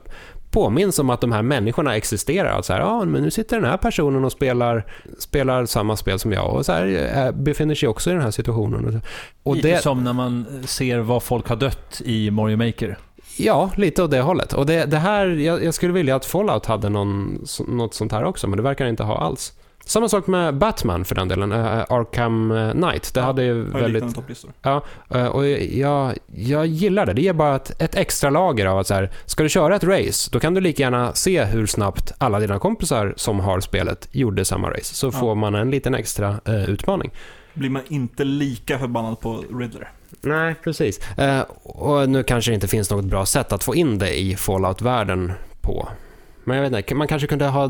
påminns 0.52 1.00
om 1.00 1.10
att 1.10 1.22
de 1.22 1.32
här 1.32 1.42
människorna 1.42 1.96
existerar. 1.96 2.60
Att 2.60 2.66
så 2.66 2.74
här, 2.74 2.80
ja, 2.80 3.06
men 3.06 3.22
nu 3.22 3.32
sitter 3.32 3.62
den 3.62 3.70
här 3.70 3.78
personen 3.78 4.26
och 4.26 4.32
spelar, 4.32 4.86
spelar 5.20 5.66
samma 5.66 5.98
spel 5.98 6.20
som 6.20 6.32
jag 6.32 6.54
och 6.54 6.66
så 6.66 6.72
här, 6.72 7.10
eh, 7.16 7.32
befinner 7.32 7.76
sig 7.76 7.90
också 7.90 8.10
i 8.10 8.14
den 8.14 8.22
här 8.22 8.32
situationen. 8.32 9.02
Och, 9.44 9.58
det, 9.58 9.82
som 9.82 10.04
när 10.04 10.14
man 10.14 10.46
ser 10.66 11.00
vad 11.00 11.24
folk 11.24 11.48
har 11.48 11.56
dött 11.56 12.02
i 12.06 12.32
Mario 12.32 12.58
Maker. 12.58 12.98
Ja, 13.38 13.72
lite 13.76 14.04
åt 14.04 14.12
det 14.12 14.22
hållet. 14.22 14.54
Och 14.54 14.66
det, 14.66 14.86
det 14.86 14.98
här, 14.98 15.28
jag, 15.28 15.64
jag 15.64 15.74
skulle 15.74 15.94
vilja 15.94 16.16
att 16.16 16.26
Fallout 16.26 16.66
hade 16.66 16.90
någon, 16.90 17.46
något 17.68 17.94
sånt 17.94 18.12
här 18.12 18.24
också, 18.24 18.48
men 18.48 18.58
det 18.58 18.64
verkar 18.64 18.86
inte 18.86 19.04
ha 19.04 19.18
alls. 19.18 19.54
Samma 19.88 20.10
sak 20.10 20.28
med 20.28 20.56
Batman 20.58 21.06
för 21.06 21.16
den 21.16 21.28
delen, 21.28 21.52
eh, 21.52 21.66
Arkham 21.90 22.54
Knight. 22.74 23.14
Det 23.14 23.20
Ja, 23.20 23.26
hade 23.26 23.44
ju 23.44 23.62
väldigt... 23.64 24.16
topplistor. 24.16 24.52
Ja, 24.62 24.84
eh, 25.14 25.26
och 25.26 25.48
jag, 25.50 26.14
jag 26.36 26.66
gillar 26.68 27.06
det. 27.06 27.14
Det 27.14 27.22
ger 27.22 27.34
bara 27.34 27.56
ett, 27.56 27.82
ett 27.82 27.96
extra 27.96 28.30
lager 28.30 28.66
av 28.66 28.80
att 28.80 28.88
så 28.88 28.94
här, 28.94 29.12
ska 29.26 29.44
du 29.44 29.50
köra 29.50 29.76
ett 29.76 29.84
race, 29.84 30.30
då 30.32 30.40
kan 30.40 30.54
du 30.54 30.62
lika 30.62 30.84
gärna 30.84 31.14
se 31.14 31.44
hur 31.44 31.66
snabbt 31.66 32.14
alla 32.18 32.40
dina 32.40 32.60
kompisar 32.60 33.14
som 33.18 33.40
har 33.40 33.60
spelet 33.60 34.10
gjorde 34.12 34.46
samma 34.46 34.70
race. 34.70 34.96
Så 34.96 35.08
Ja. 35.08 35.12
får 35.12 35.36
man 35.36 35.56
en 35.56 35.72
liten 35.72 35.96
extra 35.96 36.36
eh, 36.46 36.70
utmaning. 36.70 37.12
Blir 37.54 37.70
man 37.70 37.82
inte 37.88 38.24
lika 38.24 38.80
förbannad 38.80 39.20
på 39.20 39.44
Riddler. 39.60 39.92
Nej, 40.22 40.56
precis. 40.64 41.18
Eh, 41.18 41.40
och 41.64 42.10
nu 42.10 42.24
kanske 42.24 42.52
det 42.52 42.56
inte 42.56 42.68
finns 42.68 42.92
något 42.92 43.06
bra 43.06 43.26
sätt 43.26 43.52
att 43.52 43.64
få 43.64 43.76
in 43.76 43.98
det 44.00 44.20
i 44.20 44.36
Fallout-världen 44.36 45.32
på. 45.62 45.88
Men 46.48 46.58
jag 46.58 46.70
vet 46.70 46.80
inte, 46.80 46.96
man 46.96 47.08
kanske 47.08 47.28
kunde 47.28 47.46
ha 47.48 47.70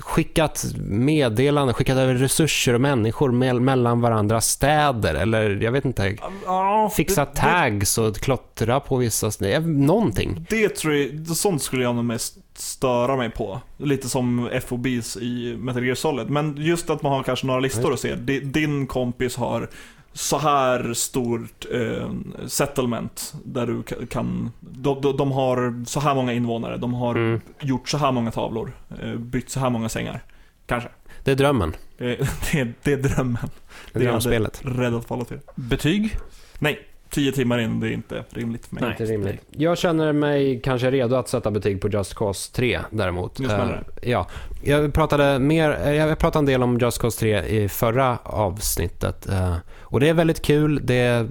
skickat 0.00 0.64
meddelanden, 0.80 1.74
skickat 1.74 1.96
över 1.98 2.14
resurser 2.14 2.74
och 2.74 2.80
människor 2.80 3.32
mell- 3.32 3.60
mellan 3.60 4.00
varandra 4.00 4.40
städer 4.40 5.14
eller 5.14 5.50
jag 5.62 5.72
vet 5.72 5.84
inte, 5.84 6.16
Ja, 6.44 6.90
fixa 6.96 7.24
det- 7.24 7.34
tags 7.36 7.98
och 7.98 8.16
klottra 8.16 8.80
på 8.80 8.96
vissa 8.96 9.30
någonting. 9.66 10.46
Det 10.50 10.68
tror 10.68 10.94
jag, 10.94 11.26
sånt 11.26 11.62
skulle 11.62 11.82
jag 11.82 11.94
nog 11.94 12.04
mest 12.04 12.34
störa 12.54 13.16
mig 13.16 13.30
på. 13.30 13.60
Lite 13.76 14.08
som 14.08 14.48
FOBs 14.66 15.16
i 15.16 15.56
Metal 15.58 15.84
Gear 15.84 15.94
Solid. 15.94 16.30
Men 16.30 16.56
just 16.58 16.90
att 16.90 17.02
man 17.02 17.12
har 17.12 17.22
kanske 17.22 17.46
några 17.46 17.60
listor 17.60 17.92
och 17.92 17.98
ser. 17.98 18.16
Di- 18.16 18.40
Din 18.40 18.86
kompis 18.86 19.36
har 19.36 19.68
så 20.12 20.38
här 20.38 20.94
stort 20.94 21.66
eh, 21.74 22.10
settlement 22.46 23.34
där 23.44 23.66
du 23.66 23.72
ka- 23.82 24.06
kan... 24.06 24.50
De, 24.78 25.00
de, 25.00 25.16
de 25.16 25.32
har 25.32 25.84
så 25.86 26.00
här 26.00 26.14
många 26.14 26.32
invånare, 26.32 26.76
de 26.76 26.94
har 26.94 27.14
Mm. 27.14 27.40
gjort 27.60 27.88
så 27.88 27.98
här 27.98 28.12
många 28.12 28.30
tavlor, 28.30 28.72
eh, 29.02 29.14
byggt 29.14 29.50
så 29.50 29.60
här 29.60 29.70
många 29.70 29.88
sängar. 29.88 30.22
Kanske. 30.66 30.88
Det 31.24 31.30
är 31.30 31.36
drömmen. 31.36 31.76
Det, 31.98 32.16
det, 32.52 32.68
det 32.82 32.92
är 32.92 32.96
drömmen. 32.96 33.48
Det 33.92 33.98
är 33.98 34.04
Det 34.04 34.08
drömspelet. 34.10 34.60
Räddat 34.64 35.04
Fallout 35.04 35.28
4. 35.28 35.38
Betyg? 35.54 36.16
Nej, 36.58 36.78
tio 37.10 37.32
timmar 37.32 37.58
in, 37.58 37.80
det 37.80 37.88
är 37.88 37.92
inte 37.92 38.24
rimligt 38.30 38.66
för 38.66 38.74
mig. 38.74 38.82
Nej. 38.84 38.90
Inte 39.00 39.04
rimligt. 39.12 39.40
Jag 39.50 39.78
känner 39.78 40.12
mig 40.12 40.60
kanske 40.64 40.90
redo 40.90 41.16
att 41.16 41.28
sätta 41.28 41.50
betyg 41.50 41.80
på 41.80 41.88
Just 41.88 42.14
Cause 42.14 42.52
3 42.52 42.80
däremot. 42.90 43.38
Nu 43.38 43.46
smäller 43.48 43.82
Eh, 44.02 44.10
ja. 44.10 44.26
Jag 44.64 44.92
pratade, 44.94 45.38
mer, 45.38 45.70
eh, 45.84 45.92
jag 45.94 46.18
pratade 46.18 46.38
en 46.42 46.46
del 46.46 46.62
om 46.62 46.78
Just 46.78 46.98
Cause 47.00 47.20
3 47.20 47.42
i 47.42 47.68
förra 47.68 48.16
avsnittet. 48.22 49.28
eh, 49.28 49.56
och 49.80 50.00
det 50.00 50.08
är 50.08 50.14
väldigt 50.14 50.42
kul. 50.42 50.80
Det 50.84 50.94
är 50.94 51.26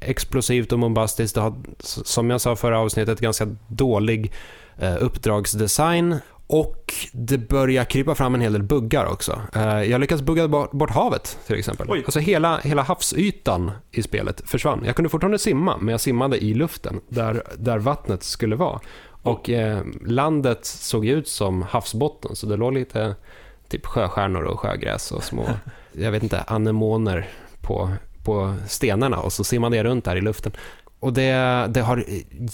explosivt 0.00 0.72
och 0.72 0.78
bombastiskt. 0.78 1.34
Det 1.34 1.40
har, 1.40 1.54
som 1.80 2.30
jag 2.30 2.40
sa 2.40 2.56
förra 2.56 2.80
avsnittet, 2.80 3.20
ganska 3.20 3.46
dålig 3.68 4.32
eh, 4.78 4.96
uppdragsdesign. 5.00 6.16
Och 6.50 6.94
det 7.12 7.38
börjar 7.38 7.84
krypa 7.84 8.14
fram 8.14 8.34
en 8.34 8.40
hel 8.40 8.52
del 8.52 8.62
buggar 8.62 9.06
också. 9.06 9.40
Eh, 9.54 9.82
jag 9.82 10.00
lyckades 10.00 10.22
bugga 10.22 10.48
bort, 10.48 10.70
bort 10.70 10.90
havet 10.90 11.38
till 11.46 11.58
exempel. 11.58 11.86
Oj. 11.90 12.02
Alltså 12.04 12.20
hela, 12.20 12.58
hela 12.58 12.82
havsytan 12.82 13.70
i 13.90 14.02
spelet 14.02 14.42
försvann. 14.44 14.82
Jag 14.86 14.96
kunde 14.96 15.08
fortfarande 15.08 15.38
simma, 15.38 15.76
men 15.76 15.88
jag 15.88 16.00
simmade 16.00 16.44
i 16.44 16.54
luften 16.54 17.00
där, 17.08 17.42
där 17.56 17.78
vattnet 17.78 18.22
skulle 18.22 18.56
vara. 18.56 18.80
Och 19.22 19.50
eh, 19.50 19.82
landet 20.06 20.64
såg 20.64 21.06
ut 21.06 21.28
som 21.28 21.62
havsbotten, 21.62 22.36
så 22.36 22.46
det 22.46 22.56
låg 22.56 22.72
lite 22.72 23.14
typ 23.68 23.86
sjöstjärnor 23.86 24.42
och 24.42 24.60
sjögräs 24.60 25.12
och 25.12 25.24
små, 25.24 25.44
jag 25.92 26.10
vet 26.10 26.22
inte, 26.22 26.40
anemoner 26.40 27.28
på, 27.60 27.90
på 28.28 28.54
stenarna 28.66 29.18
och 29.18 29.32
så 29.32 29.44
simmade 29.44 29.76
jag 29.76 29.86
runt 29.86 30.04
där 30.04 30.16
i 30.16 30.20
luften. 30.20 30.52
Och 31.00 31.12
det, 31.12 31.66
det 31.68 31.80
har 31.80 32.04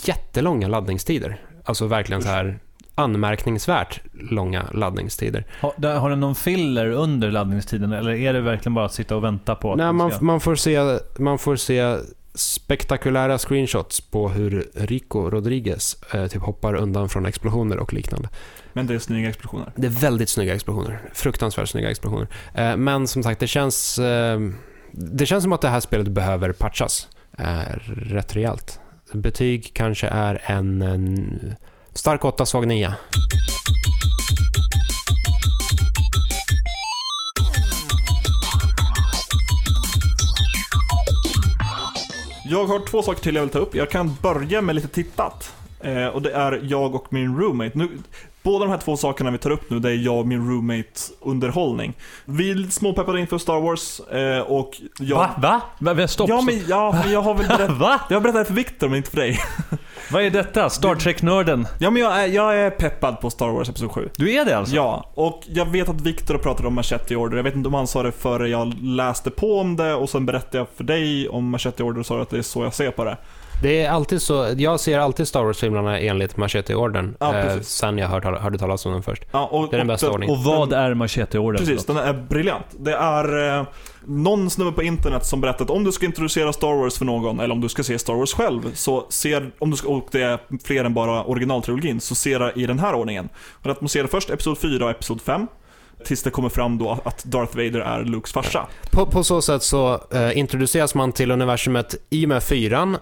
jättelånga 0.04 0.68
laddningstider. 0.68 1.40
Alltså 1.64 1.86
verkligen 1.86 2.22
så 2.22 2.28
här 2.28 2.58
anmärkningsvärt 2.94 4.00
långa 4.12 4.64
laddningstider. 4.72 5.44
Har, 5.60 5.94
har 5.94 6.10
den 6.10 6.20
någon 6.20 6.34
filler 6.34 6.86
under 6.86 7.30
laddningstiden 7.30 7.92
eller 7.92 8.10
är 8.10 8.32
det 8.32 8.40
verkligen 8.40 8.74
bara 8.74 8.84
att 8.84 8.94
sitta 8.94 9.16
och 9.16 9.24
vänta 9.24 9.54
på 9.54 9.72
att 9.72 9.78
Nej, 9.78 9.92
man, 9.92 10.12
man, 10.20 10.40
får 10.40 10.54
se, 10.54 10.98
man 11.18 11.38
får 11.38 11.56
se 11.56 11.96
spektakulära 12.34 13.38
screenshots 13.38 14.00
på 14.00 14.28
hur 14.28 14.66
Rico 14.74 15.30
Rodriguez 15.30 15.96
eh, 16.12 16.26
typ 16.26 16.42
hoppar 16.42 16.74
undan 16.74 17.08
från 17.08 17.26
explosioner 17.26 17.78
och 17.78 17.92
liknande. 17.92 18.28
Men 18.72 18.86
det 18.86 18.94
är 18.94 18.98
snygga 18.98 19.28
explosioner. 19.28 19.72
Det 19.76 19.86
är 19.86 19.90
väldigt 19.90 20.28
snygga 20.28 20.54
explosioner. 20.54 21.00
Fruktansvärt 21.14 21.68
snygga 21.68 21.90
explosioner. 21.90 22.28
Eh, 22.54 22.76
men 22.76 23.08
som 23.08 23.22
sagt, 23.22 23.40
det 23.40 23.46
känns, 23.46 23.98
eh, 23.98 24.40
det 24.96 25.26
känns 25.26 25.42
som 25.42 25.52
att 25.52 25.60
det 25.60 25.68
här 25.68 25.80
spelet 25.80 26.08
behöver 26.08 26.52
patchas 26.52 27.08
eh, 27.38 27.78
rätt 27.86 28.36
rejält. 28.36 28.80
Betyg 29.12 29.70
kanske 29.74 30.06
är 30.06 30.42
en, 30.44 30.82
en 30.82 31.56
stark 31.92 32.24
8, 32.24 32.46
svag 32.46 32.66
9. 32.66 32.94
Jag 42.44 42.64
har 42.64 42.86
två 42.86 43.02
saker 43.02 43.22
till 43.22 43.34
jag 43.34 43.42
vill 43.42 43.50
ta 43.50 43.58
upp. 43.58 43.74
Jag 43.74 43.90
kan 43.90 44.16
börja 44.22 44.60
med 44.60 44.74
lite 44.74 44.88
tittat. 44.88 45.54
Eh, 45.80 46.06
och 46.06 46.22
det 46.22 46.32
är 46.32 46.60
jag 46.62 46.94
och 46.94 47.12
min 47.12 47.38
roommate. 47.38 47.78
Nu, 47.78 47.88
Båda 48.44 48.64
de 48.64 48.70
här 48.70 48.78
två 48.78 48.96
sakerna 48.96 49.30
vi 49.30 49.38
tar 49.38 49.50
upp 49.50 49.70
nu, 49.70 49.80
det 49.80 49.90
är 49.90 49.94
jag 49.94 50.18
och 50.18 50.26
min 50.26 50.48
roommate 50.50 51.00
underhållning. 51.20 51.94
Vi 52.24 52.50
är 52.50 52.70
småpeppade 52.70 53.20
inför 53.20 53.38
Star 53.38 53.60
Wars 53.60 54.00
eh, 54.00 54.40
och 54.40 54.80
jag... 54.98 55.16
Va? 55.16 55.30
Va? 55.38 55.60
Va? 55.78 55.94
va? 55.94 56.08
Stopp! 56.08 56.28
Ja, 56.28 56.40
men, 56.40 56.60
ja, 56.68 57.00
men 57.04 57.12
jag 57.12 57.22
har 57.22 57.34
väl 57.34 57.46
berättat... 57.46 57.76
Va? 57.78 58.00
Jag 58.08 58.16
har 58.16 58.20
berättat 58.20 58.40
det 58.40 58.44
för 58.44 58.54
Viktor, 58.54 58.88
men 58.88 58.96
inte 58.96 59.10
för 59.10 59.16
dig. 59.16 59.38
Vad 60.12 60.22
är 60.22 60.30
detta? 60.30 60.70
Star 60.70 60.94
Trek-nörden? 60.94 61.66
Ja, 61.78 61.90
men 61.90 62.02
jag 62.02 62.22
är, 62.22 62.26
jag 62.26 62.56
är 62.56 62.70
peppad 62.70 63.20
på 63.20 63.30
Star 63.30 63.48
Wars 63.48 63.68
Episod 63.68 63.90
7. 63.90 64.08
Du 64.16 64.32
är 64.32 64.44
det 64.44 64.56
alltså? 64.56 64.74
Ja, 64.74 65.10
och 65.14 65.42
jag 65.46 65.66
vet 65.66 65.88
att 65.88 66.00
Viktor 66.00 66.38
pratade 66.38 66.68
om 66.68 66.74
Machete 66.74 67.16
Order. 67.16 67.36
Jag 67.36 67.44
vet 67.44 67.54
inte 67.54 67.68
om 67.68 67.74
han 67.74 67.86
sa 67.86 68.02
det 68.02 68.12
före 68.12 68.48
jag 68.48 68.74
läste 68.82 69.30
på 69.30 69.58
om 69.60 69.76
det 69.76 69.94
och 69.94 70.10
sen 70.10 70.26
berättade 70.26 70.58
jag 70.58 70.66
för 70.76 70.84
dig 70.84 71.28
om 71.28 71.50
Machete 71.50 71.82
Order 71.82 72.00
och 72.00 72.06
sa 72.06 72.22
att 72.22 72.30
det 72.30 72.38
är 72.38 72.42
så 72.42 72.62
jag 72.62 72.74
ser 72.74 72.90
på 72.90 73.04
det. 73.04 73.16
Det 73.62 73.82
är 73.82 73.90
alltid 73.90 74.22
så, 74.22 74.54
jag 74.56 74.80
ser 74.80 74.98
alltid 74.98 75.28
Star 75.28 75.44
Wars-filmerna 75.44 75.98
enligt 75.98 76.36
Machete-orden. 76.36 77.16
Ja, 77.20 77.34
eh, 77.34 77.42
precis. 77.42 77.68
sen 77.68 77.98
jag 77.98 78.08
hörde, 78.08 78.38
hörde 78.38 78.58
talas 78.58 78.86
om 78.86 78.92
den 78.92 79.02
först. 79.02 79.24
Ja, 79.32 79.46
och, 79.46 79.70
Det 79.70 79.76
är 79.76 79.78
den 79.78 79.86
bästa 79.86 80.10
ordningen. 80.10 80.36
Och 80.36 80.44
vad 80.44 80.72
är 80.72 80.94
Machete-orden? 80.94 81.58
Precis, 81.58 81.86
den 81.86 81.96
är 81.96 82.12
briljant. 82.12 82.66
Det 82.70 82.94
är 82.94 83.58
eh, 83.58 83.66
någon 84.04 84.50
snubbe 84.50 84.72
på 84.72 84.82
internet 84.82 85.26
som 85.26 85.40
berättat 85.40 85.60
att 85.60 85.70
om 85.70 85.84
du 85.84 85.92
ska 85.92 86.06
introducera 86.06 86.52
Star 86.52 86.74
Wars 86.74 86.98
för 86.98 87.04
någon, 87.04 87.40
eller 87.40 87.54
om 87.54 87.60
du 87.60 87.68
ska 87.68 87.82
se 87.82 87.98
Star 87.98 88.14
Wars 88.14 88.34
själv, 88.34 88.74
så 88.74 89.06
ser, 89.08 89.50
om 89.58 89.70
du 89.70 89.76
ska, 89.76 89.88
och 89.88 90.08
det 90.10 90.22
är 90.22 90.38
fler 90.64 90.84
än 90.84 90.94
bara 90.94 91.24
originaltrilogin, 91.24 92.00
så 92.00 92.14
ser 92.14 92.38
det 92.38 92.52
i 92.56 92.66
den 92.66 92.78
här 92.78 92.94
ordningen. 92.94 93.28
Och 93.62 93.70
att 93.70 93.80
man 93.80 93.88
ser 93.88 94.02
det 94.02 94.08
först 94.08 94.30
Episod 94.30 94.58
4 94.58 94.84
och 94.84 94.90
Episod 94.90 95.20
5, 95.22 95.46
tills 96.04 96.22
det 96.22 96.30
kommer 96.30 96.48
fram 96.48 96.78
då 96.78 96.98
att 97.04 97.24
Darth 97.24 97.56
Vader 97.56 97.80
är 97.80 98.04
Lukes 98.04 98.32
farsa. 98.32 98.66
På, 98.90 99.06
på 99.06 99.24
så 99.24 99.42
sätt 99.42 99.62
så 99.62 100.00
eh, 100.12 100.38
introduceras 100.38 100.94
man 100.94 101.12
till 101.12 101.30
universumet 101.30 101.94
i 102.10 102.24
och 102.24 102.28
med 102.28 102.42
fyran, 102.42 102.96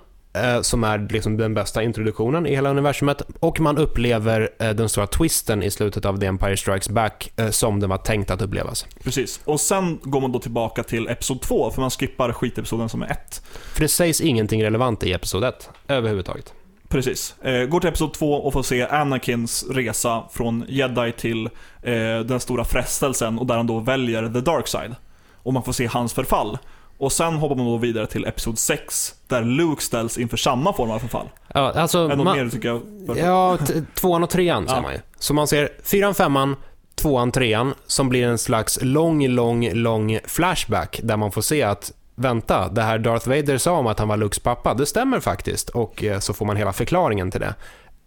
som 0.62 0.84
är 0.84 1.08
liksom 1.10 1.36
den 1.36 1.54
bästa 1.54 1.82
introduktionen 1.82 2.46
i 2.46 2.54
hela 2.54 2.70
universumet, 2.70 3.22
och 3.40 3.60
man 3.60 3.78
upplever 3.78 4.50
eh, 4.58 4.70
den 4.70 4.88
stora 4.88 5.06
twisten 5.06 5.62
i 5.62 5.70
slutet 5.70 6.04
av 6.04 6.20
The 6.20 6.26
Empire 6.26 6.56
Strikes 6.56 6.88
Back 6.88 7.32
eh, 7.36 7.50
som 7.50 7.80
den 7.80 7.90
var 7.90 7.98
tänkt 7.98 8.30
att 8.30 8.42
upplevas. 8.42 8.86
Precis. 9.04 9.40
Och 9.44 9.60
sen 9.60 9.98
går 10.02 10.20
man 10.20 10.32
då 10.32 10.38
tillbaka 10.38 10.82
till 10.82 11.08
Episod 11.08 11.40
2, 11.40 11.70
för 11.70 11.80
man 11.80 11.90
skippar 11.90 12.32
skitepisoden 12.32 12.88
som 12.88 13.02
är 13.02 13.10
1. 13.10 13.42
För 13.74 13.80
det 13.80 13.88
sägs 13.88 14.20
ingenting 14.20 14.64
relevant 14.64 15.04
i 15.04 15.12
Episod 15.12 15.44
1, 15.44 15.70
överhuvudtaget. 15.88 16.54
Precis. 16.88 17.34
Eh, 17.42 17.64
går 17.64 17.80
till 17.80 17.88
Episod 17.88 18.12
2 18.12 18.34
och 18.34 18.52
får 18.52 18.62
se 18.62 18.86
Anakins 18.86 19.64
resa 19.70 20.24
från 20.30 20.64
Jedi 20.68 21.12
till 21.12 21.46
eh, 21.82 22.20
den 22.24 22.40
stora 22.40 22.64
frestelsen 22.64 23.38
och 23.38 23.46
där 23.46 23.56
han 23.56 23.66
då 23.66 23.80
väljer 23.80 24.28
the 24.28 24.40
dark 24.40 24.68
side. 24.68 24.94
Och 25.34 25.52
man 25.52 25.62
får 25.62 25.72
se 25.72 25.86
hans 25.86 26.12
förfall. 26.12 26.58
Och 27.02 27.12
sen 27.12 27.34
hoppar 27.34 27.56
man 27.56 27.66
då 27.66 27.76
vidare 27.76 28.06
till 28.06 28.24
Episod 28.24 28.58
6, 28.58 29.14
där 29.28 29.42
Luke 29.42 29.82
ställs 29.82 30.18
inför 30.18 30.36
samma 30.36 30.72
form 30.72 30.90
av 30.90 30.98
förfall. 30.98 31.28
Ja, 31.54 31.72
alltså, 31.72 32.08
man- 32.08 32.36
mer 32.36 32.48
tycker 32.48 32.68
jag... 32.68 32.82
Ja, 33.18 33.58
tvåan 33.94 34.22
och 34.22 34.30
trean 34.30 34.68
ser 34.68 34.74
Ja. 34.74 34.82
man 34.82 34.92
ju. 34.92 34.98
Så 35.18 35.34
man 35.34 35.48
ser 35.48 35.68
fyran, 35.84 36.14
femman, 36.14 36.56
tvåan, 36.94 37.32
trean, 37.32 37.74
som 37.86 38.08
blir 38.08 38.26
en 38.26 38.38
slags 38.38 38.78
lång, 38.82 39.26
lång, 39.28 39.72
lång 39.72 40.18
flashback 40.24 41.00
där 41.02 41.16
man 41.16 41.32
får 41.32 41.42
se 41.42 41.62
att 41.62 41.92
vänta, 42.14 42.68
det 42.68 42.82
här 42.82 42.98
Darth 42.98 43.28
Vader 43.28 43.58
sa 43.58 43.72
om 43.72 43.86
att 43.86 43.98
han 43.98 44.08
var 44.08 44.16
Lukes 44.16 44.38
pappa, 44.38 44.74
det 44.74 44.86
stämmer 44.86 45.20
faktiskt. 45.20 45.68
Och 45.68 46.04
eh, 46.04 46.18
så 46.18 46.34
får 46.34 46.46
man 46.46 46.56
hela 46.56 46.72
förklaringen 46.72 47.30
till 47.30 47.40
det. 47.40 47.54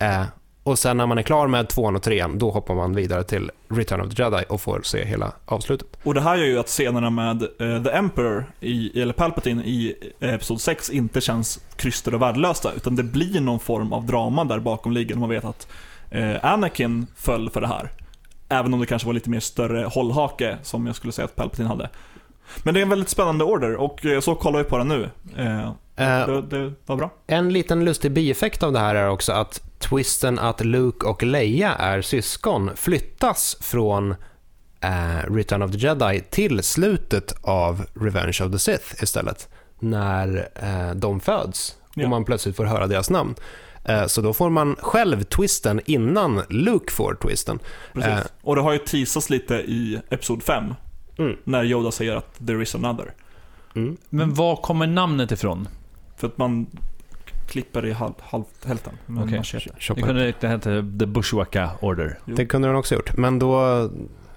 Eh, 0.05 0.23
och 0.65 0.79
sen 0.79 0.97
när 0.97 1.05
man 1.05 1.17
är 1.17 1.21
klar 1.21 1.47
med 1.47 1.69
tvåan 1.69 1.95
och 1.95 2.03
trean, 2.03 2.37
då 2.37 2.51
hoppar 2.51 2.75
man 2.75 2.95
vidare 2.95 3.23
till 3.23 3.51
Return 3.69 4.01
of 4.01 4.15
the 4.15 4.23
Jedi 4.23 4.43
och 4.49 4.61
får 4.61 4.81
se 4.83 5.05
hela 5.05 5.31
avslutet. 5.45 5.87
Och 6.03 6.13
det 6.13 6.21
här 6.21 6.35
gör 6.35 6.45
ju 6.45 6.59
att 6.59 6.67
scenerna 6.67 7.09
med 7.09 7.41
eh, 7.41 7.83
The 7.83 7.89
Emperor, 7.89 8.45
i, 8.59 9.01
eller 9.01 9.13
Palpatine, 9.13 9.63
i 9.63 9.95
eh, 10.19 10.33
Episod 10.33 10.61
6 10.61 10.89
inte 10.89 11.21
känns 11.21 11.59
krystade 11.75 12.15
och 12.15 12.21
värdelösa, 12.21 12.71
utan 12.75 12.95
det 12.95 13.03
blir 13.03 13.41
någon 13.41 13.59
form 13.59 13.93
av 13.93 14.05
drama 14.05 14.43
där 14.43 14.59
bakom 14.59 14.91
ligger. 14.91 15.15
Man 15.15 15.29
vet 15.29 15.45
att 15.45 15.67
eh, 16.09 16.45
Anakin 16.45 17.07
föll 17.15 17.49
för 17.49 17.61
det 17.61 17.67
här. 17.67 17.91
Även 18.49 18.73
om 18.73 18.79
det 18.79 18.85
kanske 18.85 19.05
var 19.05 19.13
lite 19.13 19.29
mer 19.29 19.39
större 19.39 19.85
hållhake, 19.85 20.57
som 20.63 20.87
jag 20.87 20.95
skulle 20.95 21.13
säga 21.13 21.25
att 21.25 21.35
Palpatine 21.35 21.67
hade. 21.67 21.89
Men 22.63 22.73
det 22.73 22.79
är 22.79 22.81
en 22.81 22.89
väldigt 22.89 23.09
spännande 23.09 23.43
order, 23.43 23.75
och 23.75 24.05
så 24.21 24.35
kollar 24.35 24.57
vi 24.57 24.65
på 24.65 24.77
den 24.77 24.87
nu. 24.87 25.09
Eh, 25.37 25.71
Eh, 25.95 26.27
det, 26.27 26.41
det 26.41 26.73
var 26.85 26.95
bra. 26.95 27.11
En 27.27 27.53
liten 27.53 27.85
lustig 27.85 28.11
bieffekt 28.11 28.63
av 28.63 28.73
det 28.73 28.79
här 28.79 28.95
är 28.95 29.09
också 29.09 29.31
att 29.31 29.61
twisten 29.89 30.39
att 30.39 30.65
Luke 30.65 31.05
och 31.07 31.23
Leia 31.23 31.73
är 31.73 32.01
syskon 32.01 32.71
flyttas 32.75 33.57
från 33.61 34.11
eh, 34.81 35.31
Return 35.33 35.61
of 35.61 35.71
the 35.71 35.77
Jedi 35.77 36.21
till 36.29 36.63
slutet 36.63 37.35
av 37.41 37.85
Revenge 37.93 38.37
of 38.45 38.51
the 38.51 38.59
Sith 38.59 39.03
istället. 39.03 39.49
När 39.79 40.49
eh, 40.55 40.95
de 40.95 41.19
föds 41.19 41.75
Ja. 41.97 42.03
och 42.03 42.09
man 42.09 42.25
plötsligt 42.25 42.55
får 42.55 42.65
höra 42.65 42.87
deras 42.87 43.09
namn. 43.09 43.35
Eh, 43.85 44.05
så 44.05 44.21
då 44.21 44.33
får 44.33 44.49
man 44.49 44.75
själv 44.79 45.23
twisten 45.23 45.81
innan 45.85 46.41
Luke 46.49 46.91
får 46.93 47.15
twisten. 47.21 47.59
Precis. 47.93 48.11
Eh. 48.11 48.19
Och 48.41 48.55
det 48.55 48.61
har 48.61 48.73
ju 48.73 48.79
teasats 48.79 49.29
lite 49.29 49.55
i 49.55 49.99
Episod 50.09 50.43
5, 50.43 50.73
Mm. 51.17 51.35
när 51.43 51.63
Yoda 51.63 51.91
säger 51.91 52.15
att 52.15 52.47
there 52.47 52.63
is 52.63 52.75
another. 52.75 53.13
Mm. 53.75 53.97
Men 54.09 54.33
var 54.33 54.55
kommer 54.55 54.87
namnet 54.87 55.31
ifrån? 55.31 55.67
För 56.17 56.27
att 56.27 56.37
man 56.37 56.67
klipper 57.47 57.85
i 57.85 57.91
halv, 57.91 58.13
halv, 58.19 58.43
hälften 58.65 58.93
med 59.05 59.31
machete. 59.31 59.69
Det 59.95 60.01
kunde 60.01 60.33
det 60.39 60.47
heta 60.47 60.69
The 60.99 61.05
Bushwacka 61.05 61.71
Order. 61.81 62.19
Det 62.25 62.45
kunde 62.45 62.67
de 62.67 62.77
också 62.77 62.95
gjort, 62.95 63.17
men 63.17 63.39
då... 63.39 63.89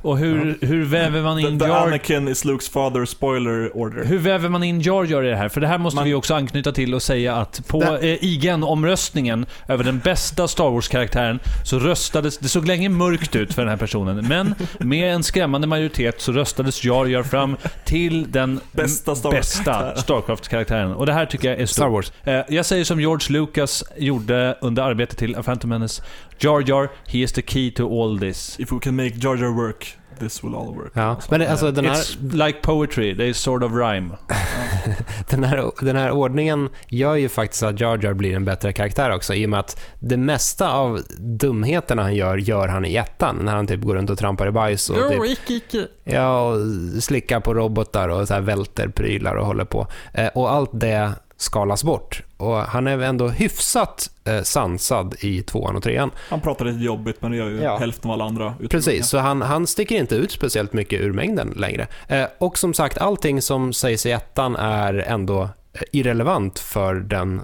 Och 0.02 0.18
hur, 0.18 0.58
hur 0.60 0.84
väver 0.84 1.22
man 1.22 1.36
The, 1.42 1.48
in 1.48 1.58
the 1.58 1.66
Jar... 1.66 1.86
Anakin 1.86 2.28
is 2.28 2.44
Lukes 2.44 2.68
father, 2.68 3.04
spoiler 3.04 3.76
order. 3.76 4.04
Hur 4.04 4.18
väver 4.18 4.48
man 4.48 4.62
in 4.64 4.80
Jar 4.80 5.04
Jar 5.04 5.22
i 5.22 5.28
det 5.30 5.36
här? 5.36 5.48
För 5.48 5.60
det 5.60 5.66
här 5.66 5.78
måste 5.78 5.96
Man- 5.96 6.04
vi 6.04 6.14
också 6.14 6.34
anknyta 6.34 6.72
till 6.72 6.94
och 6.94 7.02
säga 7.02 7.36
att 7.36 7.68
på 7.68 7.82
eh, 7.82 8.24
IGN-omröstningen 8.24 9.46
över 9.68 9.84
den 9.84 9.98
bästa 9.98 10.48
Star 10.48 10.70
Wars-karaktären 10.70 11.38
så 11.64 11.78
röstades... 11.78 12.38
Det 12.38 12.48
såg 12.48 12.66
länge 12.66 12.88
mörkt 12.88 13.36
ut 13.36 13.54
för 13.54 13.62
den 13.62 13.68
här 13.70 13.76
personen, 13.76 14.28
men 14.28 14.54
med 14.78 15.14
en 15.14 15.22
skrämmande 15.22 15.66
majoritet 15.66 16.20
så 16.20 16.32
röstades 16.32 16.84
Jar 16.84 17.06
Jar 17.06 17.22
fram 17.22 17.56
till 17.84 18.32
den 18.32 18.60
Bästa 18.72 19.14
Star 19.14 19.30
bästa. 19.30 19.96
Starcraft-karaktären. 19.96 20.92
Och 20.94 21.06
det 21.06 21.12
här 21.12 21.26
tycker 21.26 21.48
jag 21.50 21.60
är 21.60 21.66
Star 21.66 21.82
stort. 21.84 21.92
Wars. 21.92 22.12
Eh, 22.24 22.40
Jag 22.56 22.66
säger 22.66 22.84
som 22.84 23.00
George 23.00 23.26
Lucas 23.38 23.84
gjorde 23.96 24.58
under 24.60 24.82
arbetet 24.82 25.18
till 25.18 25.36
A 25.36 25.42
Phantom 25.42 25.70
Menace. 25.70 26.02
Jar 26.38 26.62
Jar, 26.66 26.88
he 27.06 27.22
is 27.22 27.32
the 27.32 27.42
key 27.42 27.70
to 27.70 27.88
all 27.88 28.18
this. 28.18 28.60
If 28.60 28.72
we 28.72 28.78
can 28.80 28.96
make 28.96 29.14
Jar 29.16 29.36
Jar 29.36 29.52
work, 29.52 29.98
this 30.18 30.44
will 30.44 30.54
all 30.54 30.74
work. 30.74 30.92
Ja, 30.94 31.16
men 31.30 31.40
det, 31.40 31.50
alltså 31.50 31.70
den 31.70 31.84
här... 31.84 31.94
It's 31.94 32.46
like 32.46 32.60
poetry, 32.62 33.16
they 33.16 33.34
sort 33.34 33.62
of 33.62 33.72
rhyme. 33.72 34.16
Den 35.30 35.44
här, 35.44 35.70
den 35.80 35.96
här 35.96 36.10
ordningen 36.10 36.68
gör 36.88 37.14
ju 37.14 37.28
faktiskt 37.28 37.62
att 37.62 37.80
Jar 37.80 37.98
Jar 38.02 38.12
blir 38.12 38.36
en 38.36 38.44
bättre 38.44 38.72
karaktär 38.72 39.14
också 39.14 39.34
i 39.34 39.46
och 39.46 39.50
med 39.50 39.60
att 39.60 39.80
det 40.00 40.16
mesta 40.16 40.72
av 40.72 41.00
dumheterna 41.18 42.02
han 42.02 42.14
gör, 42.14 42.36
gör 42.36 42.68
han 42.68 42.84
i 42.84 42.96
ettan. 42.96 43.36
När 43.42 43.56
han 43.56 43.66
typ 43.66 43.80
går 43.80 43.94
runt 43.94 44.10
och 44.10 44.18
trampar 44.18 44.46
i 44.46 44.50
bajs 44.50 44.90
och, 44.90 44.96
typ, 45.08 45.88
ja, 46.04 46.42
och 46.42 46.58
slickar 47.02 47.40
på 47.40 47.54
robotar 47.54 48.08
och 48.08 48.28
så 48.28 48.34
här 48.34 48.40
välter 48.40 48.88
prylar 48.88 49.34
och 49.34 49.46
håller 49.46 49.64
på. 49.64 49.86
Eh, 50.12 50.28
och 50.28 50.52
allt 50.52 50.70
det 50.72 51.12
skalas 51.40 51.84
bort. 51.84 52.22
Och 52.36 52.56
han 52.56 52.86
är 52.86 52.98
ändå 52.98 53.28
hyfsat 53.28 54.10
eh, 54.24 54.42
sansad 54.42 55.14
i 55.20 55.42
tvåan 55.42 55.76
och 55.76 55.82
trean. 55.82 56.10
Han 56.30 56.40
pratar 56.40 56.64
lite 56.64 56.84
jobbigt, 56.84 57.22
men 57.22 57.30
det 57.30 57.36
gör 57.36 57.48
ju 57.48 57.60
Ja. 57.62 57.76
hälften 57.78 58.10
av 58.10 58.14
alla 58.14 58.24
andra. 58.24 58.44
utomlands. 58.60 58.70
Precis, 58.86 59.08
så 59.08 59.18
han, 59.18 59.42
han 59.42 59.66
sticker 59.66 59.96
inte 59.96 60.14
ut 60.16 60.30
speciellt 60.32 60.72
mycket 60.72 61.00
ur 61.00 61.12
mängden 61.12 61.54
längre. 61.56 61.86
Eh, 62.08 62.24
och 62.38 62.58
som 62.58 62.74
sagt, 62.74 62.98
allting 62.98 63.42
som 63.42 63.72
sägs 63.72 64.06
i 64.06 64.10
ettan 64.10 64.56
är 64.56 64.94
ändå 64.94 65.42
eh, 65.42 65.48
irrelevant 65.92 66.58
för, 66.58 66.94
den, 66.94 67.40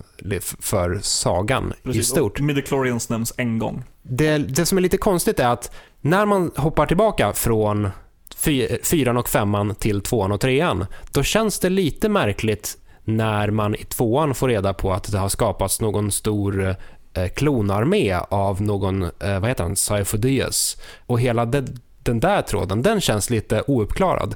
för 0.60 0.98
sagan 1.02 1.72
i 1.82 1.86
Precis. 1.86 2.08
stort. 2.08 2.38
Och 2.38 2.44
midichlorians 2.44 3.08
nämns 3.08 3.32
en 3.36 3.58
gång. 3.58 3.84
Det, 4.02 4.38
det 4.38 4.66
som 4.66 4.78
är 4.78 4.82
lite 4.82 4.96
konstigt 4.98 5.40
är 5.40 5.48
att 5.48 5.74
när 6.00 6.26
man 6.26 6.50
hoppar 6.56 6.86
tillbaka 6.86 7.32
från 7.32 7.88
fy, 8.36 8.68
fyran 8.82 9.16
och 9.16 9.28
femman 9.28 9.74
till 9.74 10.00
tvåan 10.00 10.32
och 10.32 10.40
trean, 10.40 10.86
då 11.12 11.22
känns 11.22 11.58
det 11.58 11.68
lite 11.68 12.08
märkligt 12.08 12.78
när 13.04 13.50
man 13.50 13.74
i 13.74 13.84
tvåan 13.84 14.34
får 14.34 14.48
reda 14.48 14.74
på 14.74 14.92
att 14.92 15.12
det 15.12 15.18
har 15.18 15.28
skapats 15.28 15.80
någon 15.80 16.12
stor 16.12 16.76
eh, 17.14 17.28
klonarmé 17.28 18.14
av 18.28 18.62
någon, 18.62 19.02
eh, 19.02 19.40
vad 19.40 19.48
heter 19.48 19.62
han, 19.64 19.74
Sifo-Dyas. 19.74 20.80
Och 21.06 21.20
hela 21.20 21.44
det, 21.44 21.64
den 22.02 22.20
där 22.20 22.42
tråden, 22.42 22.82
den 22.82 23.00
känns 23.00 23.30
lite 23.30 23.62
ouppklarad. 23.66 24.34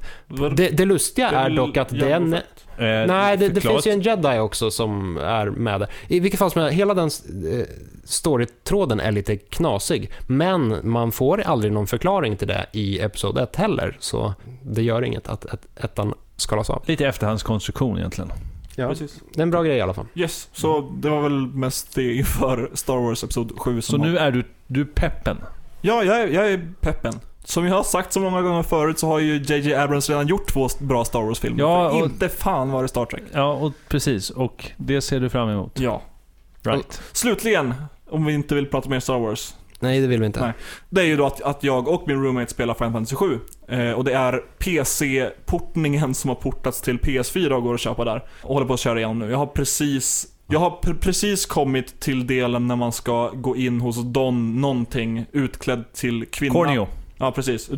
Det, 0.57 0.69
det 0.69 0.85
lustiga 0.85 1.31
är 1.31 1.51
dock 1.51 1.77
att 1.77 1.89
den... 1.89 2.35
Eh, 2.35 2.41
Nej, 3.07 3.37
det, 3.37 3.49
det 3.49 3.61
finns 3.61 3.87
ju 3.87 3.91
en 3.91 4.01
jedi 4.01 4.39
också 4.39 4.71
som 4.71 5.17
är 5.17 5.47
med 5.47 5.81
där. 5.81 5.89
I 6.09 6.21
vilket 6.21 6.39
fall 6.39 6.51
som 6.51 6.63
helst, 6.63 6.77
hela 6.77 6.95
den 6.95 7.11
eh, 7.53 7.67
storytråden 8.05 9.01
är 9.01 9.13
lite 9.13 9.37
knasig. 9.37 10.11
Men 10.27 10.77
man 10.83 11.13
får 11.13 11.41
aldrig 11.41 11.73
någon 11.73 11.87
förklaring 11.87 12.37
till 12.37 12.49
det 12.49 12.67
i 12.73 13.01
Episod 13.01 13.39
1 13.39 13.57
heller. 13.57 13.97
Så 14.01 14.35
det 14.63 14.83
gör 14.83 15.03
inget 15.03 15.29
att, 15.29 15.47
att 15.47 15.67
ettan 15.77 16.15
skalas 16.37 16.71
av. 16.71 16.83
Lite 16.87 17.07
efterhandskonstruktion 17.07 17.99
egentligen. 17.99 18.33
Ja. 18.79 18.89
Precis. 18.89 19.21
Det 19.35 19.41
är 19.41 19.43
en 19.43 19.51
bra 19.51 19.63
grej 19.63 19.77
i 19.77 19.81
alla 19.81 19.95
fall. 19.95 20.07
Yes, 20.15 20.49
så 20.53 20.81
det 20.81 21.09
var 21.11 21.21
väl 21.23 21.47
mest 21.47 21.95
det 21.95 22.15
inför 22.15 22.71
Star 22.75 22.97
Wars 22.97 23.25
Episod 23.25 23.53
7 23.59 23.81
Så 23.81 23.93
som 23.93 24.01
nu 24.01 24.13
har... 24.13 24.19
är 24.27 24.31
du, 24.31 24.45
du 24.67 24.85
peppen. 24.85 25.37
Ja, 25.81 26.03
jag 26.05 26.21
är, 26.23 26.29
jag 26.29 26.53
är 26.53 26.69
peppen. 26.81 27.13
Som 27.45 27.67
jag 27.67 27.75
har 27.75 27.83
sagt 27.83 28.13
så 28.13 28.21
många 28.21 28.43
gånger 28.43 28.63
förut 28.63 28.99
så 28.99 29.07
har 29.07 29.19
ju 29.19 29.37
JJ 29.37 29.75
Abrams 29.75 30.09
redan 30.09 30.27
gjort 30.27 30.47
två 30.53 30.69
bra 30.81 31.05
Star 31.05 31.23
Wars-filmer. 31.23 31.61
Ja, 31.61 31.91
och- 31.91 32.05
Inte 32.05 32.29
fan 32.29 32.71
var 32.71 32.83
det 32.83 32.89
Star 32.89 33.05
Trek. 33.07 33.23
Ja, 33.33 33.53
och 33.53 33.73
precis. 33.89 34.31
Och 34.31 34.71
det 34.77 35.01
ser 35.01 35.21
du 35.21 35.29
fram 35.31 35.49
emot. 35.49 35.81
Ja. 35.81 36.03
Right. 36.63 37.03
Slutligen, 37.13 37.75
om 38.11 38.25
vi 38.25 38.33
inte 38.35 38.55
vill 38.55 38.67
prata 38.67 38.89
mer 38.89 39.01
Star 39.01 39.19
Wars. 39.19 39.55
Nej, 39.81 40.01
det 40.01 40.07
vill 40.07 40.21
vi 40.21 40.27
inte. 40.27 40.41
Nej. 40.41 40.53
Det 40.91 41.01
är 41.01 41.05
ju 41.05 41.17
då 41.17 41.27
att, 41.27 41.41
att 41.43 41.65
jag 41.65 41.89
och 41.89 42.03
min 42.07 42.23
roommate 42.23 42.51
spelar 42.51 42.75
Final 42.75 42.93
Fantasy 42.93 43.17
7. 43.17 43.39
Eh, 43.69 43.93
och 43.93 44.05
det 44.05 44.13
är 44.13 44.43
PC-portningen 44.59 46.15
som 46.15 46.29
har 46.29 46.35
portats 46.35 46.83
till 46.83 46.99
PS4 46.99 47.51
och 47.51 47.63
går 47.63 47.75
att 47.75 47.81
köpa 47.81 48.05
där. 48.05 48.25
Och 48.43 48.55
håller 48.55 48.67
på 48.67 48.75
att 48.75 48.81
köra 48.81 48.99
igenom 48.99 49.19
nu. 49.19 49.31
Jag 49.31 49.39
har 49.39 49.47
precis 49.47 50.27
jag 50.51 50.61
har 50.61 50.71
pr- 50.71 50.99
precis 51.01 51.47
kommit 51.47 52.01
till 52.01 52.27
delen 52.27 52.67
när 52.67 52.77
man 52.77 52.93
ska 52.93 53.31
gå 53.31 53.57
in 53.57 53.81
hos 53.81 54.05
Don 54.05 54.61
någonting 54.61 55.27
utklädd 55.33 55.85
till 55.93 56.27
kvinna. 56.27 56.55
Corneo. 56.55 56.89
Ja, 57.19 57.33
precis. 57.33 57.71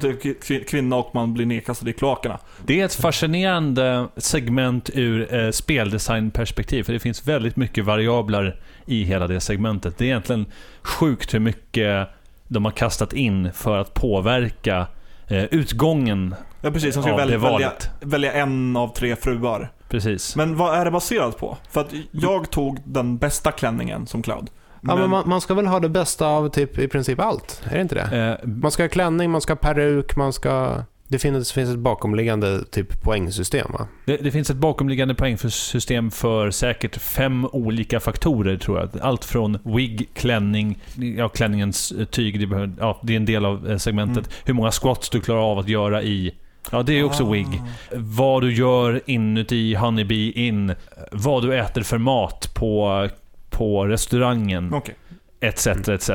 Kvinna 0.68 0.96
och 0.96 1.14
man 1.14 1.34
blir 1.34 1.46
nedkastad 1.46 1.90
i 1.90 1.92
kloakerna. 1.92 2.38
Det 2.66 2.80
är 2.80 2.84
ett 2.84 2.94
fascinerande 2.94 4.06
segment 4.16 4.90
ur 4.94 5.34
eh, 5.34 5.50
speldesignperspektiv, 5.50 6.82
för 6.82 6.92
det 6.92 6.98
finns 6.98 7.28
väldigt 7.28 7.56
mycket 7.56 7.84
variabler 7.84 8.60
i 8.90 9.04
hela 9.04 9.26
det 9.26 9.40
segmentet. 9.40 9.98
Det 9.98 10.04
är 10.04 10.06
egentligen 10.06 10.46
sjukt 10.82 11.34
hur 11.34 11.38
mycket 11.40 12.08
de 12.48 12.64
har 12.64 12.72
kastat 12.72 13.12
in 13.12 13.52
för 13.52 13.78
att 13.78 13.94
påverka 13.94 14.86
eh, 15.26 15.44
utgången 15.44 16.34
Ja, 16.62 16.70
precis. 16.70 16.94
Han 16.94 17.04
ska 17.04 17.16
välja, 17.16 17.38
välja, 17.38 17.72
välja 18.00 18.32
en 18.32 18.76
av 18.76 18.88
tre 18.94 19.16
fruar. 19.16 19.72
Precis. 19.88 20.36
Men 20.36 20.56
vad 20.56 20.74
är 20.78 20.84
det 20.84 20.90
baserat 20.90 21.38
på? 21.38 21.56
För 21.70 21.80
att 21.80 21.92
jag 22.10 22.50
tog 22.50 22.78
den 22.84 23.18
bästa 23.18 23.52
klänningen 23.52 24.06
som 24.06 24.22
Cloud. 24.22 24.50
Ja, 24.82 24.96
men 24.96 25.10
man, 25.10 25.28
man 25.28 25.40
ska 25.40 25.54
väl 25.54 25.66
ha 25.66 25.80
det 25.80 25.88
bästa 25.88 26.26
av 26.26 26.48
typ 26.48 26.78
i 26.78 26.88
princip 26.88 27.20
allt? 27.20 27.62
Är 27.70 27.74
det 27.74 27.80
inte 27.80 27.94
det? 27.94 28.38
Eh, 28.42 28.48
Man 28.48 28.70
ska 28.70 28.82
ha 28.82 28.88
klänning, 28.88 29.30
man 29.30 29.40
ska 29.40 29.52
ha 29.52 29.58
peruk, 29.58 30.16
man 30.16 30.32
ska... 30.32 30.84
Det 31.10 31.18
finns, 31.18 31.52
finns 31.52 31.70
ett 31.70 31.78
bakomliggande 31.78 32.64
typ 32.64 33.02
poängsystem 33.02 33.72
va? 33.72 33.86
Det, 34.04 34.16
det 34.16 34.30
finns 34.30 34.50
ett 34.50 34.56
bakomliggande 34.56 35.14
poängsystem 35.14 36.10
för 36.10 36.50
säkert 36.50 36.96
fem 36.96 37.46
olika 37.52 38.00
faktorer 38.00 38.56
tror 38.56 38.78
jag. 38.78 38.88
Allt 39.02 39.24
från 39.24 39.58
wig, 39.64 40.08
klänning, 40.14 40.78
ja 41.16 41.28
klänningens 41.28 41.92
eh, 41.92 42.04
tyg, 42.04 42.50
det, 42.50 42.70
ja, 42.78 43.00
det 43.02 43.12
är 43.12 43.16
en 43.16 43.24
del 43.24 43.44
av 43.44 43.70
eh, 43.70 43.76
segmentet. 43.76 44.26
Mm. 44.26 44.38
Hur 44.44 44.54
många 44.54 44.70
squats 44.70 45.10
du 45.10 45.20
klarar 45.20 45.40
av 45.40 45.58
att 45.58 45.68
göra 45.68 46.02
i 46.02 46.34
Ja, 46.70 46.82
det 46.82 46.98
är 46.98 47.04
också 47.04 47.24
Ah. 47.24 47.30
wig. 47.30 47.62
Vad 47.94 48.42
du 48.42 48.54
gör 48.54 49.00
inuti 49.06 49.74
Honeybee 49.74 50.32
In. 50.32 50.74
Vad 51.12 51.42
du 51.42 51.58
äter 51.58 51.82
för 51.82 51.98
mat 51.98 52.54
på, 52.54 53.08
på 53.50 53.86
restaurangen. 53.86 54.74
Okej. 54.74 54.94
Etc, 55.40 55.66
etc. 55.66 56.10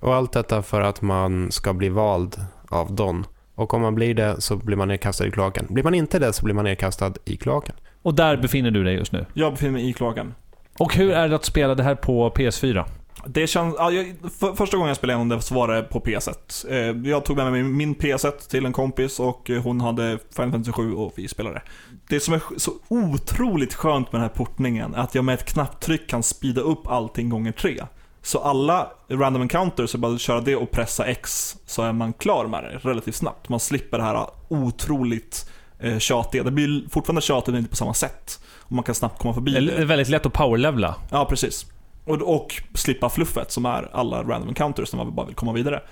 Och 0.00 0.14
allt 0.14 0.32
detta 0.32 0.62
för 0.62 0.80
att 0.80 1.02
man 1.02 1.52
ska 1.52 1.72
bli 1.72 1.88
vald 1.88 2.36
av 2.68 2.94
Don. 2.94 3.26
Och 3.56 3.74
om 3.74 3.82
man 3.82 3.94
blir 3.94 4.14
det 4.14 4.40
så 4.40 4.56
blir 4.56 4.76
man 4.76 4.88
nedkastad 4.88 5.26
i 5.26 5.30
kloaken. 5.30 5.66
Blir 5.68 5.84
man 5.84 5.94
inte 5.94 6.18
det 6.18 6.32
så 6.32 6.44
blir 6.44 6.54
man 6.54 6.64
nedkastad 6.64 7.12
i 7.24 7.36
kloaken. 7.36 7.74
Och 8.02 8.14
där 8.14 8.36
befinner 8.36 8.70
du 8.70 8.84
dig 8.84 8.94
just 8.94 9.12
nu. 9.12 9.26
Jag 9.34 9.52
befinner 9.52 9.72
mig 9.72 9.88
i 9.88 9.92
kloaken. 9.92 10.34
Och 10.78 10.94
hur 10.94 11.10
är 11.10 11.28
det 11.28 11.36
att 11.36 11.44
spela 11.44 11.74
det 11.74 11.82
här 11.82 11.94
på 11.94 12.30
PS4? 12.30 12.84
Det 13.26 13.46
känns, 13.46 13.74
ja, 13.78 13.90
jag, 13.90 14.14
för, 14.38 14.54
första 14.54 14.76
gången 14.76 14.88
jag 14.88 14.96
spelade 14.96 15.16
igenom 15.16 15.28
det 15.28 15.42
så 15.42 15.54
var 15.54 15.68
det 15.68 15.82
på 15.82 16.00
PS1. 16.00 16.70
Eh, 16.70 17.10
jag 17.10 17.24
tog 17.24 17.36
med 17.36 17.52
mig 17.52 17.62
min 17.62 17.94
PS1 17.94 18.50
till 18.50 18.66
en 18.66 18.72
kompis 18.72 19.20
och 19.20 19.50
hon 19.62 19.80
hade 19.80 20.18
Final 20.36 20.50
Fantasy 20.50 20.72
7 20.72 20.94
och 20.94 21.12
vi 21.16 21.28
spelade. 21.28 21.62
Det 22.08 22.20
som 22.20 22.34
är 22.34 22.40
så 22.56 22.72
otroligt 22.88 23.74
skönt 23.74 24.12
med 24.12 24.20
den 24.20 24.28
här 24.28 24.36
portningen 24.36 24.94
är 24.94 24.98
att 24.98 25.14
jag 25.14 25.24
med 25.24 25.34
ett 25.34 25.44
knapptryck 25.44 26.08
kan 26.08 26.22
speeda 26.22 26.60
upp 26.60 26.86
allting 26.86 27.28
gånger 27.28 27.52
tre. 27.52 27.82
Så 28.26 28.38
alla 28.38 28.90
random 29.10 29.42
encounters, 29.42 29.90
så 29.90 29.98
bara 29.98 30.14
att 30.14 30.20
köra 30.20 30.40
det 30.40 30.56
och 30.56 30.70
pressa 30.70 31.04
X 31.06 31.56
så 31.66 31.82
är 31.82 31.92
man 31.92 32.12
klar 32.12 32.46
med 32.46 32.64
det 32.64 32.88
relativt 32.88 33.14
snabbt. 33.14 33.48
Man 33.48 33.60
slipper 33.60 33.98
det 33.98 34.04
här 34.04 34.26
otroligt 34.48 35.50
eh, 35.78 35.98
tjatiga. 35.98 36.42
Det 36.42 36.50
blir 36.50 36.88
fortfarande 36.90 37.20
tjatigt 37.22 37.48
men 37.52 37.58
inte 37.58 37.70
på 37.70 37.76
samma 37.76 37.94
sätt. 37.94 38.40
Och 38.60 38.72
man 38.72 38.84
kan 38.84 38.94
snabbt 38.94 39.18
komma 39.18 39.34
förbi 39.34 39.52
Det 39.52 39.60
det. 39.60 39.72
är 39.72 39.84
väldigt 39.84 40.08
lätt 40.08 40.26
att 40.26 40.32
powerlevla. 40.32 40.94
Ja, 41.10 41.24
precis. 41.24 41.66
Och, 42.04 42.22
och 42.36 42.62
slippa 42.74 43.08
fluffet 43.08 43.50
som 43.52 43.66
är 43.66 43.90
alla 43.92 44.22
random 44.22 44.48
encounters 44.48 44.92
när 44.92 45.04
man 45.04 45.14
bara 45.14 45.26
vill 45.26 45.34
komma 45.34 45.52
vidare. 45.52 45.82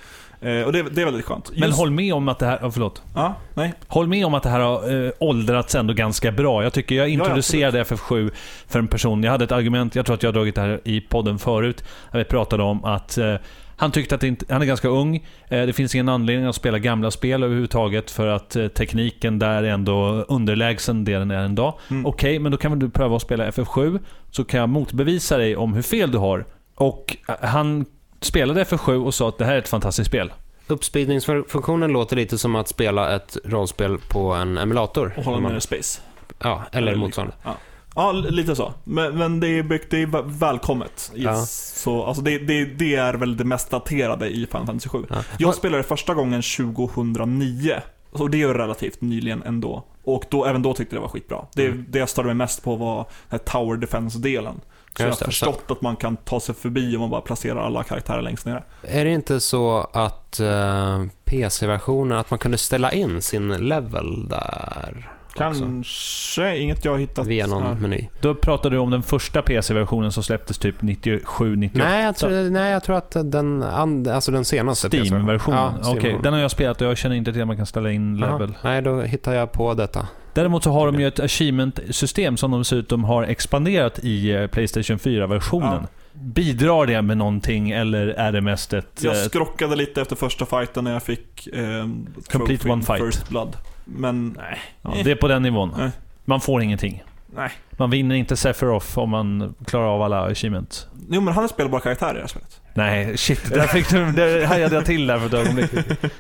Eh, 0.45 0.63
och 0.63 0.73
det, 0.73 0.83
det 0.83 1.01
är 1.01 1.05
väldigt 1.05 1.25
skönt. 1.25 1.51
Men 1.51 1.69
Just- 1.69 1.79
håll 1.79 1.91
med 1.91 2.15
om 2.15 2.29
att 2.29 2.39
det 2.39 2.47
här... 2.47 2.59
Oh, 2.59 2.71
förlåt. 2.71 3.03
Ja, 3.15 3.35
nej. 3.55 3.75
Håll 3.87 4.09
med 4.09 4.27
om 4.27 4.35
att 4.35 4.43
det 4.43 4.49
här 4.49 4.61
har 4.61 5.05
eh, 5.07 5.11
åldrats 5.19 5.75
ändå 5.75 5.95
ganska 5.95 6.33
bra. 6.33 6.63
Jag 6.63 6.73
tycker 6.73 6.95
jag 6.95 7.09
introducerade 7.09 7.83
FF7 7.85 8.31
för 8.67 8.79
en 8.79 8.89
person. 8.89 9.23
Jag 9.23 9.31
hade 9.31 9.45
ett 9.45 9.53
argument, 9.53 9.95
jag 9.95 10.07
tror 10.07 10.15
att 10.15 10.23
jag 10.23 10.29
har 10.29 10.35
dragit 10.35 10.55
det 10.55 10.61
här 10.61 10.81
i 10.85 11.01
podden 11.01 11.39
förut. 11.39 11.85
Där 12.13 12.19
vi 12.19 12.25
pratade 12.25 12.63
om 12.63 12.85
att 12.85 13.19
eh, 13.19 13.35
han 13.77 13.93
tyckte 13.93 14.15
att 14.15 14.23
inte, 14.23 14.47
han 14.53 14.63
är 14.63 14.67
ganska 14.67 14.89
ung. 14.89 15.17
Eh, 15.49 15.67
det 15.67 15.73
finns 15.73 15.95
ingen 15.95 16.09
anledning 16.09 16.47
att 16.47 16.55
spela 16.55 16.79
gamla 16.79 17.11
spel 17.11 17.43
överhuvudtaget 17.43 18.11
för 18.11 18.27
att 18.27 18.57
eh, 18.57 18.69
tekniken 18.69 19.39
där 19.39 19.63
är 19.63 19.71
ändå 19.71 20.25
underlägsen 20.29 21.05
det 21.05 21.19
den 21.19 21.31
är 21.31 21.45
en 21.45 21.55
dag. 21.55 21.79
Mm. 21.91 22.07
Okej, 22.07 22.39
men 22.39 22.53
då 22.53 22.59
kan 22.59 22.71
väl 22.71 22.79
du 22.79 22.91
pröva 22.91 23.17
att 23.17 23.23
spela 23.23 23.51
FF7 23.51 23.99
så 24.31 24.45
kan 24.45 24.61
jag 24.61 24.69
motbevisa 24.69 25.37
dig 25.39 25.57
om 25.57 25.75
hur 25.75 25.83
fel 25.83 26.11
du 26.11 26.19
har. 26.19 26.45
Och 26.75 27.17
han 27.41 27.87
spelade 28.21 28.65
FF7 28.65 29.05
och 29.05 29.15
sa 29.15 29.29
att 29.29 29.39
det 29.39 29.45
här 29.45 29.55
är 29.55 29.59
ett 29.59 29.69
fantastiskt 29.69 30.09
spel. 30.09 30.33
Uppspeedningsfunktionen 30.67 31.93
låter 31.93 32.17
lite 32.17 32.39
som 32.39 32.57
att 32.57 32.69
spela 32.69 33.17
ett 33.17 33.37
rollspel 33.45 33.99
på 34.09 34.33
en 34.33 34.59
emulator. 34.59 35.15
Och 35.17 35.25
hålla 35.25 35.41
Man- 35.41 35.61
space. 35.61 36.01
Ja, 36.39 36.63
eller 36.73 36.95
motsvarande. 36.97 37.35
Ja. 37.45 37.57
Ja, 37.97 38.13
li- 38.13 38.31
lite 38.31 38.57
så. 38.57 38.73
Men, 38.85 39.19
men 39.19 39.41
det, 39.41 39.49
är, 39.49 39.63
byggt- 39.63 39.91
det 39.91 40.03
är 40.03 40.07
vä- 40.07 40.39
välkommet. 40.39 41.13
I- 41.15 41.23
Ja. 41.25 41.37
Så, 41.47 42.05
alltså 42.05 42.23
det, 42.23 42.39
det, 42.39 42.65
det 42.65 42.95
är 42.95 43.15
väl 43.15 43.37
det 43.37 43.45
mest 43.45 43.71
daterade 43.71 44.29
i 44.29 44.47
Final 44.47 44.67
Fantasy 44.67 44.89
7. 44.89 45.07
Ja. 45.11 45.17
Jag 45.39 45.55
spelade 45.55 45.83
första 45.83 46.15
gången 46.15 46.43
2009. 46.43 47.81
Och 48.13 48.31
det 48.31 48.37
är 48.37 48.39
ju 48.39 48.55
relativt 48.55 49.01
nyligen 49.01 49.43
ändå. 49.43 49.85
Och 50.05 50.25
då, 50.31 50.45
även 50.45 50.63
då 50.63 50.75
tyckte 50.75 50.95
jag 50.97 51.01
det 51.03 51.07
var 51.07 51.09
skitbra. 51.13 51.45
Det, 51.55 51.67
Mm. 51.67 51.85
det 51.89 51.99
jag 51.99 52.09
störde 52.09 52.27
mig 52.27 52.35
mest 52.35 52.63
på 52.65 52.77
var 52.77 53.07
den 53.31 53.39
Tower 53.39 53.77
Defense-delen. 53.77 54.61
Så 54.97 55.03
jag 55.03 55.09
har 55.09 55.17
förstått 55.17 55.65
att 55.71 55.83
man 55.83 55.97
kan 55.97 56.17
ta 56.17 56.41
sig 56.41 56.55
förbi 56.55 56.97
om 56.97 57.01
man 57.01 57.11
bara 57.11 57.21
placerar 57.21 57.67
alla 57.67 57.83
karaktärer 57.83 58.23
längst 58.23 58.47
nere. 58.47 58.63
Är 58.83 59.05
det 59.05 59.11
inte 59.11 59.41
så 59.41 59.79
att 59.93 60.41
eh, 60.41 61.05
PC-versionen, 61.25 62.19
att 62.19 62.31
man 62.31 62.39
kunde 62.39 62.59
ställa 62.59 62.93
in 62.93 63.23
sin 63.23 63.49
level 63.49 64.29
där? 64.29 65.11
Också? 65.41 65.65
Kanske, 65.65 66.59
inget 66.59 66.85
jag 66.85 66.93
har 66.93 66.99
hittat. 66.99 67.27
Via 67.27 67.47
någon 67.47 67.63
här. 67.63 67.75
meny. 67.75 68.09
Då 68.21 68.35
pratade 68.35 68.75
du 68.77 68.79
om 68.79 68.91
den 68.91 69.03
första 69.03 69.43
PC-versionen 69.43 70.13
som 70.13 70.23
släpptes 70.23 70.59
typ 70.59 70.83
97, 70.83 71.57
98. 71.57 71.89
Nej 71.89 72.05
jag, 72.05 72.17
tror, 72.17 72.51
nej, 72.51 72.73
jag 72.73 72.83
tror 72.85 72.97
att 72.97 73.17
den, 73.25 73.63
and, 73.63 74.09
alltså 74.09 74.33
den 74.33 74.45
senaste 74.45 74.89
Steam-versionen? 74.89 75.59
Ja, 75.61 75.69
Okej, 75.69 75.83
Steam-versionen. 75.83 76.23
den 76.23 76.33
har 76.33 76.41
jag 76.41 76.51
spelat 76.51 76.81
och 76.81 76.87
jag 76.87 76.99
känner 76.99 77.17
inte 77.17 77.33
till 77.33 77.41
att 77.43 77.47
man 77.47 77.57
kan 77.57 77.67
ställa 77.67 77.91
in 77.91 78.17
level. 78.17 78.55
Nej, 78.65 78.83
då 78.83 79.01
hittar 79.01 79.35
jag 79.35 79.53
på 79.53 79.75
detta. 79.75 80.09
Däremot 80.35 80.65
så 80.65 80.71
har 80.71 80.87
de 80.87 81.01
ju 81.01 81.09
ett 81.09 81.21
achievement-system 81.21 82.37
som 82.37 82.51
de 82.51 82.61
dessutom 82.61 83.05
har 83.05 83.23
expanderat 83.23 83.99
i 83.99 84.31
eh, 84.31 84.47
Playstation 84.47 84.99
4-versionen. 84.99 85.87
Bidrar 86.13 86.87
det 86.87 87.03
med 87.03 87.17
någonting 87.17 87.71
eller 87.71 88.07
är 88.07 88.33
det 88.33 88.41
mest 88.41 88.73
ett... 88.73 89.01
Jag 89.03 89.17
eh, 89.17 89.23
skrockade 89.23 89.77
lite 89.77 90.01
efter 90.01 90.17
första 90.17 90.47
fighten 90.47 90.85
när 90.85 90.93
jag 90.93 91.03
fick 91.03 91.47
eh, 91.47 91.89
Complete 92.33 92.69
one 92.69 92.83
fight. 92.83 93.05
First 93.05 93.29
Blood. 93.29 93.57
Men 93.85 94.37
nej. 94.39 94.59
ja, 94.83 94.95
det 95.05 95.11
är 95.11 95.15
på 95.17 95.29
den 95.29 95.43
nivån. 95.43 95.75
Nej. 95.79 95.91
Man 96.25 96.41
får 96.41 96.63
ingenting. 96.63 97.03
nej. 97.35 97.51
Man 97.71 97.91
vinner 97.91 98.15
inte 98.15 98.37
Sephiroth 98.37 98.99
om 98.99 99.11
man 99.11 99.55
klarar 99.67 99.87
av 99.87 100.03
alla 100.03 100.25
achievements. 100.27 100.87
Jo 101.11 101.21
men 101.21 101.35
han 101.35 101.45
är 101.45 101.49
spelbar 101.49 101.81
karaktär 101.81 102.11
i 102.11 102.15
det 102.15 102.21
här 102.21 102.27
spelet. 102.27 102.61
Nej, 102.75 103.17
shit. 103.17 103.51
Där 103.51 103.67
fick 103.67 103.91
du, 103.91 104.13
där 104.13 104.47
hajade 104.47 104.75
jag 104.75 104.85
till 104.87 105.07
där 105.07 105.19
för 105.19 105.27
ett 105.27 105.35
ögonblick. 105.35 105.71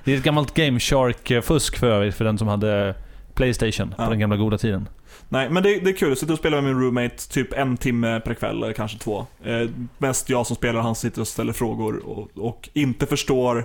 Det 0.04 0.12
är 0.12 0.16
ett 0.18 0.22
gammalt 0.24 0.54
Game 0.54 0.78
Shark-fusk 0.80 1.76
för 1.78 1.86
övrigt, 1.90 2.14
för 2.14 2.24
den 2.24 2.38
som 2.38 2.48
hade 2.48 2.94
Playstation 3.34 3.94
Ja. 3.98 4.04
på 4.04 4.10
den 4.10 4.18
gamla 4.18 4.36
goda 4.36 4.58
tiden. 4.58 4.88
Nej, 5.28 5.50
men 5.50 5.62
det, 5.62 5.78
det 5.80 5.90
är 5.90 5.96
kul. 5.96 6.16
Sitter 6.16 6.32
och 6.32 6.38
spelar 6.38 6.60
med 6.60 6.74
min 6.74 6.82
roommate 6.84 7.16
typ 7.30 7.52
en 7.52 7.76
timme 7.76 8.20
per 8.20 8.34
kväll, 8.34 8.62
eller 8.62 8.72
kanske 8.72 8.98
två. 8.98 9.26
Eh, 9.44 9.68
mest 9.98 10.28
jag 10.30 10.46
som 10.46 10.56
spelar, 10.56 10.80
han 10.80 10.94
sitter 10.94 11.20
och 11.20 11.28
ställer 11.28 11.52
frågor 11.52 12.06
och, 12.08 12.28
och 12.38 12.68
inte 12.72 13.06
förstår. 13.06 13.64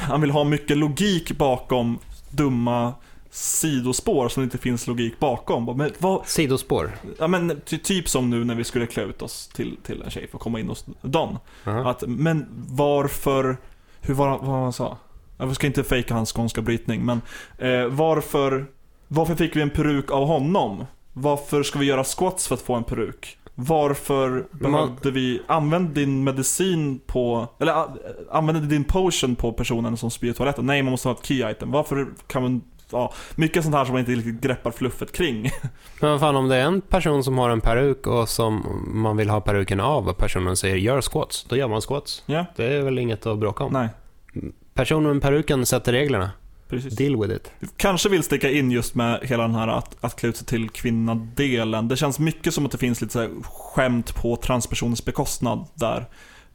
Han 0.00 0.20
vill 0.20 0.30
ha 0.30 0.44
mycket 0.44 0.76
logik 0.76 1.32
bakom 1.38 1.98
dumma 2.30 2.94
sidospår 3.34 4.28
som 4.28 4.40
det 4.40 4.44
inte 4.44 4.58
finns 4.58 4.86
logik 4.86 5.18
bakom. 5.18 5.76
Men 5.76 5.92
vad, 5.98 6.26
Sidospår. 6.26 6.92
ja, 7.18 7.28
men, 7.28 7.60
ty, 7.64 7.78
typ 7.78 8.08
som 8.08 8.30
nu 8.30 8.44
när 8.44 8.54
vi 8.54 8.64
skulle 8.64 8.86
klä 8.86 9.02
ut 9.02 9.22
oss 9.22 9.48
till, 9.48 9.76
till 9.82 10.02
en 10.02 10.10
tjej 10.10 10.28
för 10.28 10.38
att 10.38 10.42
komma 10.42 10.60
in 10.60 10.68
hos 10.68 10.86
Don. 11.02 11.38
Jaha. 11.64 11.90
Att, 11.90 12.04
men 12.06 12.46
varför, 12.68 13.56
hur 14.00 14.14
var, 14.14 14.38
vad 14.38 14.62
han 14.62 14.72
sa? 14.72 14.96
Jag 15.38 15.54
ska 15.54 15.66
inte 15.66 15.84
fejka 15.84 16.14
hans 16.14 16.32
skånska 16.32 16.62
brytning, 16.62 17.04
men 17.04 17.20
eh, 17.58 17.86
varför, 17.86 18.66
varför 19.08 19.34
fick 19.34 19.56
vi 19.56 19.62
en 19.62 19.70
peruk 19.70 20.10
av 20.10 20.26
honom? 20.26 20.84
Varför 21.12 21.62
ska 21.62 21.78
vi 21.78 21.86
göra 21.86 22.04
squats 22.04 22.48
för 22.48 22.54
att 22.54 22.62
få 22.62 22.74
en 22.74 22.84
peruk? 22.84 23.38
Varför 23.54 24.46
behövde 24.50 25.10
vi, 25.10 25.42
använd 25.46 25.88
din 25.88 26.24
medicin 26.24 27.00
på, 27.06 27.48
eller 27.60 27.86
använde 28.30 28.60
din 28.66 28.84
potion 28.84 29.36
på 29.36 29.52
personen 29.52 29.96
som 29.96 30.10
spyr 30.10 30.30
i 30.30 30.34
toaletten? 30.34 30.66
Nej, 30.66 30.82
man 30.82 30.90
måste 30.90 31.08
ha 31.08 31.14
ett 31.14 31.26
key 31.26 31.50
item. 31.50 31.70
Varför 31.70 32.08
kan 32.26 32.42
man, 32.42 32.62
ja, 32.92 33.12
mycket 33.34 33.62
sånt 33.62 33.74
här 33.74 33.84
som 33.84 33.92
man 33.92 34.00
inte 34.00 34.12
riktigt 34.12 34.40
greppar 34.40 34.70
fluffet 34.70 35.12
kring. 35.12 35.50
Men 36.00 36.10
vad 36.10 36.20
fan, 36.20 36.36
om 36.36 36.48
det 36.48 36.56
är 36.56 36.64
en 36.64 36.80
person 36.80 37.24
som 37.24 37.38
har 37.38 37.50
en 37.50 37.60
peruk 37.60 38.06
och 38.06 38.28
som 38.28 38.82
man 38.94 39.16
vill 39.16 39.30
ha 39.30 39.40
peruken 39.40 39.80
av 39.80 40.08
och 40.08 40.16
personen 40.16 40.56
säger 40.56 40.76
gör 40.76 41.00
squats, 41.00 41.44
då 41.48 41.56
gör 41.56 41.68
man 41.68 41.80
squats. 41.80 42.22
Ja, 42.26 42.46
Det 42.56 42.64
är 42.64 42.82
väl 42.82 42.98
inget 42.98 43.26
att 43.26 43.38
bråka 43.38 43.64
om. 43.64 43.72
nej, 43.72 43.88
Personen 44.74 45.12
med 45.12 45.22
peruken 45.22 45.66
sätter 45.66 45.92
reglerna. 45.92 46.30
precis. 46.68 46.96
Deal 46.96 47.16
with 47.22 47.34
it. 47.34 47.52
Kanske 47.76 48.08
vill 48.08 48.22
sticka 48.22 48.50
in 48.50 48.70
just 48.70 48.94
med 48.94 49.20
hela 49.22 49.42
den 49.42 49.54
här 49.54 49.68
att, 49.68 49.96
att 50.00 50.16
klä 50.16 50.28
ut 50.28 50.36
sig 50.36 50.46
till 50.46 50.68
kvinna-delen. 50.70 51.88
Det 51.88 51.96
känns 51.96 52.18
mycket 52.18 52.54
som 52.54 52.66
att 52.66 52.72
det 52.72 52.78
finns 52.78 53.00
lite 53.00 53.12
så 53.12 53.20
här 53.20 53.30
skämt 53.42 54.14
på 54.14 54.36
transpersonens 54.36 55.04
bekostnad 55.04 55.66
där. 55.74 56.06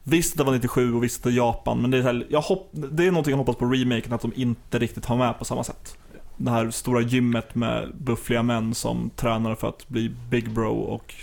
Visst 0.02 0.36
det 0.38 0.44
var 0.44 0.52
97 0.52 0.94
och 0.94 1.04
visst 1.04 1.22
det 1.22 1.30
är 1.30 1.32
Japan, 1.32 1.80
men 1.82 1.90
det 1.90 1.98
är, 1.98 2.02
här, 2.02 2.26
jag 2.30 2.40
hopp, 2.40 2.68
det 2.72 3.06
är 3.06 3.10
någonting 3.10 3.30
jag 3.30 3.38
hoppas 3.38 3.56
på 3.56 3.64
remaken, 3.64 4.12
att 4.12 4.20
de 4.22 4.32
inte 4.36 4.78
riktigt 4.78 5.04
har 5.06 5.16
med 5.16 5.38
på 5.38 5.44
samma 5.44 5.64
sätt. 5.64 5.96
Det 6.40 6.50
här 6.50 6.70
stora 6.70 7.00
gymmet 7.00 7.54
med 7.54 7.92
buffliga 7.98 8.42
män 8.42 8.74
som 8.74 9.10
tränar 9.16 9.54
för 9.54 9.68
att 9.68 9.88
bli 9.88 10.10
big 10.30 10.50
bro 10.50 10.78
och 10.80 11.14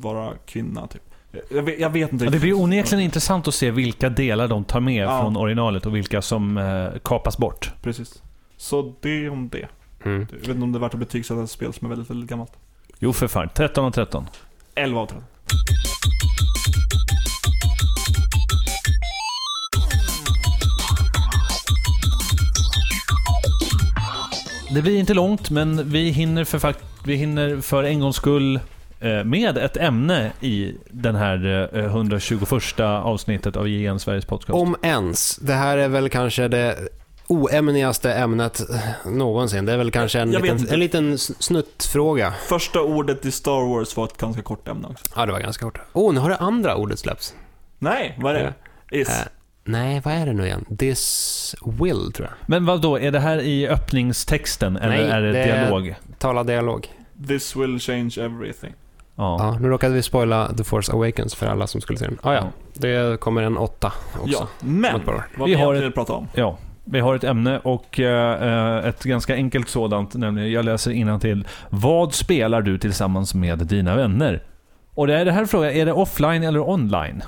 vara 0.00 0.32
kvinna, 0.46 0.86
typ. 0.86 1.02
Jag 1.50 1.62
vet, 1.62 1.80
jag 1.80 1.90
vet 1.90 2.12
inte 2.12 2.24
Ja, 2.24 2.30
det 2.30 2.38
blir 2.40 2.52
onekligen 2.60 3.04
intressant 3.04 3.48
att 3.48 3.54
se 3.54 3.70
vilka 3.70 4.08
delar 4.08 4.48
de 4.48 4.64
tar 4.64 4.80
med 4.80 5.04
Ja. 5.04 5.20
från 5.20 5.36
originalet 5.36 5.86
och 5.86 5.96
vilka 5.96 6.22
som 6.22 6.58
eh, 6.58 6.88
kapas 7.04 7.38
bort. 7.38 7.72
Precis. 7.82 8.22
Så 8.56 8.94
det 9.00 9.28
om 9.28 9.48
det. 9.48 9.68
Mm. 10.04 10.26
Jag 10.30 10.38
vet 10.38 10.48
inte 10.48 10.62
om 10.62 10.72
det 10.72 10.78
är 10.78 10.80
värt 10.80 10.94
att 10.94 11.00
betygsätta 11.00 11.42
ett 11.42 11.50
spel 11.50 11.72
som 11.72 11.84
är 11.84 11.88
väldigt, 11.88 12.10
väldigt 12.10 12.30
gammalt. 12.30 12.52
Jo 12.98 13.12
för 13.12 13.28
fan, 13.28 13.48
13 13.54 13.84
och 13.84 13.94
13. 13.94 14.26
11 14.74 15.00
av 15.00 15.06
13. 15.06 15.24
Det 24.76 24.82
blir 24.82 24.98
inte 24.98 25.14
långt, 25.14 25.50
men 25.50 25.90
vi 25.90 26.10
hinner 26.10 26.44
för, 26.44 26.74
vi 27.04 27.14
hinner 27.14 27.60
för 27.60 27.84
en 27.84 28.00
gångs 28.00 28.16
skull 28.16 28.60
eh, 29.00 29.24
med 29.24 29.58
ett 29.58 29.76
ämne 29.76 30.32
i 30.40 30.74
den 30.90 31.14
här 31.14 31.68
eh, 31.72 31.84
121 31.84 32.80
avsnittet 32.80 33.56
av 33.56 33.68
JN 33.68 33.98
Sveriges 34.00 34.24
podcast. 34.24 34.50
Om 34.50 34.76
ens. 34.82 35.36
Det 35.36 35.52
här 35.52 35.78
är 35.78 35.88
väl 35.88 36.08
kanske 36.08 36.48
det 36.48 36.76
oämnigaste 37.26 38.12
ämnet 38.12 38.62
någonsin. 39.04 39.64
Det 39.64 39.72
är 39.72 39.76
väl 39.76 39.90
kanske 39.90 40.20
en 40.20 40.30
liten, 40.30 40.68
en 40.70 40.80
liten 40.80 41.18
snuttfråga. 41.18 42.34
Första 42.48 42.80
ordet 42.80 43.26
i 43.26 43.30
Star 43.30 43.68
Wars 43.68 43.96
var 43.96 44.04
ett 44.04 44.16
ganska 44.16 44.42
kort 44.42 44.68
ämne 44.68 44.88
också. 44.88 45.04
Ja, 45.16 45.26
det 45.26 45.32
var 45.32 45.40
ganska 45.40 45.64
kort. 45.64 45.80
Oh, 45.92 46.14
nu 46.14 46.20
har 46.20 46.28
det 46.28 46.36
andra 46.36 46.76
ordet 46.76 46.98
släppts. 46.98 47.34
Nej, 47.78 48.18
vad 48.18 48.36
är 48.36 48.54
det? 48.90 49.00
Is. 49.00 49.08
Nej, 49.66 50.00
vad 50.04 50.14
är 50.14 50.26
det 50.26 50.32
nu 50.32 50.46
igen? 50.46 50.64
This 50.78 51.54
will, 51.64 52.12
tror 52.12 52.28
jag. 52.28 52.36
Men 52.46 52.66
vad 52.66 52.80
då 52.82 52.98
är 53.00 53.10
det 53.12 53.20
här 53.20 53.38
i 53.38 53.68
öppningstexten 53.68 54.76
eller 54.76 54.96
Nej, 54.96 55.10
är 55.10 55.20
det, 55.22 55.32
det 55.32 55.44
dialog? 55.44 55.94
Tala 56.18 56.44
dialog. 56.44 56.86
This 57.28 57.56
will 57.56 57.80
change 57.80 58.10
everything. 58.20 58.72
Ja. 59.16 59.36
Ja, 59.40 59.58
nu 59.60 59.68
råkade 59.68 59.94
vi 59.94 60.02
spoila 60.02 60.52
The 60.56 60.64
Force 60.64 60.92
Awakens 60.92 61.34
för 61.34 61.46
alla 61.46 61.66
som 61.66 61.80
skulle 61.80 61.98
se 61.98 62.04
den. 62.04 62.18
Ah, 62.22 62.34
ja, 62.34 62.44
det 62.74 63.20
kommer 63.20 63.42
en 63.42 63.56
åtta 63.56 63.92
också. 64.20 64.28
Ja, 64.32 64.48
men 64.60 65.00
vad 65.36 65.48
Vi 65.48 65.54
har 65.54 65.74
ett- 65.74 65.94
prata 65.94 66.12
om. 66.12 66.28
Ja, 66.34 66.58
vi 66.84 67.00
har 67.00 67.14
ett 67.14 67.24
ämne 67.24 67.58
och 67.58 68.00
eh, 68.00 68.86
ett 68.86 69.04
ganska 69.04 69.34
enkelt 69.34 69.68
sådant, 69.68 70.14
nämligen 70.14 70.52
jag 70.52 70.64
läser 70.64 71.18
till. 71.18 71.46
Vad 71.70 72.14
spelar 72.14 72.62
du 72.62 72.78
tillsammans 72.78 73.34
med 73.34 73.58
dina 73.58 73.96
vänner? 73.96 74.42
Och 74.94 75.06
det 75.06 75.14
är 75.18 75.24
det 75.24 75.32
här 75.32 75.44
frågan, 75.44 75.70
är 75.70 75.86
det 75.86 75.92
offline 75.92 76.42
eller 76.42 76.68
online? 76.68 77.22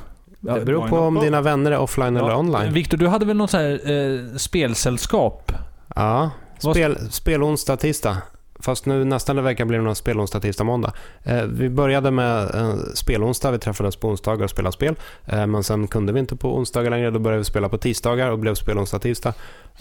Det 0.54 0.64
beror 0.64 0.88
på 0.88 0.98
om 0.98 1.14
dina 1.20 1.40
vänner 1.40 1.70
är 1.70 1.78
offline 1.78 2.16
eller 2.16 2.36
online. 2.36 2.72
Viktor, 2.72 2.98
du 2.98 3.08
hade 3.08 3.26
väl 3.26 3.36
något 3.36 3.50
så 3.50 3.56
här 3.56 3.90
eh, 3.90 4.36
spelsällskap? 4.36 5.52
Ja, 5.96 6.30
spel, 6.58 6.98
spel 7.10 7.42
onsdag, 7.42 7.76
tisdag. 7.76 8.16
Fast 8.60 8.86
nu 8.86 9.04
nästan 9.04 9.38
en 9.38 9.44
vecka 9.44 9.64
blir 9.64 9.78
det 9.78 9.84
nog 9.84 9.96
spel 9.96 10.20
onsdag, 10.20 10.40
tisdag, 10.40 10.64
måndag. 10.64 10.92
Eh, 11.22 11.42
vi 11.42 11.68
började 11.68 12.10
med 12.10 12.54
eh, 12.54 12.74
spelonsdag, 12.94 13.50
vi 13.50 13.58
träffades 13.58 13.96
på 13.96 14.08
onsdagar 14.08 14.44
och 14.44 14.50
spelade 14.50 14.72
spel. 14.72 14.94
Eh, 15.26 15.46
men 15.46 15.64
sen 15.64 15.86
kunde 15.88 16.12
vi 16.12 16.20
inte 16.20 16.36
på 16.36 16.56
onsdagar 16.56 16.90
längre, 16.90 17.10
då 17.10 17.18
började 17.18 17.38
vi 17.38 17.44
spela 17.44 17.68
på 17.68 17.78
tisdagar 17.78 18.30
och 18.30 18.38
blev 18.38 18.54
spel 18.54 18.78
onsdag, 18.78 18.98
tisdag. 18.98 19.34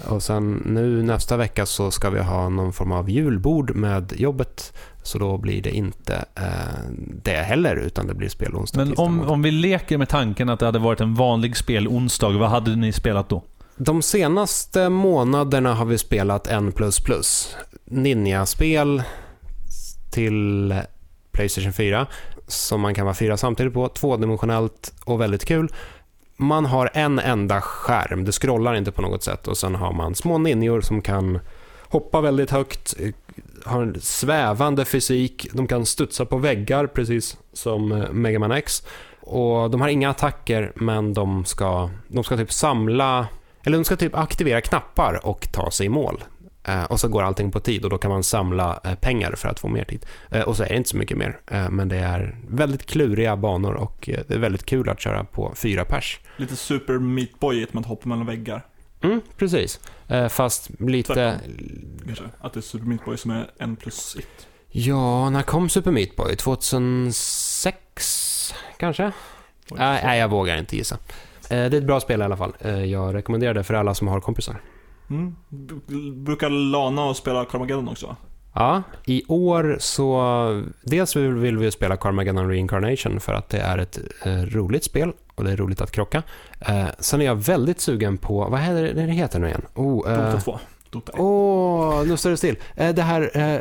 Och 0.08 0.24
sen 0.24 0.64
nu 0.66 1.04
nästa 1.04 1.38
vecka 1.38 1.66
så 1.66 1.92
ska 1.92 2.10
vi 2.10 2.20
ha 2.20 2.50
någon 2.50 2.74
form 2.74 2.92
av 2.92 3.10
julbord 3.10 3.76
med 3.76 4.14
jobbet. 4.16 4.74
Så 5.04 5.18
då 5.18 5.38
blir 5.38 5.62
det 5.62 5.72
inte 5.72 6.26
eh, 6.36 6.44
det 7.24 7.32
heller, 7.32 7.76
utan 7.76 8.08
det 8.08 8.14
blir 8.14 8.30
spel 8.30 8.56
onsdag, 8.56 8.78
Men 8.80 8.88
tisdag, 8.88 9.04
om, 9.04 9.16
måndag. 9.16 9.34
om 9.34 9.42
vi 9.42 9.52
leker 9.52 9.98
med 9.98 10.10
tanken 10.10 10.50
att 10.50 10.60
det 10.60 10.66
hade 10.66 10.80
varit 10.80 11.02
en 11.02 11.16
vanlig 11.16 11.58
spelonsdag, 11.58 12.30
vad 12.30 12.50
hade 12.50 12.76
ni 12.76 12.92
spelat 12.92 13.30
då? 13.30 13.44
De 13.78 14.02
senaste 14.02 14.90
månaderna 14.90 15.74
har 15.74 15.86
vi 15.86 15.98
spelat 15.98 16.48
N++. 16.48 16.72
Ninja-spel 17.90 19.04
till 20.12 20.76
Playstation 21.32 21.74
4 21.74 22.08
som 22.48 22.82
man 22.82 22.94
kan 22.94 23.06
vara 23.06 23.16
fyra 23.16 23.38
samtidigt 23.38 23.74
på, 23.74 23.88
tvådimensionellt 23.88 24.94
och 25.06 25.22
väldigt 25.22 25.46
kul. 25.46 25.72
Man 26.38 26.66
har 26.66 26.90
en 26.94 27.20
enda 27.20 27.62
skärm, 27.62 28.24
det 28.24 28.32
scrollar 28.32 28.76
inte 28.76 28.92
på 28.92 29.02
något 29.02 29.24
sätt 29.24 29.48
och 29.48 29.58
sen 29.58 29.76
har 29.76 29.94
man 29.94 30.16
små 30.16 30.38
ninjor 30.38 30.82
som 30.82 31.02
kan 31.02 31.40
hoppa 31.90 32.22
väldigt 32.22 32.52
högt, 32.52 32.96
har 33.66 33.82
en 33.82 34.02
svävande 34.02 34.86
fysik, 34.86 35.48
de 35.54 35.68
kan 35.68 35.86
studsa 35.86 36.26
på 36.26 36.38
väggar 36.38 36.88
precis 36.88 37.38
som 37.54 37.92
eh, 37.92 38.12
Mega 38.12 38.40
Man 38.40 38.52
X. 38.52 38.84
Och 39.20 39.72
de 39.72 39.82
har 39.82 39.88
inga 39.88 40.10
attacker 40.10 40.72
men 40.76 41.14
de 41.14 41.46
ska, 41.46 41.90
de 42.08 42.24
ska 42.24 42.38
typ 42.38 42.52
samla, 42.52 43.28
eller 43.64 43.78
de 43.78 43.84
ska 43.84 43.96
typ 43.96 44.16
aktivera 44.16 44.62
knappar 44.62 45.20
och 45.24 45.48
ta 45.52 45.72
sig 45.72 45.86
i 45.86 45.90
mål. 45.90 46.24
Eh, 46.68 46.84
och 46.84 47.00
så 47.00 47.08
går 47.08 47.24
allting 47.24 47.52
på 47.52 47.60
tid 47.60 47.84
och 47.84 47.90
då 47.90 47.98
kan 47.98 48.12
man 48.12 48.24
samla 48.24 48.80
eh, 48.84 48.96
pengar 48.96 49.34
för 49.38 49.50
att 49.50 49.60
få 49.60 49.68
mer 49.68 49.84
tid. 49.84 50.06
Eh, 50.32 50.42
och 50.42 50.58
så 50.58 50.64
är 50.64 50.70
det 50.70 50.76
inte 50.76 50.90
så 50.90 50.98
mycket 50.98 51.18
mer, 51.18 51.40
men 51.70 51.90
det 51.90 51.98
är 51.98 52.38
väldigt 52.50 52.86
kluriga 52.86 53.38
banor 53.38 53.74
och 53.74 54.10
det 54.28 54.34
är 54.34 54.40
väldigt 54.40 54.66
kul 54.66 54.90
att 54.90 55.00
köra 55.00 55.24
på 55.24 55.54
fyra 55.56 55.86
pers. 55.86 56.20
Lite 56.38 56.56
super 56.56 57.00
Meat 57.00 57.40
Boy 57.40 57.68
man 57.72 57.84
hoppar 57.84 58.10
mellan 58.10 58.26
väggar. 58.26 58.66
Mm, 59.02 59.22
precis. 59.38 59.80
Fast 60.30 60.70
lite... 60.80 61.14
Tvärtom. 61.14 61.40
Kanske. 62.06 62.24
Att 62.40 62.54
det 62.54 62.60
är 62.60 62.62
Super 62.62 62.88
Meat 62.88 63.06
Boy 63.06 63.18
som 63.18 63.32
är 63.32 63.50
en 63.58 63.76
plus 63.76 64.16
ett. 64.16 64.48
Ja, 64.70 65.30
när 65.30 65.42
kom 65.42 65.70
Super 65.70 65.92
Meat 65.92 66.16
Boy? 66.16 66.36
2006 66.36 68.54
kanske? 68.78 69.12
Nej, 69.72 70.02
nej, 70.04 70.20
jag 70.20 70.28
vågar 70.28 70.58
inte 70.58 70.78
gissa. 70.78 70.98
Det 71.50 71.56
är 71.56 71.74
ett 71.74 71.84
bra 71.84 72.00
spel 72.00 72.22
i 72.22 72.24
alla 72.24 72.38
fall. 72.38 72.54
Jag 72.86 73.16
rekommenderar 73.16 73.54
det 73.54 73.64
för 73.64 73.74
alla 73.74 73.96
som 73.96 74.08
har 74.08 74.22
kompisar. 74.22 74.62
Mm. 75.10 75.36
Brukar 76.26 76.50
Lana 76.50 77.04
och 77.06 77.18
spela 77.18 77.46
Carmageddon 77.46 77.88
också? 77.88 78.16
Ja, 78.54 78.84
i 79.06 79.24
år 79.28 79.78
så... 79.80 80.64
Dels 80.84 81.16
vill 81.16 81.34
vill 81.34 81.58
vi 81.58 81.72
spela 81.72 81.98
Carmageddon 81.98 82.50
Reincarnation 82.50 83.20
för 83.20 83.34
att 83.34 83.50
det 83.50 83.60
är 83.60 83.78
ett 83.78 84.00
eh, 84.26 84.42
roligt 84.42 84.84
spel 84.84 85.12
och 85.36 85.44
det 85.44 85.52
är 85.52 85.58
roligt 85.58 85.82
att 85.82 85.92
krocka. 85.92 86.24
Eh, 86.60 86.88
sen 87.00 87.22
är 87.22 87.26
jag 87.26 87.36
väldigt 87.36 87.82
sugen 87.82 88.18
på... 88.18 88.48
Vad 88.50 88.60
heter 88.60 88.84
det, 88.84 88.94
det 88.94 89.02
heter 89.02 89.40
nu 89.40 89.48
igen? 89.48 89.66
Oh, 89.76 90.12
eh, 90.12 90.26
Dota 90.26 90.40
2. 90.40 90.60
Dota 90.90 91.12
1. 91.12 91.20
Åh, 91.20 92.04
nu 92.06 92.18
står 92.18 92.30
det 92.30 92.38
still. 92.38 92.58
Eh, 92.76 92.90
Det 92.96 93.02
här 93.02 93.32
eh, 93.38 93.60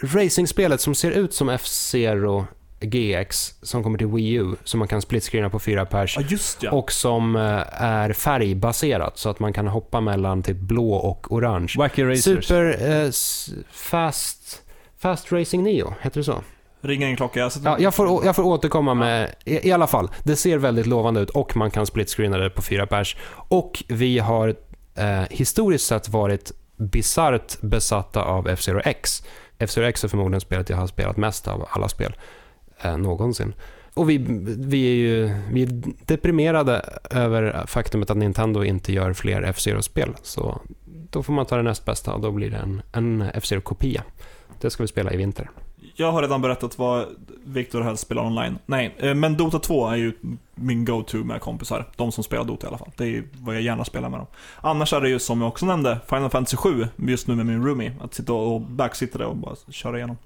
racingspelet 0.00 0.80
som 0.80 0.94
ser 0.94 1.10
ut 1.10 1.34
som 1.34 1.48
F-Zero 1.48 2.46
GX 2.80 3.54
som 3.62 3.82
kommer 3.82 3.98
till 3.98 4.06
Wii 4.06 4.32
U 4.32 4.56
som 4.64 4.78
man 4.78 4.88
kan 4.88 5.02
splitscreena 5.02 5.50
på 5.50 5.58
fyra 5.58 5.86
pers 5.86 6.18
just 6.28 6.62
ja. 6.62 6.70
och 6.70 6.92
som 6.92 7.36
eh, 7.36 7.82
är 7.82 8.12
färgbaserat 8.12 9.18
så 9.18 9.30
att 9.30 9.40
man 9.40 9.52
kan 9.52 9.66
hoppa 9.66 10.00
mellan 10.00 10.42
typ 10.42 10.56
blå 10.56 10.92
och 10.92 11.32
orange. 11.32 11.74
Wacky 11.78 12.04
Racers. 12.04 12.46
Super 12.46 12.90
eh, 12.90 13.10
Fast 13.70 14.62
Fast 14.98 15.32
Racing 15.32 15.64
Neo, 15.64 15.94
heter 16.00 16.20
det 16.20 16.24
så? 16.24 16.42
Ringer 16.80 17.06
en 17.06 17.16
klocka. 17.16 17.40
Jag. 17.40 17.52
Ja, 17.64 17.76
jag, 17.78 17.94
får, 17.94 18.24
jag 18.24 18.36
får 18.36 18.42
återkomma 18.42 18.94
med, 18.94 19.34
i, 19.44 19.68
i 19.68 19.72
alla 19.72 19.86
fall, 19.86 20.10
det 20.22 20.36
ser 20.36 20.58
väldigt 20.58 20.86
lovande 20.86 21.20
ut 21.20 21.30
och 21.30 21.56
man 21.56 21.70
kan 21.70 21.86
splitscreena 21.86 22.38
det 22.38 22.50
på 22.50 22.62
fyra 22.62 22.86
pers. 22.86 23.16
Och 23.32 23.84
vi 23.88 24.18
har 24.18 24.54
eh, 24.94 25.22
historiskt 25.30 25.86
sett 25.86 26.08
varit 26.08 26.52
bisarrt 26.76 27.60
besatta 27.60 28.22
av 28.22 28.48
F-Zero 28.48 28.80
X. 28.84 29.22
F-Zero 29.58 29.84
X 29.84 30.04
är 30.04 30.08
förmodligen 30.08 30.40
spelet 30.40 30.70
jag 30.70 30.76
har 30.76 30.86
spelat 30.86 31.16
mest 31.16 31.48
av 31.48 31.68
alla 31.70 31.88
spel 31.88 32.16
eh, 32.82 32.96
någonsin. 32.96 33.54
Och 33.94 34.10
vi, 34.10 34.18
vi 34.58 34.86
är 34.86 34.94
ju 34.94 35.34
vi 35.50 35.62
är 35.62 35.68
deprimerade 36.06 36.84
över 37.10 37.66
faktumet 37.66 38.10
att 38.10 38.16
Nintendo 38.16 38.64
inte 38.64 38.92
gör 38.92 39.12
fler 39.12 39.42
F-Zero-spel. 39.42 40.14
Så 40.22 40.60
då 41.10 41.22
får 41.22 41.32
man 41.32 41.46
ta 41.46 41.56
det 41.56 41.62
näst 41.62 41.84
bästa 41.84 42.14
och 42.14 42.20
då 42.20 42.30
blir 42.30 42.50
det 42.50 42.56
en, 42.56 42.82
en 42.92 43.22
F-Zero-kopia. 43.34 44.02
Det 44.60 44.70
ska 44.70 44.82
vi 44.82 44.88
spela 44.88 45.12
i 45.12 45.16
vinter. 45.16 45.50
Jag 45.94 46.12
har 46.12 46.22
redan 46.22 46.42
berättat 46.42 46.78
vad 46.78 47.06
Viktor 47.44 47.80
helst 47.80 48.02
spelar 48.02 48.26
online. 48.26 48.58
Nej, 48.66 48.94
eh, 48.98 49.14
men 49.14 49.36
Dota 49.36 49.58
2 49.58 49.88
är 49.88 49.96
ju 49.96 50.12
min 50.54 50.84
go-to 50.84 51.16
med 51.16 51.40
kompisar. 51.40 51.86
De 51.96 52.12
som 52.12 52.24
spelar 52.24 52.44
Dota 52.44 52.66
i 52.66 52.68
alla 52.68 52.78
fall. 52.78 52.90
Det 52.96 53.16
är 53.16 53.24
vad 53.40 53.54
jag 53.54 53.62
gärna 53.62 53.84
spelar 53.84 54.08
med 54.08 54.20
dem. 54.20 54.26
Annars 54.60 54.92
är 54.92 55.00
det 55.00 55.08
ju 55.08 55.18
som 55.18 55.40
jag 55.40 55.48
också 55.48 55.66
nämnde, 55.66 56.00
Final 56.08 56.30
Fantasy 56.30 56.56
7, 56.56 56.86
just 56.96 57.28
nu 57.28 57.34
med 57.34 57.46
min 57.46 57.66
roomie. 57.66 57.92
Att 58.00 58.14
sitta 58.14 58.32
och 58.32 58.60
backsitta 58.60 59.18
det 59.18 59.26
och 59.26 59.36
bara 59.36 59.56
köra 59.70 59.96
igenom. 59.96 60.16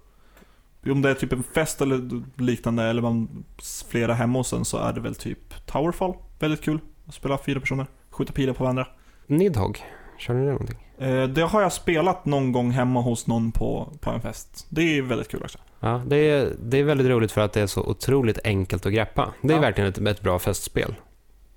Om 0.87 1.03
det 1.03 1.11
är 1.11 1.14
typ 1.14 1.33
en 1.33 1.43
fest 1.43 1.80
eller 1.80 2.22
liknande, 2.43 2.83
eller 2.83 3.03
man 3.03 3.45
flera 3.89 4.14
hemma 4.14 4.39
hos 4.39 4.53
en, 4.53 4.64
så 4.64 4.78
är 4.78 4.93
det 4.93 5.01
väl 5.01 5.14
typ 5.14 5.66
Towerfall. 5.66 6.14
Väldigt 6.39 6.62
kul. 6.62 6.78
Att 7.07 7.14
spela 7.14 7.39
fyra 7.39 7.61
personer, 7.61 7.87
skjuta 8.11 8.33
pilar 8.33 8.53
på 8.55 8.64
varandra. 8.64 8.87
Nidhogg, 9.26 9.78
kör 10.18 10.35
ni 10.35 10.41
det 10.47 10.53
någonting? 10.53 10.78
Eh, 10.99 11.24
Det 11.28 11.43
har 11.43 11.62
jag 11.62 11.72
spelat 11.72 12.24
någon 12.26 12.53
gång 12.53 12.70
hemma 12.70 13.01
hos 13.01 13.26
någon 13.26 13.53
på, 13.53 13.93
på 14.01 14.11
en 14.11 14.20
fest. 14.20 14.66
Det 14.68 14.99
är 14.99 15.03
väldigt 15.03 15.28
kul 15.28 15.43
också. 15.43 15.59
Ja, 15.80 16.03
det 16.07 16.16
är, 16.16 16.53
det 16.62 16.76
är 16.78 16.85
väldigt 16.85 17.07
roligt 17.07 17.33
för 17.33 17.41
att 17.41 17.53
det 17.53 17.61
är 17.61 17.66
så 17.66 17.83
otroligt 17.87 18.39
enkelt 18.45 18.87
att 18.87 18.93
greppa. 18.93 19.33
Det 19.43 19.49
är 19.53 19.57
Ja. 19.57 19.61
verkligen 19.61 19.91
ett, 19.91 19.99
ett 19.99 20.20
bra 20.20 20.39
festspel. 20.39 20.95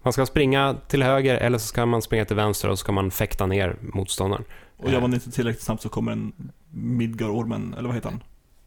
Man 0.04 0.14
ska 0.14 0.26
springa 0.26 0.76
till 0.88 1.04
höger 1.04 1.36
eller 1.38 1.58
så 1.58 1.68
ska 1.68 1.86
man 1.86 2.02
springa 2.02 2.26
till 2.26 2.36
vänster 2.36 2.70
och 2.70 2.78
så 2.80 2.84
ska 2.84 2.92
man 2.92 3.12
fäkta 3.12 3.46
ner 3.46 3.76
motståndaren. 3.82 4.44
Och 4.78 4.92
gör 4.92 5.02
man 5.02 5.14
inte 5.14 5.32
tillräckligt 5.32 5.64
snabbt 5.64 5.82
så 5.82 5.90
kommer 5.90 6.12
en 6.12 6.52
Midgar-ormen, 6.72 7.74
eller 7.78 7.88
vad 7.88 7.96
heter 7.96 8.10
han? 8.10 8.24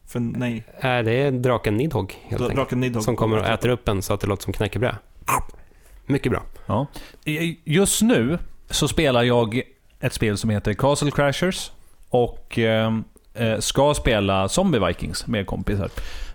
För 0.09 0.19
nej, 0.19 0.63
Äh, 0.79 0.81
det 0.81 1.11
är 1.11 1.31
draken 1.31 1.77
Nidhogg 1.77 2.13
helt 2.23 2.41
enkelt. 2.41 2.55
draken 2.55 2.79
Nidhogg. 2.79 3.03
Som 3.03 3.15
kommer 3.15 3.37
och 3.37 3.45
äter 3.45 3.69
upp 3.69 3.87
en 3.87 4.01
så 4.01 4.13
att 4.13 4.19
det 4.21 4.27
låter 4.27 4.43
som 4.43 4.53
knäckebröd. 4.53 4.95
Mycket 6.05 6.31
bra. 6.31 6.43
Ja. 6.65 6.87
Just 7.63 8.01
nu 8.01 8.37
så 8.69 8.87
spelar 8.87 9.23
jag 9.23 9.61
ett 9.99 10.13
spel 10.13 10.37
som 10.37 10.49
heter 10.49 10.73
Castle 10.73 11.11
Crashers 11.11 11.71
och 12.09 12.57
ehm, 12.57 13.03
eh, 13.33 13.57
ska 13.59 13.93
spela 13.93 14.49
Zombie 14.49 14.79
Vikings 14.87 15.27
med 15.27 15.47
kompisar. 15.47 15.89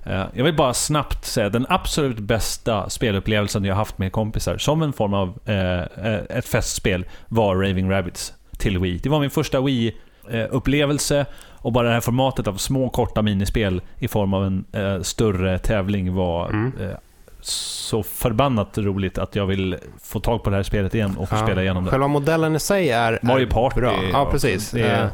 Eh, 0.07 0.25
jag 0.35 0.45
vill 0.45 0.57
bara 0.57 0.75
snabbt 0.75 1.25
säga 1.25 1.49
den 1.49 1.66
absolut 1.68 2.18
bästa 2.18 2.91
spelupplevelsen 2.91 3.64
jag 3.64 3.75
haft 3.75 3.99
med 3.99 4.12
kompisar, 4.12 4.59
som 4.59 4.83
en 4.83 4.93
form 4.93 5.14
av 5.14 5.39
eh, 5.45 5.79
eh, 6.12 6.20
ett 6.39 6.49
festspel, 6.49 7.05
var 7.29 7.57
Raving 7.57 7.91
Rabbids 7.91 8.33
till 8.59 8.79
Wii. 8.79 8.99
Det 9.03 9.09
var 9.09 9.20
min 9.20 9.31
första 9.31 9.61
Wii-upplevelse 9.61 11.27
och 11.64 11.72
bara 11.72 11.88
det 11.88 11.94
här 11.94 12.00
formatet 12.00 12.46
av 12.48 12.54
små 12.54 12.88
korta 12.88 13.22
minispel 13.22 13.82
i 13.98 14.08
form 14.08 14.34
av 14.34 14.44
en 14.44 14.64
eh, 14.72 15.00
större 15.02 15.58
tävling 15.58 16.14
var 16.14 16.48
Mm. 16.48 16.72
eh, 16.80 16.96
så 17.40 18.02
förbannat 18.02 18.78
roligt 18.78 19.18
att 19.18 19.36
jag 19.36 19.46
vill 19.46 19.76
få 20.02 20.20
tag 20.20 20.42
på 20.42 20.50
det 20.50 20.56
här 20.56 20.62
spelet 20.62 20.94
igen 20.94 21.16
och 21.16 21.28
få 21.28 21.36
Ja. 21.36 21.42
spela 21.42 21.62
igenom 21.62 21.84
det. 21.84 21.90
Själva 21.90 22.08
modellen 22.08 22.56
i 22.56 22.60
sig 22.60 22.90
är, 22.90 23.18
Mario 23.22 23.46
Party. 23.50 23.80
bra. 23.80 23.94
Ja, 24.12 24.28
precis. 24.30 24.70
Det 24.70 24.82
är 24.82 25.02
Eh, 25.04 25.08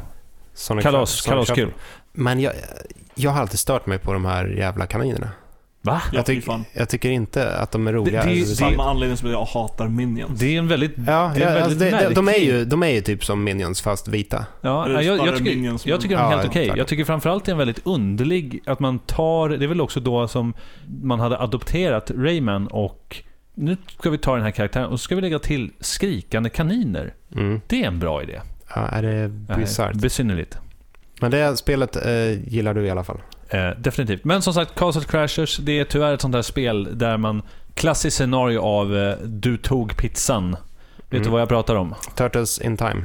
Sonic 0.53 0.83
kalas, 0.83 1.21
kalaskul. 1.21 1.71
Men 2.13 2.39
jag, 2.39 2.53
jag 3.15 3.31
har 3.31 3.41
alltid 3.41 3.59
stört 3.59 3.85
mig 3.85 3.97
på 3.99 4.13
de 4.13 4.25
här 4.25 4.45
jävla 4.45 4.85
kaninerna. 4.85 5.29
Va? 5.83 6.01
Ja, 6.11 6.17
Jag, 6.17 6.25
tyck, 6.25 6.45
jag 6.73 6.89
tycker 6.89 7.09
inte 7.09 7.55
att 7.55 7.71
de 7.71 7.87
är 7.87 7.93
roliga. 7.93 8.11
det- 8.13 8.19
överhuvudtaget. 8.19 8.57
Samma 8.57 8.89
anledning 8.89 9.17
som 9.17 9.29
jag 9.31 9.45
hatar 9.45 9.87
Minions. 9.87 10.39
Det 10.39 10.55
är 10.55 10.59
en 10.59 10.67
väldigt... 10.67 10.93
Ja, 10.97 11.03
det 11.03 11.09
är 11.09 11.19
ja 11.19 11.29
väldigt 11.45 11.63
alltså 11.63 11.79
det, 12.09 12.15
de, 12.15 12.27
är 12.27 12.37
ju, 12.37 12.65
de 12.65 12.83
är 12.83 12.87
ju 12.89 13.01
typ 13.01 13.25
som 13.25 13.43
Minions 13.43 13.81
fast 13.81 14.07
vita. 14.07 14.45
Ja, 14.61 14.89
jag, 14.89 15.03
jag, 15.03 15.17
snarare 15.17 15.37
tycker, 15.37 15.55
Minions, 15.55 15.85
jag 15.85 16.01
tycker 16.01 16.15
de 16.15 16.21
är 16.21 16.31
Ja, 16.31 16.37
helt 16.37 16.49
okej. 16.49 16.61
exakt. 16.61 16.77
Jag 16.77 16.87
tycker 16.87 17.05
framförallt 17.05 17.45
det 17.45 17.49
är 17.49 17.53
en 17.53 17.57
väldigt 17.57 17.81
underlig... 17.87 18.63
Att 18.65 18.79
man 18.79 18.99
tar... 18.99 19.49
Det 19.49 19.65
är 19.65 19.67
väl 19.67 19.81
också 19.81 19.99
då 19.99 20.27
som 20.27 20.53
man 21.03 21.19
hade 21.19 21.39
adopterat 21.39 22.11
Rayman 22.15 22.67
och... 22.67 23.23
Nu 23.53 23.77
ska 23.99 24.09
vi 24.09 24.17
ta 24.17 24.35
den 24.35 24.43
här 24.43 24.51
karaktären 24.51 24.85
och 24.85 24.99
så 24.99 25.03
ska 25.03 25.15
vi 25.15 25.21
lägga 25.21 25.39
till 25.39 25.71
skrikande 25.79 26.49
kaniner. 26.49 27.13
Mm. 27.35 27.61
Det 27.67 27.83
är 27.83 27.87
en 27.87 27.99
bra 27.99 28.23
idé. 28.23 28.41
Ja, 28.75 28.81
är 28.87 29.01
det 29.01 29.27
bisarrt? 29.57 29.95
Besynnerligt. 29.95 30.57
Men 31.21 31.31
det 31.31 31.57
spelet 31.57 31.95
eh, 32.05 32.49
gillar 32.53 32.73
du 32.73 32.85
i 32.85 32.89
alla 32.89 33.03
fall. 33.03 33.17
Eh, 33.51 33.69
definitivt. 33.77 34.23
Men 34.23 34.41
som 34.41 34.53
sagt, 34.53 34.75
Castle 34.75 35.03
Crashers, 35.03 35.57
det 35.57 35.79
är 35.79 35.83
tyvärr 35.83 36.13
ett 36.13 36.21
sånt 36.21 36.33
där 36.33 36.41
spel 36.41 36.87
där 36.97 37.17
man... 37.17 37.41
Klassiskt 37.73 38.17
scenario 38.17 38.59
av 38.59 38.97
eh, 38.97 39.15
du 39.25 39.57
tog 39.57 39.97
pizzan. 39.97 40.51
Vet 40.51 41.11
Mm. 41.11 41.23
du 41.23 41.29
vad 41.29 41.41
jag 41.41 41.49
pratar 41.49 41.75
om? 41.75 41.95
Turtles 42.15 42.61
in 42.61 42.77
time. 42.77 43.03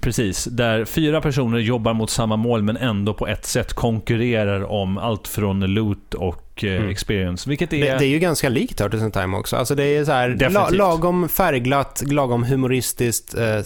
Precis, 0.00 0.44
där 0.44 0.84
fyra 0.84 1.20
personer 1.20 1.58
jobbar 1.58 1.92
mot 1.94 2.10
samma 2.10 2.36
mål 2.36 2.62
men 2.62 2.76
ändå 2.76 3.14
på 3.14 3.26
ett 3.26 3.46
sätt 3.46 3.72
konkurrerar 3.74 4.70
om 4.72 4.98
allt 4.98 5.28
från 5.28 5.60
loot 5.60 6.14
och 6.14 6.64
eh, 6.64 6.76
Mm. 6.76 6.88
experience. 6.90 7.48
Vilket 7.48 7.72
är... 7.72 7.80
Det, 7.80 7.98
det 7.98 8.04
är 8.04 8.08
ju 8.08 8.18
ganska 8.18 8.48
likt 8.48 8.78
Turtles 8.78 9.02
in 9.02 9.10
time 9.12 9.36
också. 9.36 9.56
Alltså 9.56 9.74
det 9.74 9.84
är 9.84 10.04
så 10.04 10.12
här 10.12 10.50
la, 10.50 10.68
lagom 10.68 11.28
färgglatt, 11.28 12.02
lagom 12.06 12.42
humoristiskt, 12.44 13.34
eh, 13.34 13.60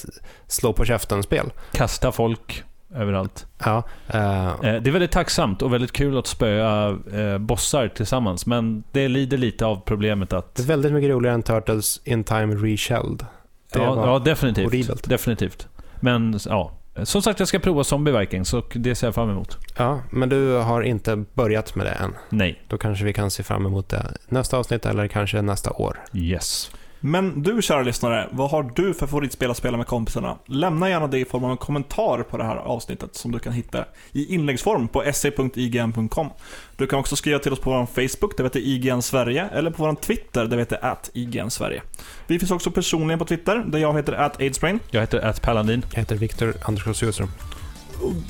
slå 0.47 0.73
på 0.73 0.85
käften-spel. 0.85 1.51
Kasta 1.73 2.13
folk 2.13 2.63
överallt. 2.95 3.47
Ja, 3.65 3.83
Eh, 4.09 4.53
det 4.63 4.87
är 4.87 4.91
väldigt 4.91 5.11
tacksamt 5.13 5.63
och 5.63 5.73
väldigt 5.73 5.93
kul 5.93 6.19
att 6.19 6.27
spöa 6.27 6.99
eh, 7.15 7.39
bossar 7.39 7.89
tillsammans, 7.89 8.47
men 8.47 8.85
det 8.93 9.09
lider 9.09 9.39
lite 9.39 9.67
av 9.67 9.81
problemet 9.85 10.33
att... 10.33 10.55
det 10.55 10.63
är 10.63 10.67
väldigt 10.67 10.93
mycket 10.93 11.11
roligare 11.11 11.35
än 11.35 11.43
Turtles 11.43 12.01
in 12.05 12.25
time 12.25 12.55
reshelled. 12.55 13.27
Det 13.73 13.79
Ja, 13.79 13.95
var 13.95 14.07
ja 14.09 14.19
definitivt. 14.19 14.65
horribelt. 14.65 15.09
Definitivt. 15.09 15.69
Men 16.01 16.39
ja, 16.47 16.73
som 17.03 17.23
sagt 17.23 17.39
jag 17.39 17.49
ska 17.49 17.59
prova 17.59 17.85
Zombie 17.85 18.13
Vikings 18.19 18.55
och 18.55 18.73
det 18.75 18.95
ser 18.95 19.07
jag 19.07 19.15
fram 19.15 19.31
emot. 19.31 19.59
Ja, 19.79 20.01
men 20.11 20.29
du 20.29 20.53
har 20.57 20.83
inte 20.83 21.25
börjat 21.35 21.75
med 21.75 21.87
det 21.87 21.91
än. 21.93 22.15
Nej. 22.31 22.63
Då 22.69 22.79
kanske 22.79 23.05
vi 23.05 23.13
kan 23.13 23.31
se 23.31 23.43
fram 23.43 23.67
emot 23.67 23.89
det 23.89 24.07
nästa 24.29 24.57
avsnitt 24.59 24.87
eller 24.87 25.07
kanske 25.09 25.43
nästa 25.43 25.71
år. 25.71 26.01
Yes. 26.15 26.71
Men 27.05 27.43
du 27.43 27.63
kära 27.63 27.83
lyssnare, 27.83 28.29
vad 28.31 28.51
har 28.51 28.71
du 28.75 28.95
för 28.95 29.07
favoritspel 29.07 29.51
att 29.51 29.57
spela 29.57 29.77
med 29.77 29.87
kompisarna? 29.87 30.37
Lämna 30.47 30.89
gärna 30.89 31.07
det 31.07 31.19
i 31.19 31.25
form 31.25 31.45
av 31.45 31.51
en 31.51 31.57
kommentar 31.57 32.23
på 32.23 32.37
det 32.37 32.45
här 32.45 32.57
avsnittet 32.57 33.15
som 33.15 33.33
du 33.33 33.39
kan 33.39 33.53
hitta 33.53 33.85
i 34.13 34.35
inläggsform 34.35 34.89
på 34.89 35.05
se.ign.com. 35.13 36.31
Du 36.77 36.87
kan 36.87 36.99
också 36.99 37.17
skriva 37.17 37.39
till 37.39 37.53
oss 37.53 37.61
på 37.61 37.71
vår 37.71 37.87
Facebook, 37.87 38.37
där 38.37 38.45
vi 38.45 38.47
heter 38.47 38.61
IGN 38.61 39.03
Sverige, 39.03 39.49
eller 39.53 39.71
på 39.71 39.83
vår 39.83 39.95
Twitter, 39.95 40.45
där 40.45 40.57
vi 40.57 40.63
heter 40.63 40.85
at 40.85 41.11
IGN 41.15 41.51
Sverige. 41.51 41.83
Vi 42.27 42.39
finns 42.39 42.51
också 42.51 42.71
personligen 42.71 43.19
på 43.19 43.25
Twitter, 43.25 43.65
där 43.67 43.79
jag 43.79 43.97
heter 43.97 44.13
at 44.13 44.41
Aidsbrain. 44.41 44.81
Jag 44.91 45.01
heter 45.01 45.27
At 45.27 45.43
Paladin. 45.43 45.85
Jag 45.91 45.99
heter 45.99 46.17
Viktor 46.17 46.55
Andersson 46.63 46.95
Sjöström. 46.95 47.29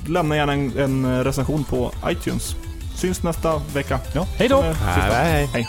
Lämna 0.08 0.36
gärna 0.36 0.52
en, 0.52 0.78
en 0.78 1.24
recension 1.24 1.64
på 1.64 1.92
iTunes. 2.08 2.56
Syns 2.96 3.22
nästa 3.22 3.58
vecka. 3.74 4.00
Ja, 4.14 4.26
hej 4.38 4.48
då! 4.48 4.62
Hej. 4.62 5.68